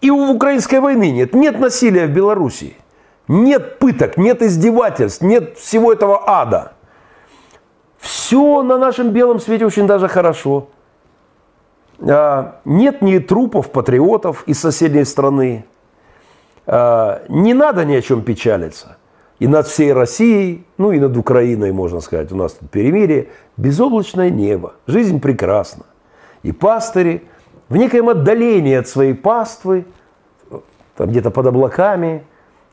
и 0.00 0.10
в 0.10 0.30
украинской 0.30 0.78
войны 0.78 1.10
нет. 1.10 1.34
Нет 1.34 1.58
насилия 1.58 2.06
в 2.06 2.10
Белоруссии. 2.10 2.76
Нет 3.32 3.78
пыток, 3.78 4.18
нет 4.18 4.42
издевательств, 4.42 5.22
нет 5.22 5.56
всего 5.56 5.90
этого 5.90 6.22
ада. 6.26 6.72
Все 7.96 8.62
на 8.62 8.76
нашем 8.76 9.08
белом 9.08 9.40
свете 9.40 9.64
очень 9.64 9.86
даже 9.86 10.06
хорошо. 10.06 10.68
А, 11.98 12.60
нет 12.66 13.00
ни 13.00 13.18
трупов 13.20 13.70
патриотов 13.70 14.44
из 14.46 14.60
соседней 14.60 15.06
страны. 15.06 15.64
А, 16.66 17.22
не 17.30 17.54
надо 17.54 17.86
ни 17.86 17.94
о 17.94 18.02
чем 18.02 18.20
печалиться. 18.20 18.98
И 19.38 19.46
над 19.46 19.66
всей 19.66 19.94
Россией, 19.94 20.66
ну 20.76 20.92
и 20.92 21.00
над 21.00 21.16
Украиной, 21.16 21.72
можно 21.72 22.00
сказать, 22.00 22.30
у 22.32 22.36
нас 22.36 22.52
тут 22.52 22.70
перемирие, 22.70 23.30
безоблачное 23.56 24.28
небо. 24.28 24.74
Жизнь 24.86 25.20
прекрасна. 25.20 25.86
И 26.42 26.52
пастыри 26.52 27.26
в 27.70 27.78
некоем 27.78 28.10
отдалении 28.10 28.74
от 28.74 28.88
своей 28.88 29.14
паствы, 29.14 29.86
там 30.96 31.08
где-то 31.08 31.30
под 31.30 31.46
облаками, 31.46 32.26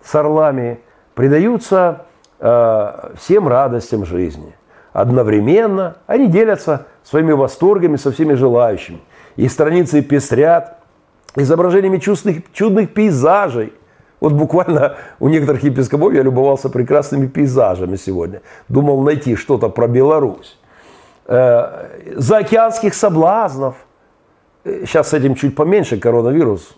с 0.04 0.16
орлами 0.16 0.80
предаются 1.14 2.06
э, 2.40 3.12
всем 3.18 3.48
радостям 3.48 4.06
жизни. 4.06 4.56
Одновременно 4.94 5.98
они 6.08 6.28
делятся 6.28 6.88
своими 7.04 7.32
восторгами 7.32 7.96
со 7.96 8.12
всеми 8.12 8.34
желающими. 8.34 9.00
И 9.36 9.48
страницы 9.48 10.02
пестрят 10.02 10.80
изображениями 11.36 11.98
чудных, 11.98 12.52
чудных 12.54 12.94
пейзажей. 12.94 13.74
Вот 14.20 14.34
буквально 14.34 14.98
у 15.20 15.30
некоторых 15.30 15.64
епископов 15.64 16.14
я 16.14 16.24
любовался 16.24 16.70
прекрасными 16.70 17.28
пейзажами 17.28 17.96
сегодня. 17.96 18.42
Думал 18.68 19.02
найти 19.02 19.36
что-то 19.36 19.70
про 19.70 19.88
Беларусь. 19.88 20.58
Э, 21.26 21.88
заокеанских 22.16 22.94
соблазнов. 22.94 23.76
Сейчас 24.66 25.10
с 25.10 25.14
этим 25.14 25.36
чуть 25.36 25.56
поменьше 25.56 25.98
коронавирус, 26.00 26.76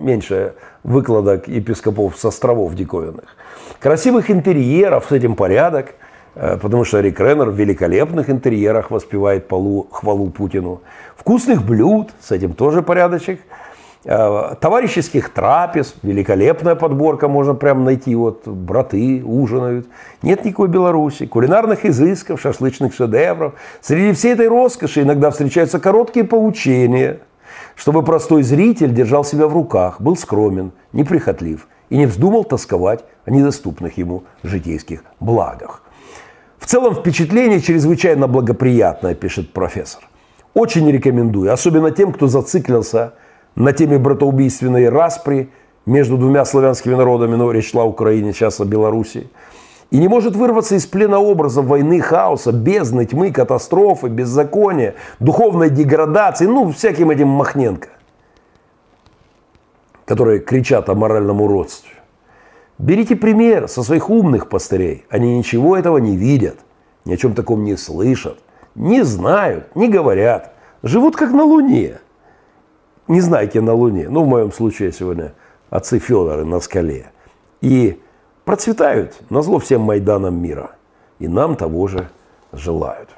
меньше 0.00 0.54
выкладок 0.82 1.48
епископов 1.48 2.16
с 2.18 2.24
островов 2.24 2.74
диковинных. 2.74 3.36
Красивых 3.78 4.30
интерьеров, 4.30 5.06
с 5.08 5.12
этим 5.12 5.36
порядок, 5.36 5.94
э, 6.34 6.58
потому 6.60 6.84
что 6.84 7.00
Рик 7.00 7.20
Реннер 7.20 7.50
в 7.50 7.54
великолепных 7.54 8.30
интерьерах 8.30 8.90
воспевает 8.90 9.48
полу, 9.48 9.86
хвалу 9.90 10.30
Путину. 10.30 10.80
Вкусных 11.16 11.64
блюд, 11.64 12.10
с 12.20 12.32
этим 12.32 12.54
тоже 12.54 12.82
порядочек. 12.82 13.40
Э, 14.04 14.54
товарищеских 14.60 15.28
трапез, 15.28 15.94
великолепная 16.02 16.74
подборка, 16.74 17.28
можно 17.28 17.54
прям 17.54 17.84
найти, 17.84 18.14
вот 18.14 18.48
браты 18.48 19.22
ужинают. 19.24 19.86
Нет 20.22 20.44
никакой 20.44 20.68
Беларуси, 20.68 21.26
кулинарных 21.26 21.84
изысков, 21.84 22.40
шашлычных 22.40 22.94
шедевров. 22.94 23.54
Среди 23.82 24.12
всей 24.12 24.32
этой 24.32 24.48
роскоши 24.48 25.02
иногда 25.02 25.30
встречаются 25.30 25.78
короткие 25.78 26.24
поучения– 26.24 27.18
чтобы 27.80 28.02
простой 28.02 28.42
зритель 28.42 28.92
держал 28.92 29.24
себя 29.24 29.46
в 29.46 29.54
руках, 29.54 30.02
был 30.02 30.14
скромен, 30.14 30.72
неприхотлив 30.92 31.66
и 31.88 31.96
не 31.96 32.04
вздумал 32.04 32.44
тосковать 32.44 33.02
о 33.24 33.30
недоступных 33.30 33.96
ему 33.96 34.24
житейских 34.42 35.02
благах. 35.18 35.82
В 36.58 36.66
целом 36.66 36.94
впечатление 36.94 37.62
чрезвычайно 37.62 38.28
благоприятное, 38.28 39.14
пишет 39.14 39.54
профессор. 39.54 40.02
Очень 40.52 40.90
рекомендую, 40.90 41.50
особенно 41.50 41.90
тем, 41.90 42.12
кто 42.12 42.26
зациклился 42.26 43.14
на 43.54 43.72
теме 43.72 43.98
братоубийственной 43.98 44.90
распри 44.90 45.48
между 45.86 46.18
двумя 46.18 46.44
славянскими 46.44 46.94
народами, 46.94 47.34
но 47.34 47.50
речь 47.50 47.70
шла 47.70 47.84
о 47.84 47.86
Украине, 47.86 48.34
сейчас 48.34 48.60
о 48.60 48.66
Белоруссии– 48.66 49.30
и 49.90 49.98
не 49.98 50.08
может 50.08 50.36
вырваться 50.36 50.76
из 50.76 50.86
плена 50.86 51.18
образа 51.18 51.62
войны, 51.62 52.00
хаоса, 52.00 52.52
бездны, 52.52 53.06
тьмы, 53.06 53.32
катастрофы, 53.32 54.08
беззакония, 54.08 54.94
духовной 55.18 55.70
деградации, 55.70 56.46
ну, 56.46 56.70
всяким 56.70 57.10
этим 57.10 57.28
Махненко, 57.28 57.88
которые 60.04 60.40
кричат 60.40 60.88
о 60.88 60.94
моральном 60.94 61.40
уродстве. 61.40 61.92
Берите 62.78 63.16
пример 63.16 63.68
со 63.68 63.82
своих 63.82 64.08
умных 64.08 64.48
пастырей. 64.48 65.04
Они 65.10 65.36
ничего 65.36 65.76
этого 65.76 65.98
не 65.98 66.16
видят, 66.16 66.56
ни 67.04 67.12
о 67.12 67.16
чем 67.16 67.34
таком 67.34 67.64
не 67.64 67.76
слышат, 67.76 68.38
не 68.74 69.02
знают, 69.04 69.74
не 69.74 69.88
говорят. 69.88 70.54
живут 70.82 71.16
как 71.16 71.32
на 71.32 71.44
Луне. 71.44 71.98
Не 73.08 73.20
знаете 73.20 73.60
на 73.60 73.74
Луне. 73.74 74.08
Ну, 74.08 74.22
в 74.22 74.28
моем 74.28 74.52
случае 74.52 74.92
сегодня 74.92 75.34
отцы 75.68 75.98
Федоры 75.98 76.44
на 76.44 76.60
скале. 76.60 77.10
И 77.60 78.00
процветают 78.50 79.14
на 79.30 79.42
зло 79.42 79.60
всем 79.60 79.82
Майданам 79.82 80.34
мира. 80.34 80.70
И 81.20 81.28
нам 81.28 81.54
того 81.54 81.86
же 81.86 82.08
желают. 82.52 83.08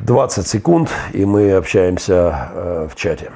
20 0.00 0.46
секунд, 0.46 0.88
и 1.12 1.26
мы 1.26 1.52
общаемся 1.52 2.48
э, 2.54 2.88
в 2.90 2.96
чате. 2.96 3.32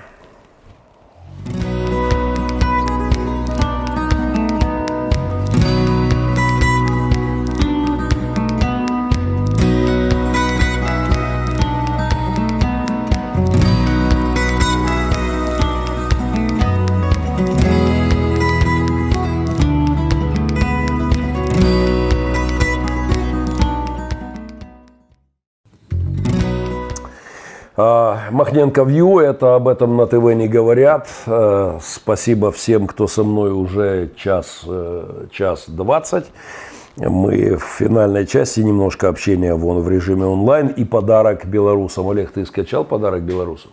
Махненко 28.30 28.82
Вью, 28.82 29.18
это 29.20 29.54
об 29.54 29.68
этом 29.68 29.96
на 29.96 30.06
ТВ 30.06 30.34
не 30.34 30.48
говорят. 30.48 31.08
Э, 31.26 31.78
спасибо 31.82 32.52
всем, 32.52 32.86
кто 32.86 33.06
со 33.06 33.24
мной 33.24 33.52
уже 33.52 34.10
час, 34.16 34.62
э, 34.66 35.26
час 35.32 35.64
двадцать. 35.68 36.26
Мы 36.96 37.56
в 37.56 37.62
финальной 37.62 38.26
части 38.26 38.60
немножко 38.60 39.08
общения 39.08 39.54
вон 39.54 39.80
в 39.80 39.88
режиме 39.88 40.26
онлайн 40.26 40.68
и 40.68 40.84
подарок 40.84 41.46
белорусам. 41.46 42.08
Олег, 42.10 42.32
ты 42.32 42.44
скачал 42.44 42.84
подарок 42.84 43.22
белорусам? 43.22 43.70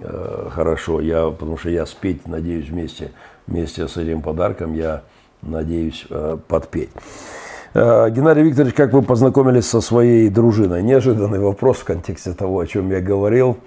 Э, 0.00 0.48
хорошо, 0.50 1.00
я, 1.00 1.30
потому 1.30 1.56
что 1.56 1.70
я 1.70 1.86
спеть, 1.86 2.28
надеюсь, 2.28 2.68
вместе, 2.68 3.12
вместе 3.46 3.88
с 3.88 3.96
этим 3.96 4.20
подарком 4.20 4.74
я 4.74 5.02
надеюсь 5.40 6.06
подпеть. 6.48 6.90
Э, 7.74 8.08
Геннадий 8.08 8.44
Викторович, 8.44 8.72
как 8.74 8.92
вы 8.92 9.02
познакомились 9.02 9.66
со 9.66 9.80
своей 9.80 10.28
дружиной? 10.30 10.80
Неожиданный 10.84 11.40
вопрос 11.40 11.78
в 11.78 11.84
контексте 11.84 12.32
того, 12.32 12.60
о 12.60 12.66
чем 12.66 12.88
я 12.92 13.00
говорил. 13.00 13.58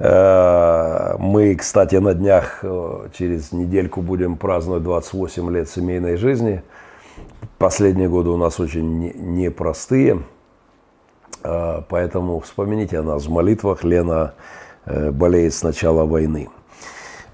Э, 0.00 1.14
мы, 1.20 1.54
кстати, 1.54 1.94
на 1.96 2.14
днях 2.14 2.58
э, 2.62 3.08
через 3.16 3.52
недельку 3.52 4.02
будем 4.02 4.36
праздновать 4.36 4.82
28 4.82 5.52
лет 5.52 5.68
семейной 5.68 6.16
жизни. 6.16 6.64
Последние 7.58 8.08
годы 8.08 8.30
у 8.30 8.36
нас 8.36 8.58
очень 8.58 9.12
непростые, 9.34 10.22
поэтому 11.42 12.38
вспомните 12.40 12.98
о 12.98 13.02
нас 13.02 13.26
в 13.26 13.30
молитвах. 13.30 13.82
Лена 13.82 14.34
болеет 14.86 15.54
с 15.54 15.64
начала 15.64 16.04
войны. 16.04 16.48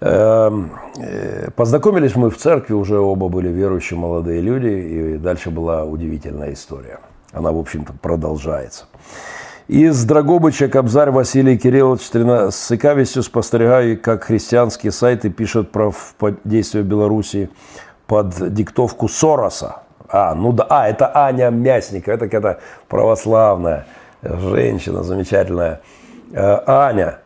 Эм, 0.04 0.72
э, 0.98 1.50
познакомились 1.56 2.16
мы 2.16 2.30
в 2.30 2.38
церкви, 2.38 2.74
уже 2.74 2.98
оба 3.00 3.28
были 3.28 3.50
верующие 3.50 4.00
молодые 4.00 4.42
люди, 4.42 4.68
и 4.68 5.18
дальше 5.18 5.50
была 5.50 5.84
удивительная 5.84 6.54
история. 6.54 7.00
Она, 7.34 7.52
в 7.52 7.58
общем-то, 7.58 7.94
продолжается. 8.02 8.86
Из 9.68 10.04
Драгобыча 10.06 10.68
Кобзарь 10.68 11.12
Василий 11.12 11.58
Кириллович 11.58 12.02
с 12.52 12.68
цікавістю 12.68 13.24
спостерігаю, 13.24 14.02
как 14.02 14.24
христианские 14.24 14.92
сайты 14.92 15.30
пишут 15.30 15.72
про 15.72 15.94
действия 16.44 16.82
в 16.82 16.86
Беларуси 16.86 17.50
под 18.08 18.54
диктовку 18.54 19.08
Сороса. 19.08 19.76
А, 20.08 20.34
ну 20.34 20.54
да, 20.54 20.66
а, 20.70 20.88
это 20.88 21.12
Аня 21.14 21.52
Мясникова, 21.52 22.16
это 22.16 22.26
какая-то 22.26 22.60
православная 22.88 23.86
женщина 24.24 25.04
замечательная. 25.04 25.82
Э, 26.34 26.60
Аня, 26.66 27.20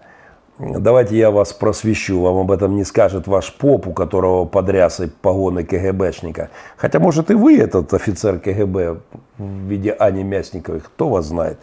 Давайте 0.59 1.17
я 1.17 1.31
вас 1.31 1.53
просвещу, 1.53 2.21
вам 2.21 2.39
об 2.39 2.51
этом 2.51 2.75
не 2.75 2.85
скажет 2.85 3.29
ваш 3.29 3.53
поп, 3.53 3.87
у 3.87 3.93
которого 3.93 4.45
под 4.45 4.69
рясой 4.69 5.09
погоны 5.09 5.63
КГБшника. 5.63 6.51
Хотя, 6.77 6.99
может, 6.99 7.31
и 7.31 7.35
вы 7.35 7.59
этот 7.59 7.95
офицер 7.95 8.41
КГБ 8.41 8.97
в 9.39 9.69
виде 9.69 9.93
Ани 9.93 10.25
Мясниковой, 10.25 10.81
кто 10.81 11.11
вас 11.11 11.27
знает. 11.27 11.59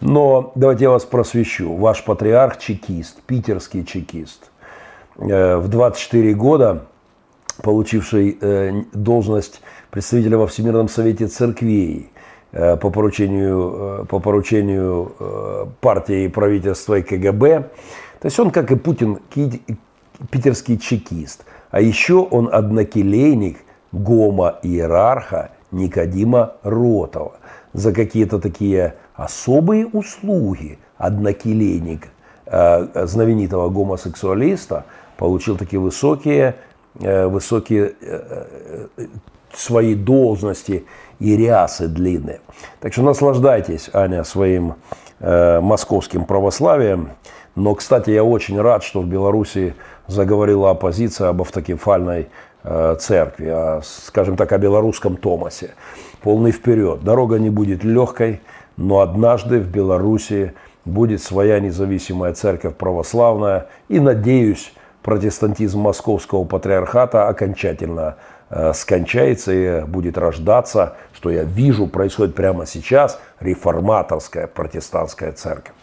Но 0.00 0.52
давайте 0.54 0.84
я 0.84 0.90
вас 0.90 1.04
просвещу. 1.04 1.76
Ваш 1.76 2.02
патриарх 2.04 2.58
чекист, 2.58 3.20
питерский 3.26 3.84
чекист. 3.84 4.50
Э, 5.18 5.56
в 5.56 5.68
24 5.68 6.32
года 6.32 6.86
получивший 7.62 8.38
э, 8.40 8.82
должность 8.94 9.60
представителя 9.90 10.38
во 10.38 10.46
Всемирном 10.46 10.88
Совете 10.88 11.26
Церквей 11.26 12.10
э, 12.52 12.78
по 12.78 12.88
поручению, 12.88 14.06
по 14.08 14.20
поручению 14.20 15.12
партии 15.82 16.24
и 16.24 16.28
правительства 16.28 16.94
и 16.94 17.02
КГБ, 17.02 17.70
то 18.20 18.26
есть 18.26 18.38
он, 18.38 18.50
как 18.50 18.70
и 18.70 18.76
Путин, 18.76 19.18
питерский 20.30 20.78
чекист. 20.78 21.44
А 21.70 21.80
еще 21.80 22.14
он 22.14 22.48
однокелейник 22.52 23.58
гома-иерарха 23.92 25.50
Никодима 25.70 26.54
Ротова. 26.62 27.32
За 27.72 27.92
какие-то 27.92 28.38
такие 28.38 28.94
особые 29.14 29.86
услуги 29.86 30.78
однокелейник 30.96 32.08
э, 32.46 33.06
знаменитого 33.06 33.68
гомосексуалиста 33.68 34.84
получил 35.16 35.56
такие 35.56 35.78
высокие, 35.78 36.56
э, 37.00 37.26
высокие 37.26 37.94
э, 38.00 38.86
свои 39.52 39.94
должности 39.94 40.86
и 41.18 41.36
рясы 41.36 41.88
длинные. 41.88 42.40
Так 42.80 42.92
что 42.92 43.02
наслаждайтесь, 43.02 43.90
Аня, 43.92 44.24
своим 44.24 44.74
московским 45.20 46.26
православием. 46.26 47.10
Но, 47.58 47.74
кстати, 47.74 48.10
я 48.10 48.22
очень 48.22 48.60
рад, 48.60 48.84
что 48.84 49.00
в 49.00 49.06
Беларуси 49.06 49.74
заговорила 50.06 50.70
оппозиция 50.70 51.30
об 51.30 51.42
автокефальной 51.42 52.28
э, 52.62 52.96
церкви, 53.00 53.48
о, 53.48 53.80
скажем 53.82 54.36
так, 54.36 54.52
о 54.52 54.58
белорусском 54.58 55.16
Томасе. 55.16 55.70
Полный 56.22 56.52
вперед. 56.52 57.02
Дорога 57.02 57.40
не 57.40 57.50
будет 57.50 57.82
легкой, 57.82 58.40
но 58.76 59.00
однажды 59.00 59.58
в 59.58 59.66
Беларуси 59.66 60.54
будет 60.84 61.20
своя 61.20 61.58
независимая 61.58 62.32
церковь 62.32 62.76
православная. 62.76 63.66
И, 63.88 63.98
надеюсь, 63.98 64.72
протестантизм 65.02 65.80
московского 65.80 66.44
патриархата 66.44 67.26
окончательно 67.26 68.18
э, 68.50 68.72
скончается 68.72 69.52
и 69.52 69.84
будет 69.84 70.16
рождаться, 70.16 70.94
что 71.12 71.28
я 71.28 71.42
вижу 71.42 71.88
происходит 71.88 72.36
прямо 72.36 72.66
сейчас, 72.66 73.18
реформаторская 73.40 74.46
протестантская 74.46 75.32
церковь. 75.32 75.74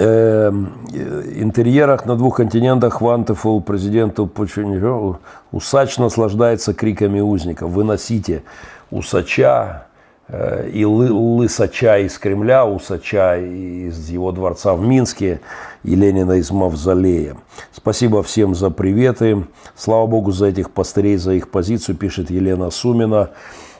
Эм, 0.00 0.74
э, 0.92 1.32
интерьерах 1.34 2.06
на 2.06 2.14
двух 2.14 2.36
континентах 2.36 3.00
Вантефул 3.00 3.60
президенту 3.60 4.28
Пученьеву 4.28 5.18
усач 5.50 5.98
наслаждается 5.98 6.72
криками 6.72 7.18
узников. 7.18 7.72
Выносите 7.72 8.44
усача 8.92 9.88
э, 10.28 10.70
и 10.72 10.84
лысача 10.84 11.98
из 11.98 12.16
Кремля, 12.16 12.64
усача 12.64 13.38
из 13.38 14.08
его 14.08 14.30
дворца 14.30 14.74
в 14.74 14.86
Минске 14.86 15.40
и 15.82 15.96
Ленина 15.96 16.34
из 16.34 16.52
Мавзолея. 16.52 17.36
Спасибо 17.72 18.22
всем 18.22 18.54
за 18.54 18.70
приветы. 18.70 19.46
Слава 19.74 20.06
Богу 20.06 20.30
за 20.30 20.46
этих 20.46 20.70
пастырей, 20.70 21.16
за 21.16 21.32
их 21.32 21.48
позицию, 21.48 21.96
пишет 21.96 22.30
Елена 22.30 22.70
Сумина 22.70 23.30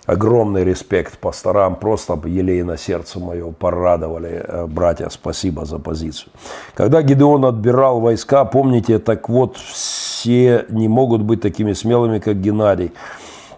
огромный 0.08 0.64
респект 0.64 1.18
пасторам, 1.18 1.76
просто 1.76 2.18
елейно 2.24 2.78
сердце 2.78 3.20
мое 3.20 3.52
порадовали, 3.52 4.42
э, 4.42 4.66
братья, 4.66 5.10
спасибо 5.10 5.66
за 5.66 5.78
позицию. 5.78 6.32
Когда 6.74 7.02
Гидеон 7.02 7.44
отбирал 7.44 8.00
войска, 8.00 8.46
помните, 8.46 9.00
так 9.00 9.28
вот, 9.28 9.58
все 9.58 10.64
не 10.70 10.88
могут 10.88 11.20
быть 11.20 11.42
такими 11.42 11.74
смелыми, 11.74 12.20
как 12.20 12.40
Геннадий. 12.40 12.92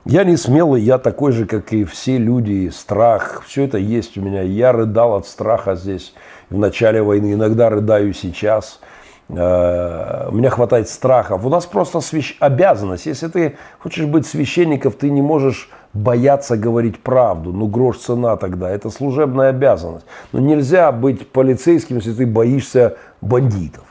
Я 0.04 0.24
не 0.24 0.36
смелый, 0.36 0.82
я 0.82 0.98
такой 0.98 1.30
же, 1.30 1.46
как 1.46 1.72
и 1.72 1.84
все 1.84 2.18
люди, 2.18 2.68
страх, 2.74 3.44
все 3.46 3.66
это 3.66 3.78
есть 3.78 4.18
у 4.18 4.20
меня. 4.20 4.42
Я 4.42 4.72
рыдал 4.72 5.14
от 5.14 5.28
страха 5.28 5.76
здесь 5.76 6.14
в 6.48 6.58
начале 6.58 7.00
войны, 7.00 7.34
иногда 7.34 7.70
рыдаю 7.70 8.12
сейчас. 8.12 8.80
Э, 9.28 10.28
у 10.28 10.34
меня 10.34 10.50
хватает 10.50 10.88
страхов. 10.88 11.44
У 11.44 11.48
нас 11.48 11.64
просто 11.66 12.00
свящ... 12.00 12.36
обязанность. 12.40 13.06
Если 13.06 13.28
ты 13.28 13.56
хочешь 13.78 14.06
быть 14.06 14.26
священником, 14.26 14.90
ты 14.90 15.10
не 15.10 15.22
можешь 15.22 15.70
бояться 15.92 16.56
говорить 16.56 17.00
правду. 17.00 17.52
Ну, 17.52 17.66
грош 17.66 17.98
цена 17.98 18.36
тогда. 18.36 18.70
Это 18.70 18.90
служебная 18.90 19.50
обязанность. 19.50 20.06
Но 20.32 20.40
нельзя 20.40 20.92
быть 20.92 21.28
полицейским, 21.28 21.96
если 21.96 22.12
ты 22.12 22.26
боишься 22.26 22.96
бандитов. 23.20 23.84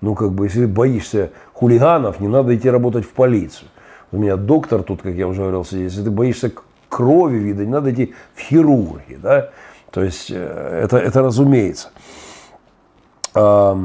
Ну, 0.00 0.14
как 0.14 0.32
бы, 0.32 0.46
если 0.46 0.66
боишься 0.66 1.30
хулиганов, 1.52 2.20
не 2.20 2.28
надо 2.28 2.56
идти 2.56 2.70
работать 2.70 3.04
в 3.04 3.10
полицию. 3.10 3.68
У 4.12 4.18
меня 4.18 4.36
доктор 4.36 4.82
тут, 4.82 5.02
как 5.02 5.14
я 5.14 5.28
уже 5.28 5.42
говорил, 5.42 5.64
сидит. 5.64 5.90
Если 5.90 6.04
ты 6.04 6.10
боишься 6.10 6.52
крови 6.88 7.36
вида, 7.36 7.64
не 7.64 7.72
надо 7.72 7.92
идти 7.92 8.14
в 8.34 8.40
хирурги. 8.40 9.18
Да? 9.20 9.50
То 9.90 10.02
есть, 10.02 10.30
э, 10.30 10.80
это, 10.84 10.98
это 10.98 11.22
разумеется. 11.22 11.90
Э, 13.34 13.76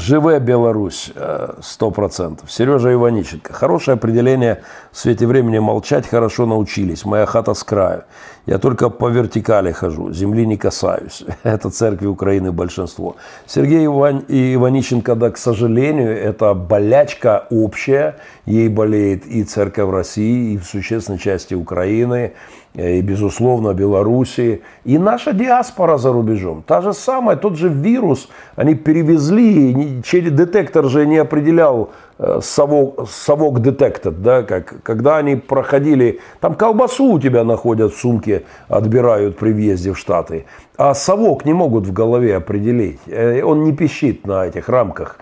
Живе 0.00 0.38
Беларусь, 0.38 1.12
э, 1.14 1.54
сто 1.62 1.90
процентов. 1.90 2.50
Сережа 2.50 2.92
Иваниченко. 2.92 3.52
Хорошее 3.52 3.96
определение 3.96 4.62
в 4.92 4.98
свете 4.98 5.26
времени 5.26 5.58
молчать 5.58 6.06
хорошо 6.06 6.46
научились. 6.46 7.04
Моя 7.04 7.26
хата 7.26 7.54
с 7.54 7.64
краю. 7.64 8.04
Я 8.46 8.58
только 8.58 8.88
по 8.88 9.08
вертикали 9.08 9.72
хожу, 9.72 10.12
земли 10.12 10.46
не 10.46 10.56
касаюсь. 10.56 11.24
Это 11.42 11.70
церкви 11.70 12.06
Украины 12.06 12.52
большинство. 12.52 13.16
Сергей 13.46 13.84
Иван... 13.86 14.24
Иваниченко, 14.28 15.14
да, 15.14 15.30
к 15.30 15.36
сожалению, 15.36 16.16
это 16.16 16.54
болячка 16.54 17.46
общая. 17.50 18.16
Ей 18.46 18.68
болеет 18.68 19.26
и 19.26 19.44
церковь 19.44 19.90
России, 19.90 20.54
и 20.54 20.58
в 20.58 20.64
существенной 20.64 21.18
части 21.18 21.54
Украины. 21.54 22.32
Э, 22.74 22.98
и, 22.98 23.02
безусловно, 23.02 23.74
Белоруссии, 23.74 24.62
и 24.84 24.96
наша 24.98 25.32
диаспора 25.32 25.98
за 25.98 26.12
рубежом. 26.12 26.62
Та 26.66 26.80
же 26.80 26.92
самая, 26.92 27.36
тот 27.36 27.56
же 27.56 27.68
вирус 27.68 28.28
они 28.54 28.74
перевезли, 28.74 30.02
через 30.04 30.30
детектор 30.30 30.84
же 30.84 31.04
не 31.04 31.18
определял 31.18 31.90
э, 32.18 32.38
совок, 32.42 33.08
совок 33.10 33.60
детектор, 33.60 34.12
да, 34.12 34.44
как, 34.44 34.82
когда 34.84 35.16
они 35.16 35.34
проходили, 35.34 36.20
там 36.40 36.54
колбасу 36.54 37.12
у 37.12 37.18
тебя 37.18 37.42
находят 37.42 37.92
в 37.92 37.98
сумке, 37.98 38.44
отбирают 38.68 39.36
при 39.36 39.52
въезде 39.52 39.92
в 39.92 39.98
Штаты, 39.98 40.44
а 40.76 40.94
совок 40.94 41.44
не 41.44 41.52
могут 41.52 41.88
в 41.88 41.92
голове 41.92 42.36
определить, 42.36 43.00
э, 43.06 43.42
он 43.42 43.64
не 43.64 43.72
пищит 43.72 44.26
на 44.28 44.46
этих 44.46 44.68
рамках. 44.68 45.18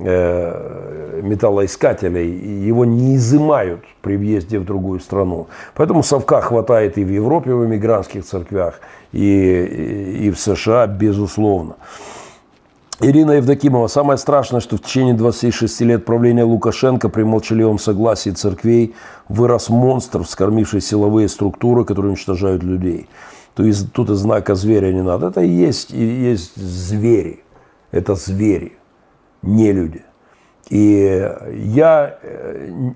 Э, 0.00 1.20
металлоискателей, 1.22 2.30
его 2.68 2.84
не 2.84 3.16
изымают 3.16 3.80
при 4.00 4.16
въезде 4.16 4.60
в 4.60 4.64
другую 4.64 5.00
страну. 5.00 5.48
Поэтому 5.74 6.04
совка 6.04 6.40
хватает 6.40 6.98
и 6.98 7.04
в 7.04 7.10
Европе, 7.10 7.52
в 7.52 7.66
эмигрантских 7.66 8.24
церквях, 8.24 8.80
и, 9.12 10.20
и 10.20 10.30
в 10.30 10.38
США, 10.38 10.86
безусловно. 10.86 11.74
Ирина 13.00 13.32
Евдокимова. 13.32 13.88
Самое 13.88 14.18
страшное, 14.18 14.60
что 14.60 14.76
в 14.76 14.82
течение 14.82 15.14
26 15.14 15.80
лет 15.80 16.04
правления 16.04 16.44
Лукашенко 16.44 17.08
при 17.08 17.24
молчаливом 17.24 17.80
согласии 17.80 18.30
церквей 18.30 18.94
вырос 19.28 19.68
монстр, 19.68 20.22
вскормивший 20.22 20.80
силовые 20.80 21.28
структуры, 21.28 21.84
которые 21.84 22.10
уничтожают 22.10 22.62
людей. 22.62 23.08
То 23.56 23.64
есть 23.64 23.92
тут 23.92 24.10
и 24.10 24.14
знака 24.14 24.54
зверя 24.54 24.92
не 24.92 25.02
надо. 25.02 25.28
Это 25.28 25.40
и 25.40 25.48
есть, 25.48 25.92
и 25.92 26.04
есть 26.04 26.54
звери. 26.56 27.42
Это 27.90 28.14
звери 28.14 28.77
не 29.42 29.72
люди. 29.72 30.04
И 30.70 31.34
я, 31.54 32.18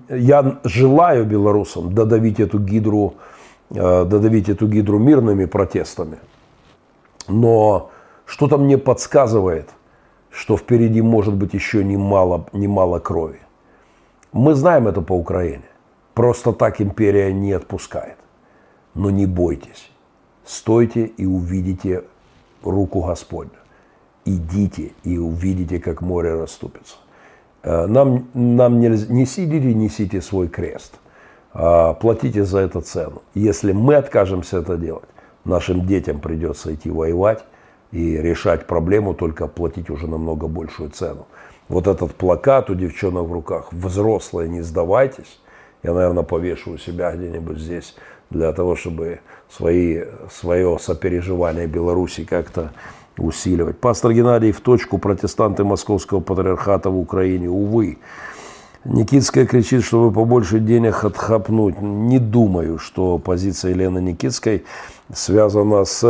я 0.09 0.59
желаю 0.63 1.25
белорусам 1.25 1.93
додавить 1.93 2.39
эту 2.39 2.59
гидру, 2.59 3.15
э, 3.71 4.05
додавить 4.05 4.49
эту 4.49 4.67
гидру 4.67 4.99
мирными 4.99 5.45
протестами. 5.45 6.17
Но 7.27 7.89
что-то 8.25 8.57
мне 8.57 8.77
подсказывает, 8.77 9.69
что 10.29 10.55
впереди 10.57 11.01
может 11.01 11.33
быть 11.33 11.53
еще 11.53 11.83
немало, 11.83 12.45
немало 12.53 12.99
крови. 12.99 13.39
Мы 14.33 14.53
знаем 14.53 14.87
это 14.87 15.01
по 15.01 15.13
Украине. 15.13 15.63
Просто 16.13 16.53
так 16.53 16.79
империя 16.79 17.33
не 17.33 17.53
отпускает. 17.53 18.17
Но 18.93 19.09
не 19.09 19.25
бойтесь. 19.25 19.89
Стойте 20.45 21.05
и 21.05 21.25
увидите 21.25 22.03
руку 22.63 23.01
Господню 23.01 23.62
идите 24.25 24.91
и 25.03 25.17
увидите, 25.17 25.79
как 25.79 26.01
море 26.01 26.33
расступится. 26.33 26.95
Э, 27.63 27.85
нам, 27.87 28.27
нам 28.33 28.79
не, 28.79 28.89
не 28.89 29.25
сидите, 29.25 29.73
несите 29.73 30.21
свой 30.21 30.47
крест, 30.47 30.95
а 31.53 31.93
платите 31.93 32.43
за 32.43 32.59
это 32.59 32.81
цену. 32.81 33.21
Если 33.33 33.71
мы 33.71 33.95
откажемся 33.95 34.57
это 34.57 34.77
делать, 34.77 35.09
нашим 35.45 35.85
детям 35.85 36.19
придется 36.19 36.73
идти 36.73 36.89
воевать 36.89 37.43
и 37.91 38.17
решать 38.17 38.67
проблему, 38.67 39.13
только 39.13 39.47
платить 39.47 39.89
уже 39.89 40.07
намного 40.07 40.47
большую 40.47 40.89
цену. 40.89 41.27
Вот 41.69 41.87
этот 41.87 42.13
плакат 42.15 42.69
у 42.69 42.75
девчонок 42.75 43.27
в 43.27 43.33
руках, 43.33 43.71
взрослые, 43.71 44.49
не 44.49 44.61
сдавайтесь, 44.61 45.39
я, 45.83 45.93
наверное, 45.93 46.23
повешу 46.23 46.71
у 46.71 46.77
себя 46.77 47.11
где-нибудь 47.11 47.59
здесь 47.59 47.95
для 48.29 48.51
того, 48.53 48.75
чтобы 48.75 49.19
свои, 49.49 50.03
свое 50.31 50.77
сопереживание 50.79 51.67
Беларуси 51.67 52.25
как-то 52.25 52.71
усиливать. 53.17 53.77
Пастор 53.77 54.13
Геннадий 54.13 54.51
в 54.51 54.61
точку 54.61 54.97
протестанты 54.97 55.63
Московского 55.63 56.19
патриархата 56.19 56.89
в 56.89 56.97
Украине. 56.97 57.49
Увы. 57.49 57.97
Никитская 58.85 59.45
кричит, 59.45 59.83
что 59.83 60.01
вы 60.03 60.11
побольше 60.11 60.59
денег 60.59 61.05
отхапнуть. 61.05 61.81
Не 61.81 62.19
думаю, 62.19 62.79
что 62.79 63.17
позиция 63.17 63.71
Елены 63.71 63.99
Никитской 63.99 64.65
связана 65.13 65.85
с, 65.85 66.03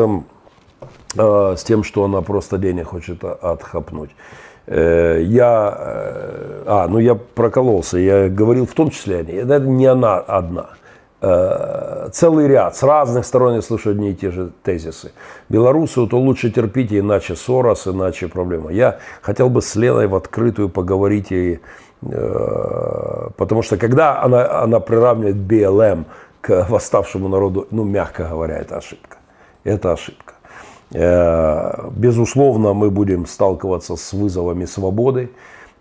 э, 1.16 1.56
с 1.56 1.64
тем, 1.64 1.84
что 1.84 2.04
она 2.04 2.22
просто 2.22 2.58
денег 2.58 2.88
хочет 2.88 3.24
отхапнуть. 3.24 4.10
Э, 4.66 5.22
я, 5.22 5.76
э, 5.78 6.64
а, 6.66 6.88
ну 6.88 6.98
я 6.98 7.16
прокололся, 7.16 7.98
я 7.98 8.30
говорил 8.30 8.66
в 8.66 8.74
том 8.74 8.90
числе 8.90 9.20
о 9.20 9.24
ней. 9.24 9.36
Это 9.36 9.60
не 9.60 9.86
она 9.86 10.18
одна. 10.18 10.70
Э, 11.26 12.10
целый 12.12 12.48
ряд, 12.48 12.76
с 12.76 12.84
разных 12.84 13.26
сторон 13.26 13.56
я 13.56 13.62
слышу 13.62 13.92
одни 13.92 14.12
и 14.12 14.14
те 14.14 14.30
же 14.30 14.52
тезисы. 14.62 15.14
Белорусы, 15.48 16.06
то 16.06 16.20
лучше 16.20 16.52
терпите, 16.52 17.00
иначе 17.00 17.38
Сорос, 17.38 17.88
иначе 17.88 18.28
проблема. 18.28 18.74
Я 18.74 18.98
хотел 19.22 19.50
бы 19.50 19.62
с 19.62 19.74
Леной 19.76 20.08
в 20.08 20.16
открытую 20.16 20.68
поговорить, 20.68 21.32
и, 21.32 21.62
э, 22.02 23.30
потому 23.38 23.62
что 23.62 23.78
когда 23.78 24.22
она, 24.22 24.64
она 24.64 24.82
приравнивает 24.82 25.38
БЛМ 25.38 26.06
к 26.42 26.68
восставшему 26.70 27.30
народу, 27.30 27.68
ну, 27.72 27.86
мягко 27.86 28.26
говоря, 28.26 28.58
это 28.58 28.76
ошибка. 28.76 29.18
Это 29.64 29.94
ошибка. 29.94 30.34
Э, 30.92 31.90
безусловно, 31.92 32.74
мы 32.74 32.92
будем 32.92 33.28
сталкиваться 33.28 33.96
с 33.96 34.12
вызовами 34.12 34.66
свободы, 34.66 35.30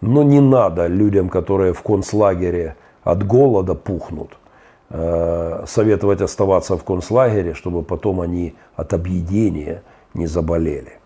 но 0.00 0.22
не 0.22 0.40
надо 0.40 0.86
людям, 0.86 1.28
которые 1.28 1.72
в 1.72 1.82
концлагере 1.82 2.76
от 3.02 3.26
голода 3.26 3.74
пухнут, 3.74 4.36
советовать 5.66 6.20
оставаться 6.20 6.76
в 6.76 6.84
концлагере, 6.84 7.54
чтобы 7.54 7.82
потом 7.82 8.20
они 8.20 8.54
от 8.76 8.92
объедения 8.92 9.82
не 10.12 10.26
заболели. 10.26 10.98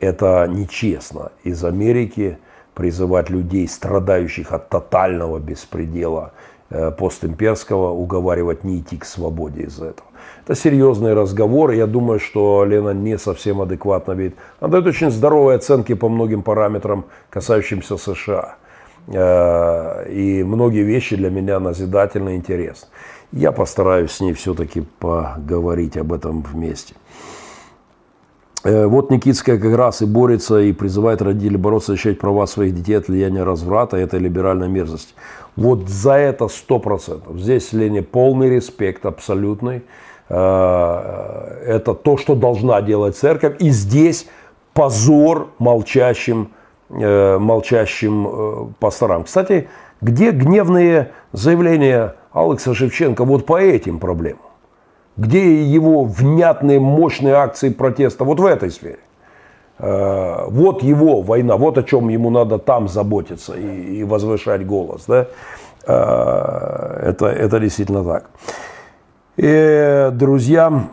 Это 0.00 0.46
нечестно. 0.46 1.32
Из 1.44 1.64
Америки 1.64 2.38
призывать 2.74 3.30
людей, 3.30 3.68
страдающих 3.68 4.52
от 4.52 4.68
тотального 4.68 5.38
беспредела 5.38 6.32
э, 6.70 6.90
постимперского, 6.90 7.90
уговаривать 7.90 8.64
не 8.64 8.78
идти 8.78 8.96
к 8.96 9.04
свободе 9.04 9.62
из 9.64 9.76
этого. 9.78 10.08
Это 10.46 10.54
серьезный 10.54 11.14
разговор. 11.14 11.72
Я 11.72 11.86
думаю, 11.86 12.20
что 12.20 12.64
Лена 12.64 12.90
не 12.90 13.18
совсем 13.18 13.60
адекватно 13.60 14.12
видит. 14.12 14.36
Она 14.60 14.72
дает 14.72 14.86
очень 14.86 15.10
здоровые 15.10 15.56
оценки 15.56 15.94
по 15.94 16.08
многим 16.08 16.42
параметрам, 16.42 17.04
касающимся 17.28 17.98
США. 17.98 18.56
Э, 19.08 20.08
и 20.08 20.42
многие 20.42 20.82
вещи 20.82 21.16
для 21.16 21.30
меня 21.30 21.60
назидательно 21.60 22.36
интересны. 22.36 22.88
Я 23.32 23.52
постараюсь 23.52 24.10
с 24.10 24.20
ней 24.20 24.32
все-таки 24.32 24.82
поговорить 24.98 25.96
об 25.96 26.12
этом 26.12 26.42
вместе. 26.42 26.94
Э, 28.64 28.86
вот 28.86 29.10
Никитская 29.10 29.58
как 29.58 29.74
раз 29.76 30.02
и 30.02 30.06
борется 30.06 30.60
и 30.60 30.72
призывает 30.72 31.22
родителей 31.22 31.56
бороться, 31.56 31.92
защищать 31.92 32.18
права 32.18 32.46
своих 32.46 32.74
детей 32.74 32.94
от 32.98 33.08
влияния 33.08 33.44
разврата 33.44 33.96
и 33.96 34.02
этой 34.02 34.18
либеральной 34.18 34.68
мерзости. 34.68 35.14
Вот 35.56 35.88
за 35.88 36.14
это 36.14 36.48
сто 36.48 36.78
процентов. 36.78 37.38
Здесь 37.38 37.72
Лене 37.72 38.02
полный 38.02 38.50
респект, 38.50 39.06
абсолютный. 39.06 39.84
Э, 40.28 41.62
это 41.66 41.94
то, 41.94 42.16
что 42.16 42.34
должна 42.34 42.82
делать 42.82 43.16
церковь. 43.16 43.56
И 43.60 43.70
здесь 43.70 44.26
позор 44.74 45.50
молчащим, 45.58 46.50
э, 46.90 47.38
молчащим 47.38 48.74
пасторам. 48.80 49.24
Кстати, 49.24 49.68
где 50.00 50.32
гневные 50.32 51.12
заявления 51.32 52.16
Алекса 52.32 52.74
Шевченко 52.74 53.24
вот 53.24 53.46
по 53.46 53.60
этим 53.60 53.98
проблемам. 53.98 54.42
Где 55.16 55.62
его 55.62 56.04
внятные, 56.04 56.80
мощные 56.80 57.34
акции 57.34 57.70
протеста? 57.70 58.24
Вот 58.24 58.40
в 58.40 58.46
этой 58.46 58.70
сфере. 58.70 59.00
Э, 59.78 60.44
вот 60.48 60.82
его 60.82 61.22
война, 61.22 61.56
вот 61.56 61.78
о 61.78 61.82
чем 61.82 62.08
ему 62.08 62.30
надо 62.30 62.58
там 62.58 62.88
заботиться 62.88 63.54
и, 63.54 64.04
возвышать 64.04 64.66
голос. 64.66 65.04
Да? 65.06 65.26
Э, 65.86 67.08
это, 67.08 67.26
это 67.26 67.60
действительно 67.60 68.04
так. 68.04 68.30
И, 69.36 70.10
друзья, 70.12 70.88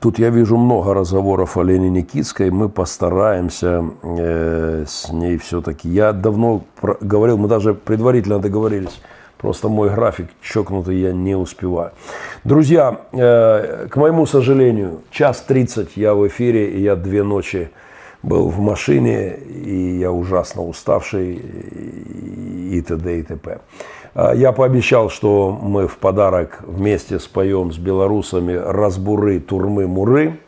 тут 0.00 0.18
я 0.18 0.30
вижу 0.30 0.56
много 0.56 0.94
разговоров 0.94 1.56
о 1.56 1.62
Лене 1.62 1.90
Никитской. 1.90 2.50
Мы 2.50 2.68
постараемся 2.68 3.84
э, 4.02 4.84
с 4.86 5.12
ней 5.12 5.36
все-таки. 5.38 5.88
Я 5.88 6.12
давно 6.12 6.62
говорил, 7.00 7.36
мы 7.36 7.48
даже 7.48 7.74
предварительно 7.74 8.38
договорились 8.38 9.00
Просто 9.44 9.68
мой 9.68 9.90
график 9.90 10.28
чокнутый, 10.40 10.96
я 10.96 11.12
не 11.12 11.36
успеваю. 11.36 11.90
Друзья, 12.44 13.02
э, 13.12 13.88
к 13.90 13.96
моему 13.96 14.24
сожалению, 14.24 15.02
час 15.10 15.42
30 15.46 15.98
я 15.98 16.14
в 16.14 16.26
эфире, 16.28 16.70
и 16.70 16.80
я 16.80 16.96
две 16.96 17.22
ночи 17.22 17.68
был 18.22 18.48
в 18.48 18.58
машине, 18.58 19.36
и 19.36 19.98
я 19.98 20.10
ужасно 20.10 20.62
уставший, 20.62 21.34
и 21.34 22.80
т.д. 22.80 23.18
и 23.18 23.22
т.п. 23.22 23.58
А, 24.14 24.34
я 24.34 24.52
пообещал, 24.52 25.10
что 25.10 25.50
мы 25.50 25.88
в 25.88 25.98
подарок 25.98 26.60
вместе 26.66 27.20
споем 27.20 27.70
с 27.70 27.76
белорусами 27.76 28.54
«Разбуры, 28.54 29.40
турмы, 29.40 29.86
муры». 29.86 30.38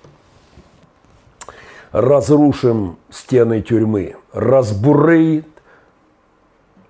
разрушим 1.92 2.96
стены 3.10 3.60
тюрьмы, 3.60 4.16
разбури, 4.32 5.44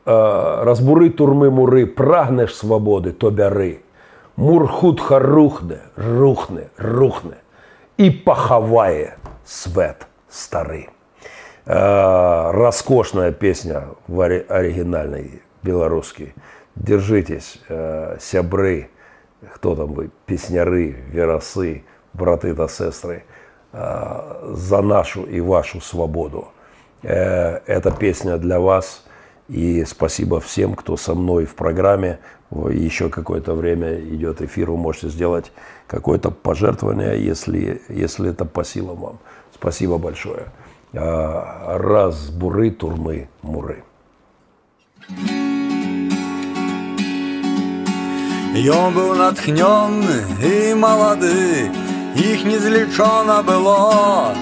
разбури 0.07 1.11
турми 1.11 1.51
мури, 1.51 1.85
прагнеш 1.85 2.55
свободи, 2.55 3.13
то 3.13 3.31
бяри. 3.31 3.81
Мурхутха 4.37 5.19
рухне, 5.19 5.79
рухне, 5.97 6.69
рухне 6.77 7.37
и 7.97 8.11
поховає 8.11 9.17
свет 9.45 10.07
старый. 10.29 10.89
Э, 11.67 12.51
роскошная 12.53 13.33
песня 13.33 13.85
в 14.07 14.21
оригинальной 14.21 15.43
белорусской. 15.63 16.35
Держитесь, 16.77 17.59
сябры, 18.21 18.91
кто 19.55 19.75
там 19.75 19.95
вы, 19.95 20.11
песняры, 20.27 20.95
веросы, 21.11 21.85
браты 22.13 22.55
та 22.55 22.69
сестры, 22.69 23.25
за 23.73 24.83
нашу 24.83 25.25
и 25.25 25.41
вашу 25.41 25.81
свободу. 25.81 26.49
Эта 27.03 27.91
песня 27.99 28.37
для 28.37 28.61
вас. 28.61 29.06
И 29.48 29.84
спасибо 29.86 30.40
всем, 30.40 30.76
кто 30.76 30.96
со 30.98 31.14
мной 31.14 31.46
в 31.46 31.56
программе. 31.56 32.20
Еще 32.52 33.10
какое-то 33.10 33.54
время 33.54 34.00
идет 34.00 34.42
эфир, 34.42 34.72
вы 34.72 34.78
можете 34.78 35.10
сделать 35.10 35.52
какое-то 35.88 36.32
пожертвование, 36.32 37.22
если, 37.24 37.82
если 37.90 38.30
это 38.30 38.46
по 38.46 38.64
силам 38.64 38.98
вам. 38.98 39.20
Спасибо 39.54 39.98
большое. 39.98 40.46
Раз 40.94 42.30
буры, 42.30 42.72
турмы, 42.72 43.30
муры. 43.42 43.84
Ён 48.52 48.92
быў 48.92 49.16
натхнёны 49.16 50.28
і 50.44 50.76
малады, 50.76 51.72
іх 52.20 52.44
незлічона 52.44 53.40
было. 53.48 54.36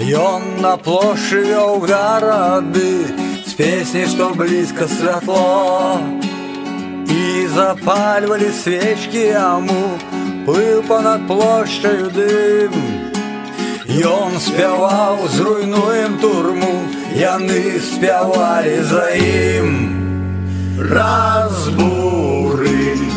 Ён 0.00 0.64
на 0.64 0.76
плошчы 0.80 1.44
вёў 1.44 1.84
гарады 1.84 3.17
з 3.58 3.58
песні, 3.58 4.06
што 4.06 4.30
блізка 4.36 4.88
святло. 4.88 6.00
І 7.10 7.46
запальвалі 7.54 8.50
свечкі 8.62 9.24
яму, 9.34 9.98
плыў 10.46 10.82
панад 10.88 11.26
плошчаю 11.26 12.10
дым. 12.10 12.72
Ён 13.94 14.40
спяваў, 14.40 15.28
зруйнуем 15.28 16.18
турму, 16.18 16.82
яны 17.14 17.78
спявалі 17.78 18.82
за 18.82 19.06
ім. 19.14 19.70
Разбуры, 20.90 22.66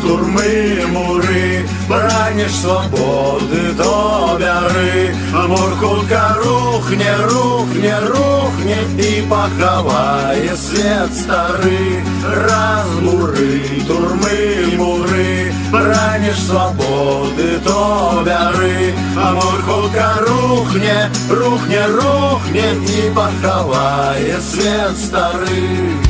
турмы, 0.02 0.86
муры, 0.92 1.51
браніш 1.88 2.52
свободы 2.52 3.72
до 3.76 4.38
бяры, 4.40 5.14
Муркулка 5.32 6.36
рухне, 6.42 7.12
рухне, 7.30 7.94
рухне 8.00 8.78
і 8.98 9.22
пахавае 9.30 10.56
свет 10.56 11.12
стары. 11.14 12.02
Разбуры, 12.46 13.60
турмы, 13.86 14.76
муры, 14.76 15.52
браніш 15.70 16.38
свободы 16.46 17.58
до 17.64 18.22
бяры, 18.26 18.94
Муркулка 19.14 20.14
рухне, 20.26 21.10
рухне, 21.30 21.82
рухне 21.86 22.68
і 22.98 23.10
пахавае 23.14 24.40
свет 24.40 24.96
стары. 24.98 26.08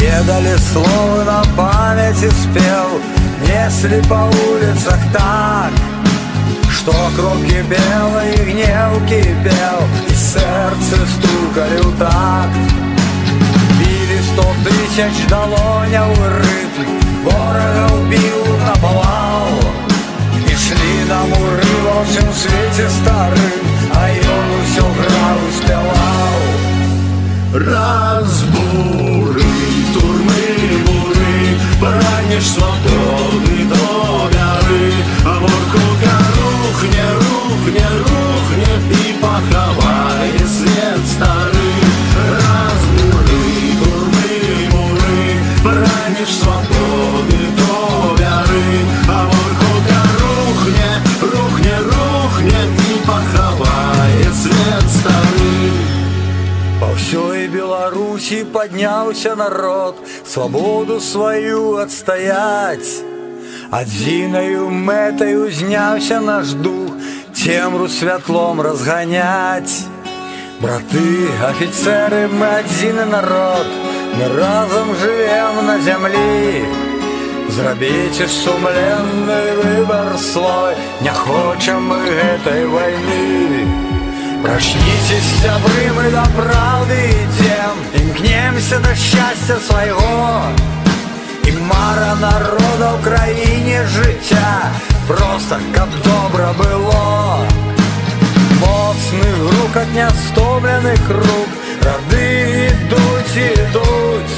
Ведали 0.00 0.56
слово 0.58 1.24
на 1.24 1.42
памяти 1.56 2.30
спел 2.30 3.11
Несли 3.43 4.01
по 4.09 4.29
улицах 4.49 4.99
так 5.11 5.71
Что 6.71 6.93
кровь 7.15 7.45
кипела 7.45 8.27
и 8.27 8.37
гнев 8.51 8.93
кипел 9.07 9.79
И 10.07 10.13
сердце 10.13 10.95
стукали 11.13 11.79
в 11.81 11.97
такт 11.97 12.55
Били 13.79 14.19
сто 14.31 14.45
тысяч 14.63 15.27
долоня 15.27 16.03
в 16.05 16.17
ритм 16.39 16.89
Ворога 17.23 17.93
убил, 17.93 18.57
наповал 18.65 19.49
И 20.47 20.55
шли 20.55 21.05
на 21.09 21.21
муры 21.23 21.73
во 21.83 22.03
всем 22.05 22.33
свете 22.33 22.89
старым 22.89 23.53
А 23.93 24.09
он 24.09 24.47
все 24.65 24.81
грал 24.81 25.37
успевал. 25.49 26.43
Разбуры 27.53 29.12
Браніш 32.33 32.49
свободи 32.49 33.63
до 33.69 33.75
бяры 33.75 33.82
Беларуси 58.32 58.44
поднялся 58.44 59.36
народ 59.36 59.96
Свободу 60.24 60.98
свою 60.98 61.76
отстоять 61.76 63.04
Адзіною 63.70 64.70
мэтаю 64.70 65.50
зняўся 65.50 66.20
наш 66.20 66.52
дух 66.52 66.90
Цемру 67.34 67.86
святлом 67.88 68.62
разгонять 68.62 69.84
Браты, 70.60 71.28
офицеры, 71.44 72.28
мы 72.28 72.46
адзіны 72.46 73.04
народ 73.04 73.66
Мы 74.16 74.24
разом 74.40 74.96
живем 74.96 75.66
на 75.66 75.78
землі 75.78 76.64
Зрабіце 77.50 78.26
сумленны 78.26 79.40
выбор 79.62 80.16
свой 80.16 80.74
Не 81.02 81.10
хочам 81.10 81.88
мы 81.88 81.98
гэтай 81.98 82.64
войны 82.64 83.68
Прочнитесь, 84.42 85.42
сябры, 85.42 85.92
мы 85.94 86.10
до 86.10 86.24
правды 86.36 87.10
идем 87.10 87.11
Имкнемся 88.72 88.78
до 88.78 88.94
счастья 88.94 89.56
своего 89.66 90.42
І 91.44 91.52
мара 91.52 92.14
народа 92.20 92.92
в 92.92 93.04
країні 93.04 93.78
життя 93.94 94.70
Просто 95.06 95.58
каб 95.74 95.88
добре 96.04 96.46
было 96.58 97.46
Моцных 98.60 99.36
рук 99.38 99.76
от 99.76 99.94
неостомленных 99.94 101.08
рук 101.10 101.48
Роды 101.82 102.70
идут, 102.70 103.36
идут 103.36 104.28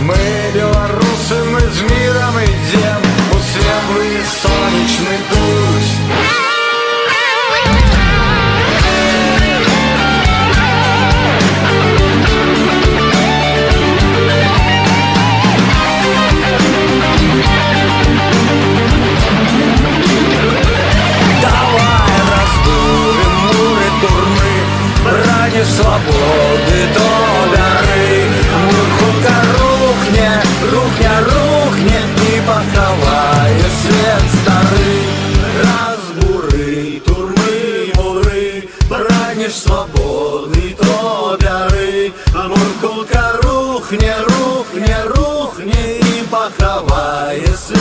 Мы 0.00 0.16
белорусы, 0.54 1.44
мы 1.52 1.60
с 1.60 1.82
миром 1.82 2.34
идем 2.44 3.02
У 3.30 3.38
светлый 3.38 4.16
солнечный 4.42 5.18
путь 5.30 5.59
ради 25.71 25.75
свободы 25.75 26.87
до 26.93 27.09
горы 27.55 28.29
Хутка 28.97 29.35
рухне, 29.59 30.31
рухне, 30.71 31.11
рухне 31.25 31.99
И 32.17 32.41
поховая 32.47 33.65
свет 33.81 34.23
старый. 34.41 35.03
Разбуры, 35.63 37.01
турмы, 37.05 37.91
муры 37.95 38.69
Бранишь 38.89 39.55
свободы 39.55 40.75
до 40.81 41.37
горы 41.39 42.13
Муркулка 42.33 43.33
рухне, 43.43 44.15
рухне, 44.27 44.97
рухне 45.05 45.99
И 45.99 46.23
поховая 46.29 47.41
свет 47.55 47.80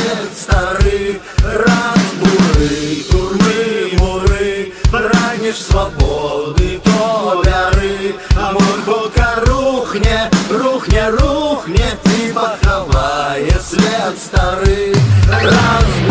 свет 14.20 14.30
старый 14.30 16.09